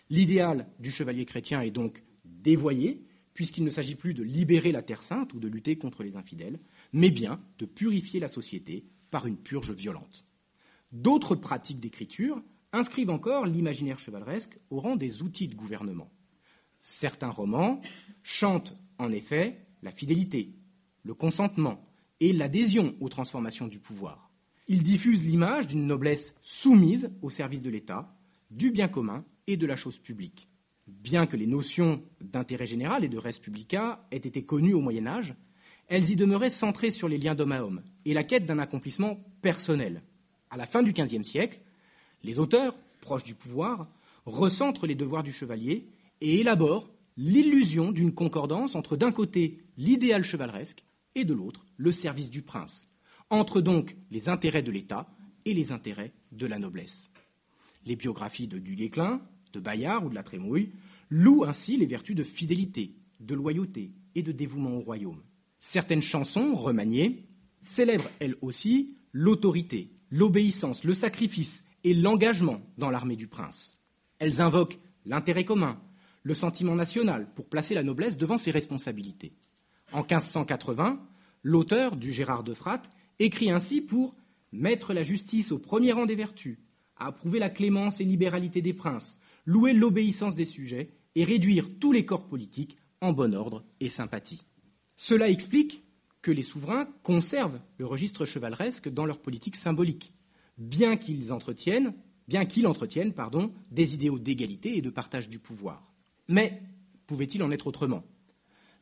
L'idéal 0.09 0.67
du 0.79 0.89
chevalier 0.89 1.23
chrétien 1.25 1.61
est 1.61 1.69
donc 1.69 2.01
dévoyé, 2.25 3.03
puisqu'il 3.35 3.63
ne 3.63 3.69
s'agit 3.69 3.93
plus 3.93 4.15
de 4.15 4.23
libérer 4.23 4.71
la 4.71 4.81
Terre 4.81 5.03
sainte 5.03 5.35
ou 5.35 5.39
de 5.39 5.47
lutter 5.47 5.77
contre 5.77 6.01
les 6.01 6.15
infidèles, 6.15 6.59
mais 6.91 7.11
bien 7.11 7.39
de 7.59 7.67
purifier 7.67 8.19
la 8.19 8.29
société 8.29 8.85
par 9.11 9.27
une 9.27 9.38
purge 9.38 9.71
violente. 9.71 10.25
D'autres 10.91 11.35
pratiques 11.35 11.79
d'écriture 11.79 12.41
inscrivent 12.73 13.11
encore 13.11 13.45
l'imaginaire 13.45 13.99
chevaleresque 13.99 14.57
au 14.71 14.79
rang 14.79 14.95
des 14.95 15.21
outils 15.21 15.47
de 15.47 15.53
gouvernement. 15.55 16.09
Certains 16.79 17.29
romans 17.29 17.81
chantent 18.23 18.75
en 19.00 19.12
effet 19.12 19.66
la 19.84 19.91
fidélité, 19.91 20.54
le 21.04 21.14
consentement 21.14 21.84
et 22.20 22.34
l'adhésion 22.34 22.95
aux 23.00 23.10
transformations 23.10 23.68
du 23.68 23.80
pouvoir. 23.80 24.30
Ils 24.68 24.84
diffusent 24.84 25.26
l'image 25.26 25.68
d'une 25.68 25.86
noblesse 25.86 26.34
soumise 26.41 27.10
au 27.22 27.30
service 27.30 27.62
de 27.62 27.70
l'État, 27.70 28.14
du 28.52 28.72
bien 28.72 28.88
commun 28.88 29.24
et 29.48 29.58
de 29.58 29.66
la 29.66 29.76
chose 29.76 29.98
publique. 29.98 30.50
Bien 30.88 31.26
que 31.26 31.38
les 31.38 31.48
notions 31.48 32.02
d'intérêt 32.22 32.66
général 32.66 33.04
et 33.04 33.10
de 33.10 33.18
res 33.18 33.39
publica 33.41 34.06
aient 34.12 34.18
été 34.18 34.43
connues 34.43 34.74
au 34.74 34.82
Moyen 34.82 35.08
Âge, 35.08 35.36
elles 35.88 36.10
y 36.10 36.16
demeuraient 36.16 36.50
centrées 36.50 36.91
sur 36.91 37.08
les 37.08 37.18
liens 37.18 37.36
d'homme 37.36 37.52
à 37.54 37.64
homme 37.64 37.82
et 38.06 38.14
la 38.14 38.24
quête 38.24 38.45
d'un 38.45 38.60
accomplissement 38.60 39.20
personnel. 39.41 40.02
À 40.50 40.58
la 40.58 40.66
fin 40.66 40.84
du 40.84 40.93
XVe 40.93 41.24
siècle, 41.24 41.60
les 42.24 42.39
auteurs, 42.39 42.78
proches 43.02 43.24
du 43.24 43.36
pouvoir, 43.36 43.88
recentrent 44.26 44.88
les 44.88 44.95
devoirs 44.95 45.24
du 45.24 45.32
chevalier 45.32 45.86
et 46.20 46.39
élaborent 46.39 46.89
l'illusion 47.18 47.91
d'une 47.91 48.13
concordance 48.13 48.76
entre 48.76 48.95
d'un 48.95 49.11
côté 49.11 49.59
l'idéal 49.78 50.24
chevaleresque 50.24 50.84
et 51.15 51.26
de 51.26 51.34
l'autre 51.34 51.65
le 51.78 51.91
service 51.91 52.30
du 52.30 52.41
prince, 52.41 52.89
entre 53.30 53.59
donc 53.59 53.95
les 54.11 54.30
intérêts 54.30 54.63
de 54.63 54.72
l'État 54.72 55.07
et 55.45 55.53
les 55.53 55.72
intérêts 55.72 56.13
de 56.32 56.45
la 56.45 56.59
noblesse. 56.59 57.09
Les 57.86 57.95
biographies 57.95 58.47
de 58.47 58.59
Duguesclin, 58.59 59.22
de 59.53 59.59
Bayard 59.59 60.05
ou 60.05 60.09
de 60.09 60.15
la 60.15 60.24
Trémouille 60.24 60.72
louent 61.09 61.45
ainsi 61.45 61.78
les 61.78 61.86
vertus 61.86 62.15
de 62.15 62.24
fidélité, 62.24 62.93
de 63.20 63.34
loyauté 63.34 63.91
et 64.13 64.22
de 64.22 64.32
dévouement 64.32 64.76
au 64.76 64.82
royaume. 64.82 65.24
Certaines 65.59 66.01
chansons, 66.01 66.53
remaniées, 66.53 67.24
célèbrent 67.61 68.09
elles 68.20 68.36
aussi 68.41 68.95
l'autorité, 69.11 69.89
l'obéissance, 70.11 70.84
le 70.84 70.93
sacrifice 70.93 71.63
et 71.84 71.93
l'engagement 71.93 72.61
dans 72.78 72.91
l'armée 72.91 73.15
du 73.15 73.28
prince. 73.28 73.82
Elles 74.20 74.41
invoquent 74.41 74.80
l'intérêt 75.05 75.45
commun, 75.45 75.80
le 76.28 76.34
sentiment 76.34 76.75
national 76.75 77.25
pour 77.36 77.47
placer 77.47 77.73
la 77.73 77.84
noblesse 77.84 78.17
devant 78.17 78.38
ses 78.38 78.51
responsabilités. 78.51 79.32
En 79.93 80.01
1580, 80.01 80.99
l'auteur 81.41 81.95
du 81.95 82.11
Gérard 82.11 82.43
de 82.43 82.53
Fratte 82.53 82.89
écrit 83.17 83.49
ainsi 83.49 83.80
pour 83.80 84.13
mettre 84.51 84.93
la 84.93 85.03
justice 85.03 85.53
au 85.53 85.57
premier 85.57 85.93
rang 85.93 86.05
des 86.05 86.15
vertus, 86.15 86.57
approuver 86.97 87.39
la 87.39 87.49
clémence 87.49 88.01
et 88.01 88.03
libéralité 88.03 88.61
des 88.61 88.73
princes, 88.73 89.21
louer 89.45 89.71
l'obéissance 89.71 90.36
des 90.36 90.43
sujets 90.43 90.89
et 91.15 91.23
réduire 91.23 91.69
tous 91.80 91.93
les 91.93 92.05
corps 92.05 92.28
politiques 92.28 92.75
en 92.99 93.13
bon 93.13 93.34
ordre 93.34 93.63
et 93.80 93.88
sympathie. 93.88 94.43
Cela 94.97 95.30
explique 95.30 95.82
que 96.21 96.32
les 96.32 96.43
souverains 96.43 96.89
conservent 97.03 97.61
le 97.78 97.86
registre 97.86 98.25
chevaleresque 98.25 98.89
dans 98.89 99.05
leur 99.05 99.19
politique 99.19 99.55
symbolique, 99.55 100.11
bien 100.57 100.97
qu'ils 100.97 101.32
entretiennent, 101.32 101.93
bien 102.28 102.45
qu'ils 102.45 102.67
entretiennent 102.67 103.13
des 103.71 103.93
idéaux 103.93 104.19
d'égalité 104.19 104.78
et 104.78 104.82
de 104.82 104.89
partage 104.89 105.30
du 105.30 105.39
pouvoir. 105.39 105.93
Mais 106.28 106.61
pouvait-il 107.07 107.43
en 107.43 107.51
être 107.51 107.67
autrement? 107.67 108.03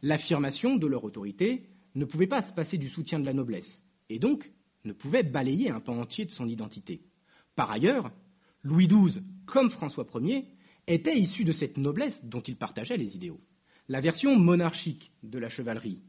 L'affirmation 0.01 0.75
de 0.75 0.87
leur 0.87 1.03
autorité 1.03 1.69
ne 1.95 2.05
pouvait 2.05 2.27
pas 2.27 2.41
se 2.41 2.53
passer 2.53 2.77
du 2.77 2.89
soutien 2.89 3.19
de 3.19 3.25
la 3.25 3.33
noblesse, 3.33 3.83
et 4.09 4.19
donc 4.19 4.51
ne 4.83 4.93
pouvait 4.93 5.23
balayer 5.23 5.69
un 5.69 5.79
pan 5.79 5.97
entier 5.99 6.25
de 6.25 6.31
son 6.31 6.47
identité. 6.47 7.03
Par 7.55 7.71
ailleurs, 7.71 8.11
Louis 8.63 8.87
XII, 8.87 9.23
comme 9.45 9.71
François 9.71 10.07
Ier, 10.15 10.45
était 10.87 11.17
issu 11.17 11.43
de 11.43 11.51
cette 11.51 11.77
noblesse 11.77 12.25
dont 12.25 12.41
il 12.41 12.55
partageait 12.55 12.97
les 12.97 13.15
idéaux. 13.15 13.41
La 13.87 14.01
version 14.01 14.37
monarchique 14.37 15.11
de 15.23 15.39
la 15.39 15.49
chevalerie 15.49 16.01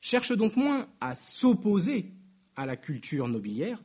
cherche 0.00 0.32
donc 0.32 0.56
moins 0.56 0.88
à 1.00 1.14
s'opposer 1.14 2.12
à 2.56 2.66
la 2.66 2.76
culture 2.76 3.28
nobiliaire 3.28 3.82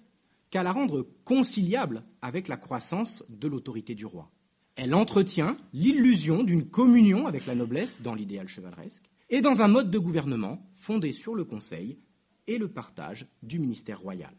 qu'à 0.50 0.64
la 0.64 0.72
rendre 0.72 1.08
conciliable 1.24 2.04
avec 2.22 2.48
la 2.48 2.58
croissance 2.58 3.24
de 3.30 3.48
l'autorité 3.48 3.96
du 3.96 4.06
roi. 4.06 4.32
Elle 4.76 4.94
entretient 4.94 5.56
l'illusion 5.74 6.44
d'une 6.44 6.68
communion 6.68 7.28
avec 7.28 7.46
la 7.46 7.56
noblesse 7.56 8.02
dans 8.02 8.14
l'idéal 8.14 8.48
chevaleresque 8.48 9.10
et 9.30 9.42
dans 9.42 9.62
un 9.62 9.68
mode 9.68 9.90
de 9.90 10.00
gouvernement 10.00 10.62
fondé 10.76 11.14
sur 11.14 11.34
le 11.34 11.46
conseil 11.46 11.98
et 12.48 12.58
le 12.58 12.68
partage 12.68 13.26
du 13.42 13.58
ministère 13.60 14.00
royal. 14.00 14.34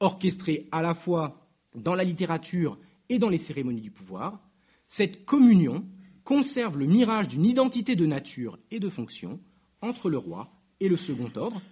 Orchestrée 0.00 0.68
à 0.72 0.82
la 0.82 0.94
fois 0.94 1.48
dans 1.74 1.94
la 1.94 2.04
littérature 2.04 2.78
et 3.08 3.18
dans 3.18 3.28
les 3.28 3.38
cérémonies 3.38 3.80
du 3.80 3.90
pouvoir, 3.90 4.40
cette 4.88 5.24
communion 5.24 5.84
conserve 6.24 6.76
le 6.76 6.86
mirage 6.86 7.28
d'une 7.28 7.44
identité 7.44 7.96
de 7.96 8.04
nature 8.04 8.58
et 8.70 8.80
de 8.80 8.88
fonction 8.88 9.40
entre 9.80 10.10
le 10.10 10.18
roi 10.18 10.52
et 10.80 10.88
le 10.88 10.96
second 10.96 11.30
ordre, 11.36 11.62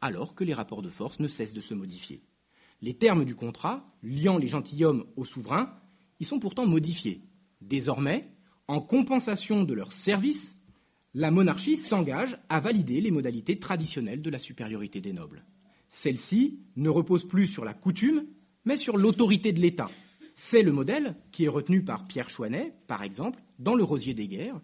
alors 0.00 0.34
que 0.34 0.44
les 0.44 0.52
rapports 0.52 0.82
de 0.82 0.90
force 0.90 1.20
ne 1.20 1.28
cessent 1.28 1.54
de 1.54 1.60
se 1.60 1.74
modifier. 1.74 2.22
Les 2.80 2.94
termes 2.94 3.24
du 3.24 3.36
contrat, 3.36 3.86
liant 4.02 4.36
les 4.36 4.48
gentilshommes 4.48 5.06
aux 5.16 5.24
souverains, 5.24 5.72
y 6.18 6.24
sont 6.24 6.40
pourtant 6.40 6.66
modifiés. 6.66 7.22
Désormais, 7.68 8.28
en 8.68 8.80
compensation 8.80 9.64
de 9.64 9.74
leur 9.74 9.92
service, 9.92 10.56
la 11.14 11.30
monarchie 11.30 11.76
s'engage 11.76 12.38
à 12.48 12.60
valider 12.60 13.00
les 13.00 13.10
modalités 13.10 13.58
traditionnelles 13.58 14.22
de 14.22 14.30
la 14.30 14.38
supériorité 14.38 15.00
des 15.00 15.12
nobles. 15.12 15.44
Celle-ci 15.88 16.60
ne 16.76 16.88
repose 16.88 17.26
plus 17.26 17.46
sur 17.46 17.64
la 17.64 17.74
coutume, 17.74 18.24
mais 18.64 18.76
sur 18.76 18.96
l'autorité 18.96 19.52
de 19.52 19.60
l'État, 19.60 19.90
c'est 20.34 20.62
le 20.62 20.72
modèle 20.72 21.16
qui 21.30 21.44
est 21.44 21.48
retenu 21.48 21.84
par 21.84 22.06
Pierre 22.06 22.30
Chouanet, 22.30 22.74
par 22.86 23.02
exemple, 23.02 23.42
dans 23.58 23.74
Le 23.74 23.84
Rosier 23.84 24.14
des 24.14 24.28
guerres, 24.28 24.60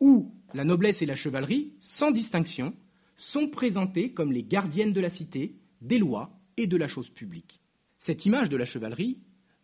où 0.00 0.34
la 0.54 0.64
noblesse 0.64 1.02
et 1.02 1.06
la 1.06 1.14
chevalerie, 1.14 1.72
sans 1.80 2.10
distinction, 2.10 2.74
sont 3.16 3.48
présentées 3.48 4.12
comme 4.12 4.32
les 4.32 4.44
gardiennes 4.44 4.92
de 4.92 5.00
la 5.00 5.10
cité, 5.10 5.56
des 5.80 5.98
lois 5.98 6.38
et 6.56 6.66
de 6.66 6.76
la 6.76 6.88
chose 6.88 7.08
publique. 7.08 7.60
Cette 7.98 8.26
image 8.26 8.48
de 8.48 8.56
la 8.56 8.64
chevalerie 8.64 9.18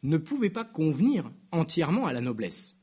ne 0.05 0.19
pouvait 0.19 0.51
pas 0.51 0.65
convenir 0.65 1.31
entièrement 1.51 2.07
à 2.07 2.13
la 2.13 2.21
noblesse, 2.21 2.77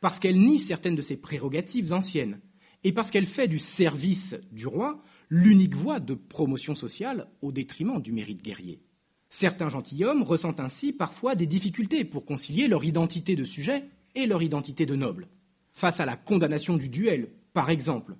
parce 0.00 0.18
qu'elle 0.18 0.38
nie 0.38 0.58
certaines 0.58 0.96
de 0.96 1.02
ses 1.02 1.16
prérogatives 1.16 1.92
anciennes, 1.92 2.40
et 2.82 2.92
parce 2.92 3.10
qu'elle 3.10 3.26
fait 3.26 3.48
du 3.48 3.58
service 3.58 4.36
du 4.52 4.66
roi 4.66 5.02
l'unique 5.30 5.74
voie 5.74 6.00
de 6.00 6.14
promotion 6.14 6.74
sociale 6.74 7.28
au 7.40 7.50
détriment 7.50 8.02
du 8.02 8.12
mérite 8.12 8.42
guerrier. 8.42 8.82
Certains 9.30 9.70
gentilshommes 9.70 10.22
ressentent 10.22 10.60
ainsi 10.60 10.92
parfois 10.92 11.34
des 11.34 11.46
difficultés 11.46 12.04
pour 12.04 12.26
concilier 12.26 12.68
leur 12.68 12.84
identité 12.84 13.34
de 13.34 13.44
sujet 13.44 13.84
et 14.14 14.26
leur 14.26 14.42
identité 14.42 14.84
de 14.84 14.94
noble. 14.94 15.28
Face 15.72 15.98
à 15.98 16.06
la 16.06 16.16
condamnation 16.16 16.76
du 16.76 16.88
duel, 16.88 17.30
par 17.52 17.70
exemple, 17.70 18.16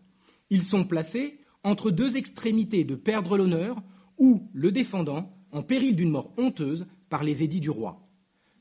ils 0.50 0.64
sont 0.64 0.84
placés 0.84 1.38
entre 1.62 1.90
deux 1.90 2.16
extrémités 2.16 2.84
de 2.84 2.94
perdre 2.94 3.36
l'honneur 3.36 3.82
ou 4.18 4.48
le 4.52 4.72
défendant 4.72 5.36
en 5.52 5.62
péril 5.62 5.94
d'une 5.94 6.10
mort 6.10 6.32
honteuse 6.36 6.86
par 7.10 7.22
les 7.22 7.42
édits 7.42 7.60
du 7.60 7.70
roi. 7.70 8.03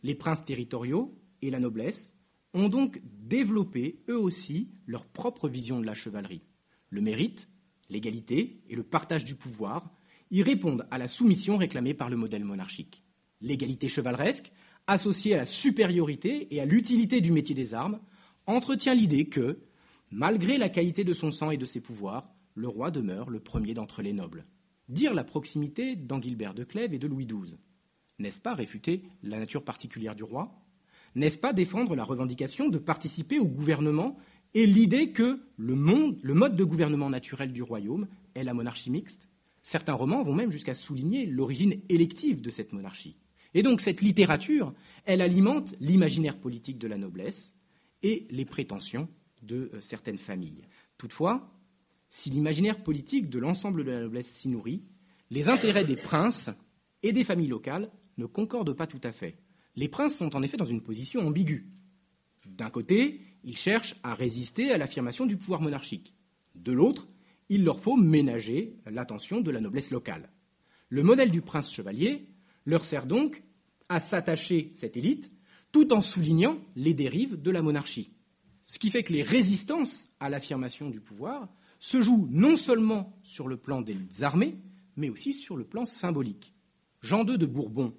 Les 0.03 0.15
princes 0.15 0.45
territoriaux 0.45 1.17
et 1.41 1.49
la 1.49 1.59
noblesse 1.59 2.13
ont 2.53 2.69
donc 2.69 3.01
développé 3.03 4.03
eux 4.09 4.19
aussi 4.19 4.69
leur 4.85 5.05
propre 5.05 5.49
vision 5.49 5.79
de 5.79 5.85
la 5.85 5.93
chevalerie. 5.93 6.43
Le 6.89 7.01
mérite, 7.01 7.49
l'égalité 7.89 8.61
et 8.69 8.75
le 8.75 8.83
partage 8.83 9.25
du 9.25 9.35
pouvoir 9.35 9.91
y 10.29 10.43
répondent 10.43 10.85
à 10.91 10.97
la 10.97 11.07
soumission 11.07 11.57
réclamée 11.57 11.93
par 11.93 12.09
le 12.09 12.17
modèle 12.17 12.43
monarchique. 12.43 13.03
L'égalité 13.41 13.87
chevaleresque, 13.87 14.51
associée 14.87 15.33
à 15.33 15.37
la 15.37 15.45
supériorité 15.45 16.53
et 16.53 16.59
à 16.59 16.65
l'utilité 16.65 17.21
du 17.21 17.31
métier 17.31 17.55
des 17.55 17.73
armes, 17.73 17.99
entretient 18.45 18.93
l'idée 18.93 19.25
que, 19.25 19.59
malgré 20.11 20.57
la 20.57 20.69
qualité 20.69 21.03
de 21.03 21.13
son 21.13 21.31
sang 21.31 21.51
et 21.51 21.57
de 21.57 21.65
ses 21.65 21.81
pouvoirs, 21.81 22.29
le 22.55 22.67
roi 22.67 22.91
demeure 22.91 23.29
le 23.29 23.39
premier 23.39 23.73
d'entre 23.73 24.01
les 24.01 24.13
nobles. 24.13 24.45
Dire 24.89 25.13
la 25.13 25.23
proximité 25.23 25.95
d'Angilbert 25.95 26.53
de 26.53 26.63
Clèves 26.63 26.93
et 26.93 26.99
de 26.99 27.07
Louis 27.07 27.25
XII, 27.25 27.57
n'est-ce 28.23 28.41
pas 28.41 28.55
réfuter 28.55 29.03
la 29.21 29.37
nature 29.37 29.63
particulière 29.63 30.15
du 30.15 30.23
roi? 30.23 30.51
N'est-ce 31.15 31.37
pas 31.37 31.53
défendre 31.53 31.95
la 31.95 32.03
revendication 32.03 32.69
de 32.69 32.79
participer 32.79 33.37
au 33.39 33.45
gouvernement 33.45 34.17
et 34.55 34.65
l'idée 34.65 35.11
que 35.11 35.41
le, 35.57 35.75
mode 35.75 36.55
de 36.55 36.63
gouvernement 36.63 37.09
naturel 37.09 37.51
du 37.53 37.61
royaume 37.61 38.07
est 38.33 38.43
la 38.43 38.53
monarchie 38.53 38.89
mixte? 38.89 39.27
Certains 39.61 39.93
romans 39.93 40.23
vont 40.23 40.33
même 40.33 40.51
jusqu'à 40.51 40.73
souligner 40.73 41.25
l'origine 41.25 41.79
élective 41.89 42.41
de 42.41 42.49
cette 42.49 42.73
monarchie. 42.73 43.15
Et 43.53 43.61
donc 43.61 43.81
cette 43.81 44.01
littérature, 44.01 44.73
elle 45.05 45.21
alimente 45.21 45.75
l'imaginaire 45.79 46.39
politique 46.39 46.79
de 46.79 46.87
la 46.87 46.97
noblesse 46.97 47.55
et 48.01 48.25
les 48.31 48.45
prétentions 48.45 49.07
de 49.43 49.69
euh, 49.73 49.81
certaines 49.81 50.17
familles. 50.17 50.65
Toutefois, 50.97 51.51
si 52.09 52.29
l'imaginaire 52.29 52.83
politique 52.83 53.29
de 53.29 53.39
l'ensemble 53.39 53.83
de 53.83 53.91
la 53.91 54.01
noblesse 54.01 54.27
s'y 54.27 54.49
nourrit, 54.49 54.83
les 55.29 55.49
intérêts 55.49 55.85
des 55.85 55.95
princes 55.95 56.49
et 57.01 57.11
des 57.11 57.23
familles 57.23 57.47
locales 57.47 57.91
ne 58.17 58.25
concordent 58.25 58.73
pas 58.73 58.87
tout 58.87 59.01
à 59.03 59.11
fait. 59.11 59.37
Les 59.75 59.87
princes 59.87 60.17
sont 60.17 60.35
en 60.35 60.43
effet 60.43 60.57
dans 60.57 60.65
une 60.65 60.81
position 60.81 61.25
ambiguë. 61.27 61.67
D'un 62.45 62.69
côté, 62.69 63.21
ils 63.43 63.57
cherchent 63.57 63.95
à 64.03 64.13
résister 64.13 64.71
à 64.71 64.77
l'affirmation 64.77 65.25
du 65.25 65.37
pouvoir 65.37 65.61
monarchique. 65.61 66.13
De 66.55 66.71
l'autre, 66.71 67.07
il 67.49 67.63
leur 67.63 67.79
faut 67.79 67.97
ménager 67.97 68.77
l'attention 68.85 69.41
de 69.41 69.51
la 69.51 69.61
noblesse 69.61 69.91
locale. 69.91 70.29
Le 70.89 71.03
modèle 71.03 71.31
du 71.31 71.41
prince 71.41 71.71
chevalier 71.71 72.27
leur 72.65 72.85
sert 72.85 73.05
donc 73.05 73.43
à 73.89 73.99
s'attacher 73.99 74.71
cette 74.75 74.97
élite 74.97 75.29
tout 75.71 75.91
en 75.91 76.01
soulignant 76.01 76.57
les 76.75 76.93
dérives 76.93 77.41
de 77.41 77.51
la 77.51 77.61
monarchie. 77.61 78.11
Ce 78.61 78.79
qui 78.79 78.91
fait 78.91 79.03
que 79.03 79.11
les 79.11 79.23
résistances 79.23 80.09
à 80.19 80.29
l'affirmation 80.29 80.89
du 80.89 81.01
pouvoir 81.01 81.49
se 81.79 82.01
jouent 82.01 82.27
non 82.31 82.55
seulement 82.55 83.13
sur 83.23 83.47
le 83.47 83.57
plan 83.57 83.81
des 83.81 83.97
armées, 84.21 84.55
mais 84.95 85.09
aussi 85.09 85.33
sur 85.33 85.57
le 85.57 85.65
plan 85.65 85.83
symbolique. 85.83 86.53
Jean 87.01 87.25
II 87.25 87.37
de 87.37 87.45
Bourbon, 87.45 87.93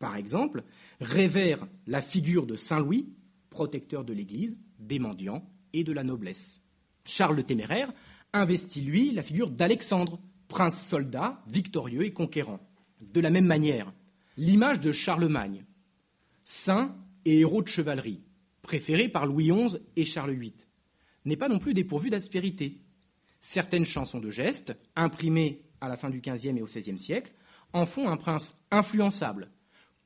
par 0.00 0.16
exemple, 0.16 0.64
révère 1.00 1.64
la 1.86 2.00
figure 2.00 2.46
de 2.46 2.56
Saint 2.56 2.80
Louis, 2.80 3.12
protecteur 3.50 4.02
de 4.02 4.14
l'Église, 4.14 4.58
des 4.80 4.98
mendiants 4.98 5.48
et 5.72 5.84
de 5.84 5.92
la 5.92 6.02
noblesse. 6.02 6.60
Charles 7.04 7.36
le 7.36 7.42
Téméraire 7.44 7.92
investit, 8.32 8.80
lui, 8.80 9.12
la 9.12 9.22
figure 9.22 9.50
d'Alexandre, 9.50 10.18
prince 10.48 10.84
soldat, 10.84 11.42
victorieux 11.46 12.02
et 12.02 12.12
conquérant. 12.12 12.60
De 13.00 13.20
la 13.20 13.30
même 13.30 13.46
manière, 13.46 13.92
l'image 14.36 14.80
de 14.80 14.90
Charlemagne, 14.90 15.64
saint 16.44 16.96
et 17.26 17.40
héros 17.40 17.62
de 17.62 17.68
chevalerie, 17.68 18.22
préféré 18.62 19.08
par 19.08 19.26
Louis 19.26 19.50
XI 19.52 19.76
et 19.96 20.06
Charles 20.06 20.32
VIII, 20.32 20.54
n'est 21.26 21.36
pas 21.36 21.48
non 21.48 21.58
plus 21.58 21.74
dépourvu 21.74 22.08
d'aspérité. 22.08 22.80
Certaines 23.42 23.84
chansons 23.84 24.18
de 24.18 24.30
gestes, 24.30 24.74
imprimées 24.96 25.62
à 25.82 25.88
la 25.88 25.96
fin 25.96 26.08
du 26.08 26.20
XVe 26.20 26.56
et 26.56 26.62
au 26.62 26.66
XVIe 26.66 26.98
siècle, 26.98 27.32
en 27.74 27.84
font 27.84 28.08
un 28.08 28.16
prince 28.16 28.56
influençable, 28.70 29.50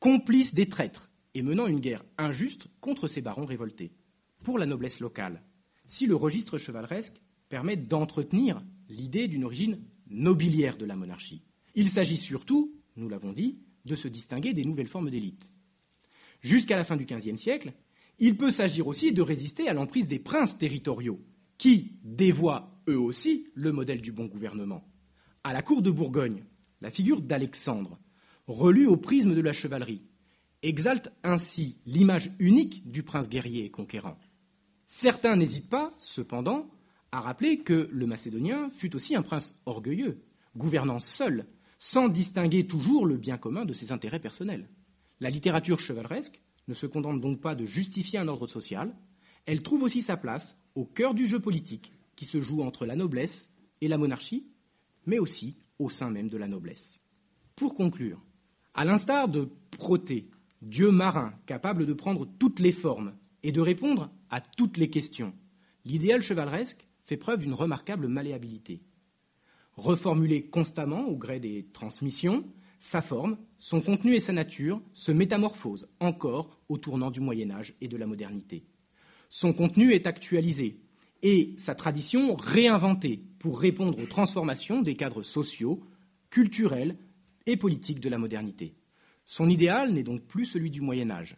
complice 0.04 0.52
des 0.52 0.68
traîtres 0.68 1.10
et 1.32 1.40
menant 1.40 1.66
une 1.66 1.80
guerre 1.80 2.04
injuste 2.18 2.66
contre 2.82 3.08
ses 3.08 3.22
barons 3.22 3.46
révoltés. 3.46 3.94
Pour 4.42 4.58
la 4.58 4.66
noblesse 4.66 5.00
locale, 5.00 5.42
si 5.88 6.04
le 6.04 6.14
registre 6.14 6.58
chevaleresque 6.58 7.18
permet 7.48 7.78
d'entretenir 7.78 8.62
l'idée 8.90 9.28
d'une 9.28 9.44
origine 9.44 9.80
nobiliaire 10.10 10.76
de 10.76 10.84
la 10.84 10.94
monarchie, 10.94 11.42
il 11.74 11.88
s'agit 11.88 12.18
surtout, 12.18 12.74
nous 12.96 13.08
l'avons 13.08 13.32
dit, 13.32 13.60
de 13.86 13.94
se 13.94 14.06
distinguer 14.06 14.52
des 14.52 14.66
nouvelles 14.66 14.88
formes 14.88 15.08
d'élite. 15.08 15.54
Jusqu'à 16.42 16.76
la 16.76 16.84
fin 16.84 16.98
du 16.98 17.06
XVe 17.06 17.38
siècle, 17.38 17.72
il 18.18 18.36
peut 18.36 18.50
s'agir 18.50 18.86
aussi 18.86 19.10
de 19.10 19.22
résister 19.22 19.70
à 19.70 19.72
l'emprise 19.72 20.06
des 20.06 20.18
princes 20.18 20.58
territoriaux, 20.58 21.24
qui 21.56 21.92
dévoient 22.04 22.78
eux 22.90 23.00
aussi 23.00 23.46
le 23.54 23.72
modèle 23.72 24.02
du 24.02 24.12
bon 24.12 24.26
gouvernement. 24.26 24.86
À 25.44 25.54
la 25.54 25.62
cour 25.62 25.80
de 25.80 25.90
Bourgogne, 25.90 26.44
la 26.82 26.90
figure 26.90 27.22
d'Alexandre, 27.22 27.98
relue 28.46 28.86
au 28.86 28.96
prisme 28.96 29.34
de 29.34 29.40
la 29.40 29.52
chevalerie, 29.52 30.02
exalte 30.62 31.10
ainsi 31.22 31.78
l'image 31.86 32.32
unique 32.38 32.90
du 32.90 33.02
prince 33.02 33.28
guerrier 33.28 33.64
et 33.64 33.70
conquérant. 33.70 34.18
Certains 34.86 35.36
n'hésitent 35.36 35.68
pas, 35.68 35.90
cependant, 35.98 36.70
à 37.12 37.20
rappeler 37.20 37.58
que 37.58 37.88
le 37.92 38.06
Macédonien 38.06 38.70
fut 38.70 38.94
aussi 38.96 39.14
un 39.14 39.22
prince 39.22 39.60
orgueilleux, 39.66 40.22
gouvernant 40.56 40.98
seul, 40.98 41.46
sans 41.78 42.08
distinguer 42.08 42.66
toujours 42.66 43.06
le 43.06 43.16
bien 43.16 43.36
commun 43.36 43.64
de 43.64 43.72
ses 43.72 43.92
intérêts 43.92 44.20
personnels. 44.20 44.68
La 45.20 45.30
littérature 45.30 45.80
chevaleresque 45.80 46.40
ne 46.68 46.74
se 46.74 46.86
contente 46.86 47.20
donc 47.20 47.40
pas 47.40 47.54
de 47.54 47.66
justifier 47.66 48.18
un 48.18 48.28
ordre 48.28 48.46
social, 48.46 48.94
elle 49.46 49.62
trouve 49.62 49.82
aussi 49.82 50.02
sa 50.02 50.16
place 50.16 50.56
au 50.74 50.84
cœur 50.84 51.14
du 51.14 51.26
jeu 51.26 51.40
politique 51.40 51.92
qui 52.16 52.24
se 52.24 52.40
joue 52.40 52.62
entre 52.62 52.86
la 52.86 52.96
noblesse 52.96 53.50
et 53.80 53.88
la 53.88 53.98
monarchie, 53.98 54.48
mais 55.06 55.18
aussi 55.18 55.56
au 55.78 55.90
sein 55.90 56.10
même 56.10 56.30
de 56.30 56.38
la 56.38 56.48
noblesse. 56.48 57.00
Pour 57.56 57.74
conclure, 57.74 58.20
à 58.74 58.84
l'instar 58.84 59.28
de 59.28 59.48
Protée, 59.70 60.28
dieu 60.62 60.90
marin 60.90 61.32
capable 61.46 61.86
de 61.86 61.92
prendre 61.92 62.26
toutes 62.38 62.60
les 62.60 62.72
formes 62.72 63.14
et 63.42 63.52
de 63.52 63.60
répondre 63.60 64.10
à 64.30 64.40
toutes 64.40 64.76
les 64.76 64.90
questions, 64.90 65.32
l'idéal 65.84 66.22
chevaleresque 66.22 66.86
fait 67.04 67.16
preuve 67.16 67.40
d'une 67.40 67.54
remarquable 67.54 68.08
malléabilité. 68.08 68.80
Reformulé 69.76 70.46
constamment 70.46 71.06
au 71.06 71.16
gré 71.16 71.40
des 71.40 71.66
transmissions, 71.72 72.44
sa 72.80 73.00
forme, 73.00 73.38
son 73.58 73.80
contenu 73.80 74.14
et 74.14 74.20
sa 74.20 74.32
nature 74.32 74.80
se 74.92 75.12
métamorphosent 75.12 75.88
encore 76.00 76.60
au 76.68 76.78
tournant 76.78 77.10
du 77.10 77.20
Moyen 77.20 77.50
Âge 77.50 77.74
et 77.80 77.88
de 77.88 77.96
la 77.96 78.06
modernité. 78.06 78.64
Son 79.30 79.52
contenu 79.52 79.92
est 79.92 80.06
actualisé 80.06 80.78
et 81.22 81.54
sa 81.58 81.74
tradition 81.74 82.34
réinventée 82.36 83.22
pour 83.38 83.58
répondre 83.58 83.98
aux 83.98 84.06
transformations 84.06 84.82
des 84.82 84.94
cadres 84.94 85.22
sociaux, 85.22 85.82
culturels 86.30 86.96
et 87.46 87.56
politiques 87.56 88.00
de 88.00 88.08
la 88.08 88.18
modernité. 88.18 88.74
Son 89.24 89.48
idéal 89.48 89.92
n'est 89.92 90.02
donc 90.02 90.22
plus 90.22 90.46
celui 90.46 90.70
du 90.70 90.80
Moyen 90.80 91.10
Âge, 91.10 91.36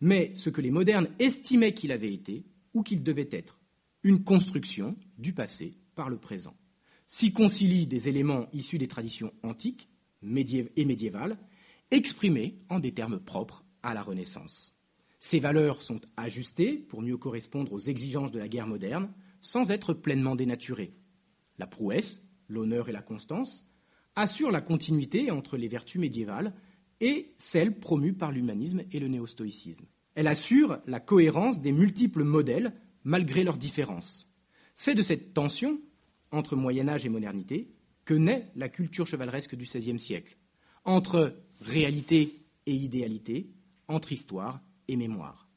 mais 0.00 0.32
ce 0.34 0.50
que 0.50 0.60
les 0.60 0.70
modernes 0.70 1.08
estimaient 1.18 1.74
qu'il 1.74 1.92
avait 1.92 2.12
été 2.12 2.44
ou 2.74 2.82
qu'il 2.82 3.02
devait 3.02 3.28
être, 3.30 3.60
une 4.02 4.22
construction 4.24 4.96
du 5.18 5.32
passé 5.32 5.72
par 5.94 6.10
le 6.10 6.18
présent. 6.18 6.54
S'y 7.06 7.32
concilient 7.32 7.86
des 7.86 8.08
éléments 8.08 8.48
issus 8.52 8.78
des 8.78 8.88
traditions 8.88 9.32
antiques 9.42 9.88
et 10.22 10.84
médiévales, 10.84 11.38
exprimés 11.90 12.58
en 12.68 12.80
des 12.80 12.92
termes 12.92 13.20
propres 13.20 13.64
à 13.82 13.94
la 13.94 14.02
Renaissance. 14.02 14.74
Ces 15.20 15.40
valeurs 15.40 15.80
sont 15.82 16.00
ajustées 16.16 16.74
pour 16.76 17.02
mieux 17.02 17.16
correspondre 17.16 17.72
aux 17.72 17.78
exigences 17.78 18.32
de 18.32 18.38
la 18.38 18.48
guerre 18.48 18.66
moderne, 18.66 19.10
sans 19.40 19.70
être 19.70 19.94
pleinement 19.94 20.36
dénaturées. 20.36 20.92
La 21.58 21.66
prouesse, 21.66 22.22
l'honneur 22.48 22.88
et 22.88 22.92
la 22.92 23.02
constance 23.02 23.66
assurent 24.16 24.50
la 24.50 24.60
continuité 24.60 25.30
entre 25.30 25.56
les 25.56 25.68
vertus 25.68 26.00
médiévales 26.00 26.54
et 27.00 27.34
celles 27.38 27.78
promues 27.78 28.14
par 28.14 28.32
l'humanisme 28.32 28.82
et 28.92 29.00
le 29.00 29.08
néostoïcisme. 29.08 29.86
Elle 30.14 30.28
assure 30.28 30.78
la 30.86 31.00
cohérence 31.00 31.60
des 31.60 31.72
multiples 31.72 32.22
modèles 32.22 32.72
malgré 33.02 33.44
leurs 33.44 33.58
différences. 33.58 34.32
C'est 34.76 34.94
de 34.94 35.02
cette 35.02 35.34
tension 35.34 35.80
entre 36.30 36.56
Moyen 36.56 36.88
Âge 36.88 37.06
et 37.06 37.08
modernité 37.10 37.68
que 38.04 38.14
naît 38.14 38.50
la 38.54 38.68
culture 38.68 39.06
chevaleresque 39.06 39.54
du 39.54 39.64
XVIe 39.64 39.98
siècle, 39.98 40.36
entre 40.84 41.36
réalité 41.60 42.44
et 42.66 42.74
idéalité, 42.74 43.50
entre 43.88 44.12
histoire 44.12 44.60
et 44.88 44.96
mémoire. 44.96 45.48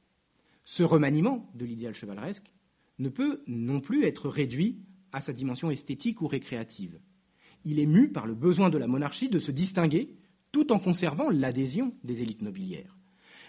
Ce 0.63 0.83
remaniement 0.83 1.49
de 1.55 1.65
l'idéal 1.65 1.93
chevaleresque 1.93 2.51
ne 2.99 3.09
peut 3.09 3.41
non 3.47 3.79
plus 3.79 4.05
être 4.05 4.29
réduit 4.29 4.79
à 5.11 5.21
sa 5.21 5.33
dimension 5.33 5.71
esthétique 5.71 6.21
ou 6.21 6.27
récréative. 6.27 6.99
Il 7.65 7.79
est 7.79 7.85
mu 7.85 8.09
par 8.09 8.27
le 8.27 8.35
besoin 8.35 8.69
de 8.69 8.77
la 8.77 8.87
monarchie 8.87 9.29
de 9.29 9.39
se 9.39 9.51
distinguer 9.51 10.15
tout 10.51 10.71
en 10.71 10.79
conservant 10.79 11.29
l'adhésion 11.29 11.93
des 12.03 12.21
élites 12.21 12.41
nobiliaires, 12.41 12.97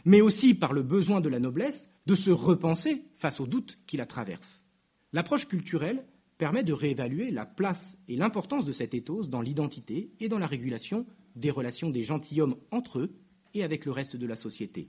mais 0.05 0.21
aussi 0.21 0.55
par 0.55 0.73
le 0.73 0.83
besoin 0.83 1.21
de 1.21 1.29
la 1.29 1.39
noblesse 1.39 1.91
de 2.07 2.15
se 2.15 2.31
repenser 2.31 3.05
face 3.17 3.41
aux 3.41 3.47
doutes 3.47 3.79
qui 3.87 3.97
la 3.97 4.07
traversent. 4.07 4.65
L'approche 5.13 5.49
culturelle 5.49 6.05
permet 6.39 6.65
de 6.65 6.73
réévaluer 6.73 7.31
la 7.31 7.47
place 7.47 7.97
et 8.09 8.17
l'importance 8.17 8.65
de 8.65 8.73
cet 8.73 8.95
ethos 8.95 9.29
dans 9.29 9.41
l'identité 9.41 10.11
et 10.21 10.29
dans 10.29 10.39
la 10.39 10.47
régulation 10.47 11.07
des 11.35 11.51
relations 11.51 11.91
des 11.91 12.03
gentilshommes 12.03 12.57
entre 12.71 13.01
eux 13.01 13.15
et 13.55 13.65
avec 13.65 13.85
le 13.85 13.93
reste 13.93 14.17
de 14.17 14.27
la 14.27 14.37
société. 14.37 14.89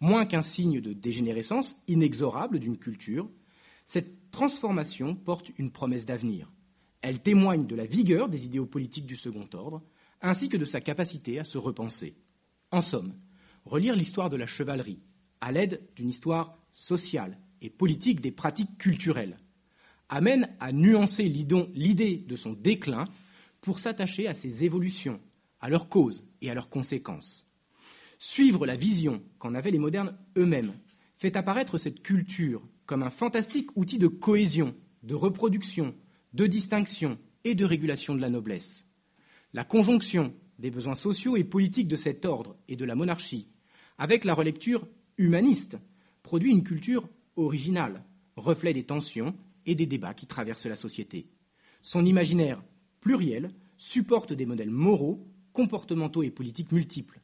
Moins 0.00 0.26
qu'un 0.26 0.42
signe 0.42 0.80
de 0.80 0.92
dégénérescence 0.92 1.76
inexorable 1.86 2.58
d'une 2.58 2.76
culture, 2.76 3.28
cette 3.86 4.30
transformation 4.30 5.14
porte 5.14 5.52
une 5.58 5.70
promesse 5.70 6.06
d'avenir. 6.06 6.50
Elle 7.02 7.20
témoigne 7.20 7.66
de 7.66 7.76
la 7.76 7.84
vigueur 7.84 8.28
des 8.28 8.46
idéaux 8.46 8.66
politiques 8.66 9.06
du 9.06 9.16
second 9.16 9.48
ordre, 9.52 9.82
ainsi 10.20 10.48
que 10.48 10.56
de 10.56 10.64
sa 10.64 10.80
capacité 10.80 11.38
à 11.38 11.44
se 11.44 11.58
repenser. 11.58 12.14
En 12.70 12.80
somme, 12.80 13.14
relire 13.64 13.96
l'histoire 13.96 14.30
de 14.30 14.36
la 14.36 14.46
chevalerie 14.46 15.00
à 15.40 15.52
l'aide 15.52 15.82
d'une 15.96 16.08
histoire 16.08 16.56
sociale 16.72 17.38
et 17.60 17.68
politique 17.68 18.20
des 18.20 18.30
pratiques 18.30 18.78
culturelles 18.78 19.38
amène 20.08 20.54
à 20.60 20.72
nuancer 20.72 21.24
l'idée 21.24 22.16
de 22.18 22.36
son 22.36 22.52
déclin 22.52 23.06
pour 23.60 23.78
s'attacher 23.78 24.28
à 24.28 24.34
ses 24.34 24.62
évolutions, 24.62 25.20
à 25.60 25.70
leurs 25.70 25.88
causes 25.88 26.24
et 26.42 26.50
à 26.50 26.54
leurs 26.54 26.68
conséquences. 26.68 27.46
Suivre 28.18 28.66
la 28.66 28.76
vision 28.76 29.22
qu'en 29.38 29.54
avaient 29.54 29.70
les 29.70 29.78
modernes 29.78 30.16
eux-mêmes 30.36 30.74
fait 31.16 31.36
apparaître 31.36 31.78
cette 31.78 32.02
culture 32.02 32.62
comme 32.84 33.02
un 33.02 33.10
fantastique 33.10 33.74
outil 33.76 33.98
de 33.98 34.06
cohésion, 34.06 34.74
de 35.02 35.14
reproduction, 35.14 35.94
de 36.32 36.46
distinction 36.46 37.18
et 37.44 37.54
de 37.54 37.64
régulation 37.64 38.14
de 38.14 38.20
la 38.20 38.30
noblesse. 38.30 38.86
La 39.52 39.64
conjonction 39.64 40.32
des 40.58 40.70
besoins 40.70 40.94
sociaux 40.94 41.36
et 41.36 41.44
politiques 41.44 41.88
de 41.88 41.96
cet 41.96 42.24
ordre 42.24 42.56
et 42.68 42.76
de 42.76 42.84
la 42.84 42.94
monarchie, 42.94 43.48
avec 43.98 44.24
la 44.24 44.34
relecture 44.34 44.86
humaniste, 45.18 45.76
produit 46.22 46.52
une 46.52 46.62
culture 46.62 47.08
originale, 47.36 48.04
reflet 48.36 48.72
des 48.72 48.84
tensions 48.84 49.34
et 49.66 49.74
des 49.74 49.86
débats 49.86 50.14
qui 50.14 50.26
traversent 50.26 50.66
la 50.66 50.76
société. 50.76 51.26
Son 51.82 52.04
imaginaire 52.04 52.62
pluriel 53.00 53.50
supporte 53.76 54.32
des 54.32 54.46
modèles 54.46 54.70
moraux, 54.70 55.26
comportementaux 55.52 56.22
et 56.22 56.30
politiques 56.30 56.72
multiples. 56.72 57.20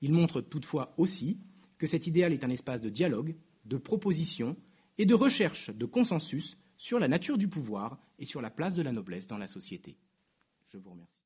Il 0.00 0.12
montre 0.12 0.40
toutefois 0.40 0.94
aussi 0.96 1.38
que 1.76 1.86
cet 1.86 2.06
idéal 2.06 2.32
est 2.32 2.44
un 2.44 2.50
espace 2.50 2.80
de 2.80 2.88
dialogue, 2.88 3.34
de 3.64 3.76
proposition 3.76 4.56
et 4.96 5.06
de 5.06 5.14
recherche 5.14 5.70
de 5.70 5.86
consensus 5.86 6.56
sur 6.78 6.98
la 6.98 7.08
nature 7.08 7.36
du 7.36 7.48
pouvoir 7.48 7.98
et 8.18 8.24
sur 8.24 8.40
la 8.40 8.50
place 8.50 8.74
de 8.74 8.82
la 8.82 8.92
noblesse 8.92 9.26
dans 9.26 9.36
la 9.36 9.48
société. 9.48 9.98
Je 10.68 10.78
vous 10.78 10.90
remercie. 10.90 11.17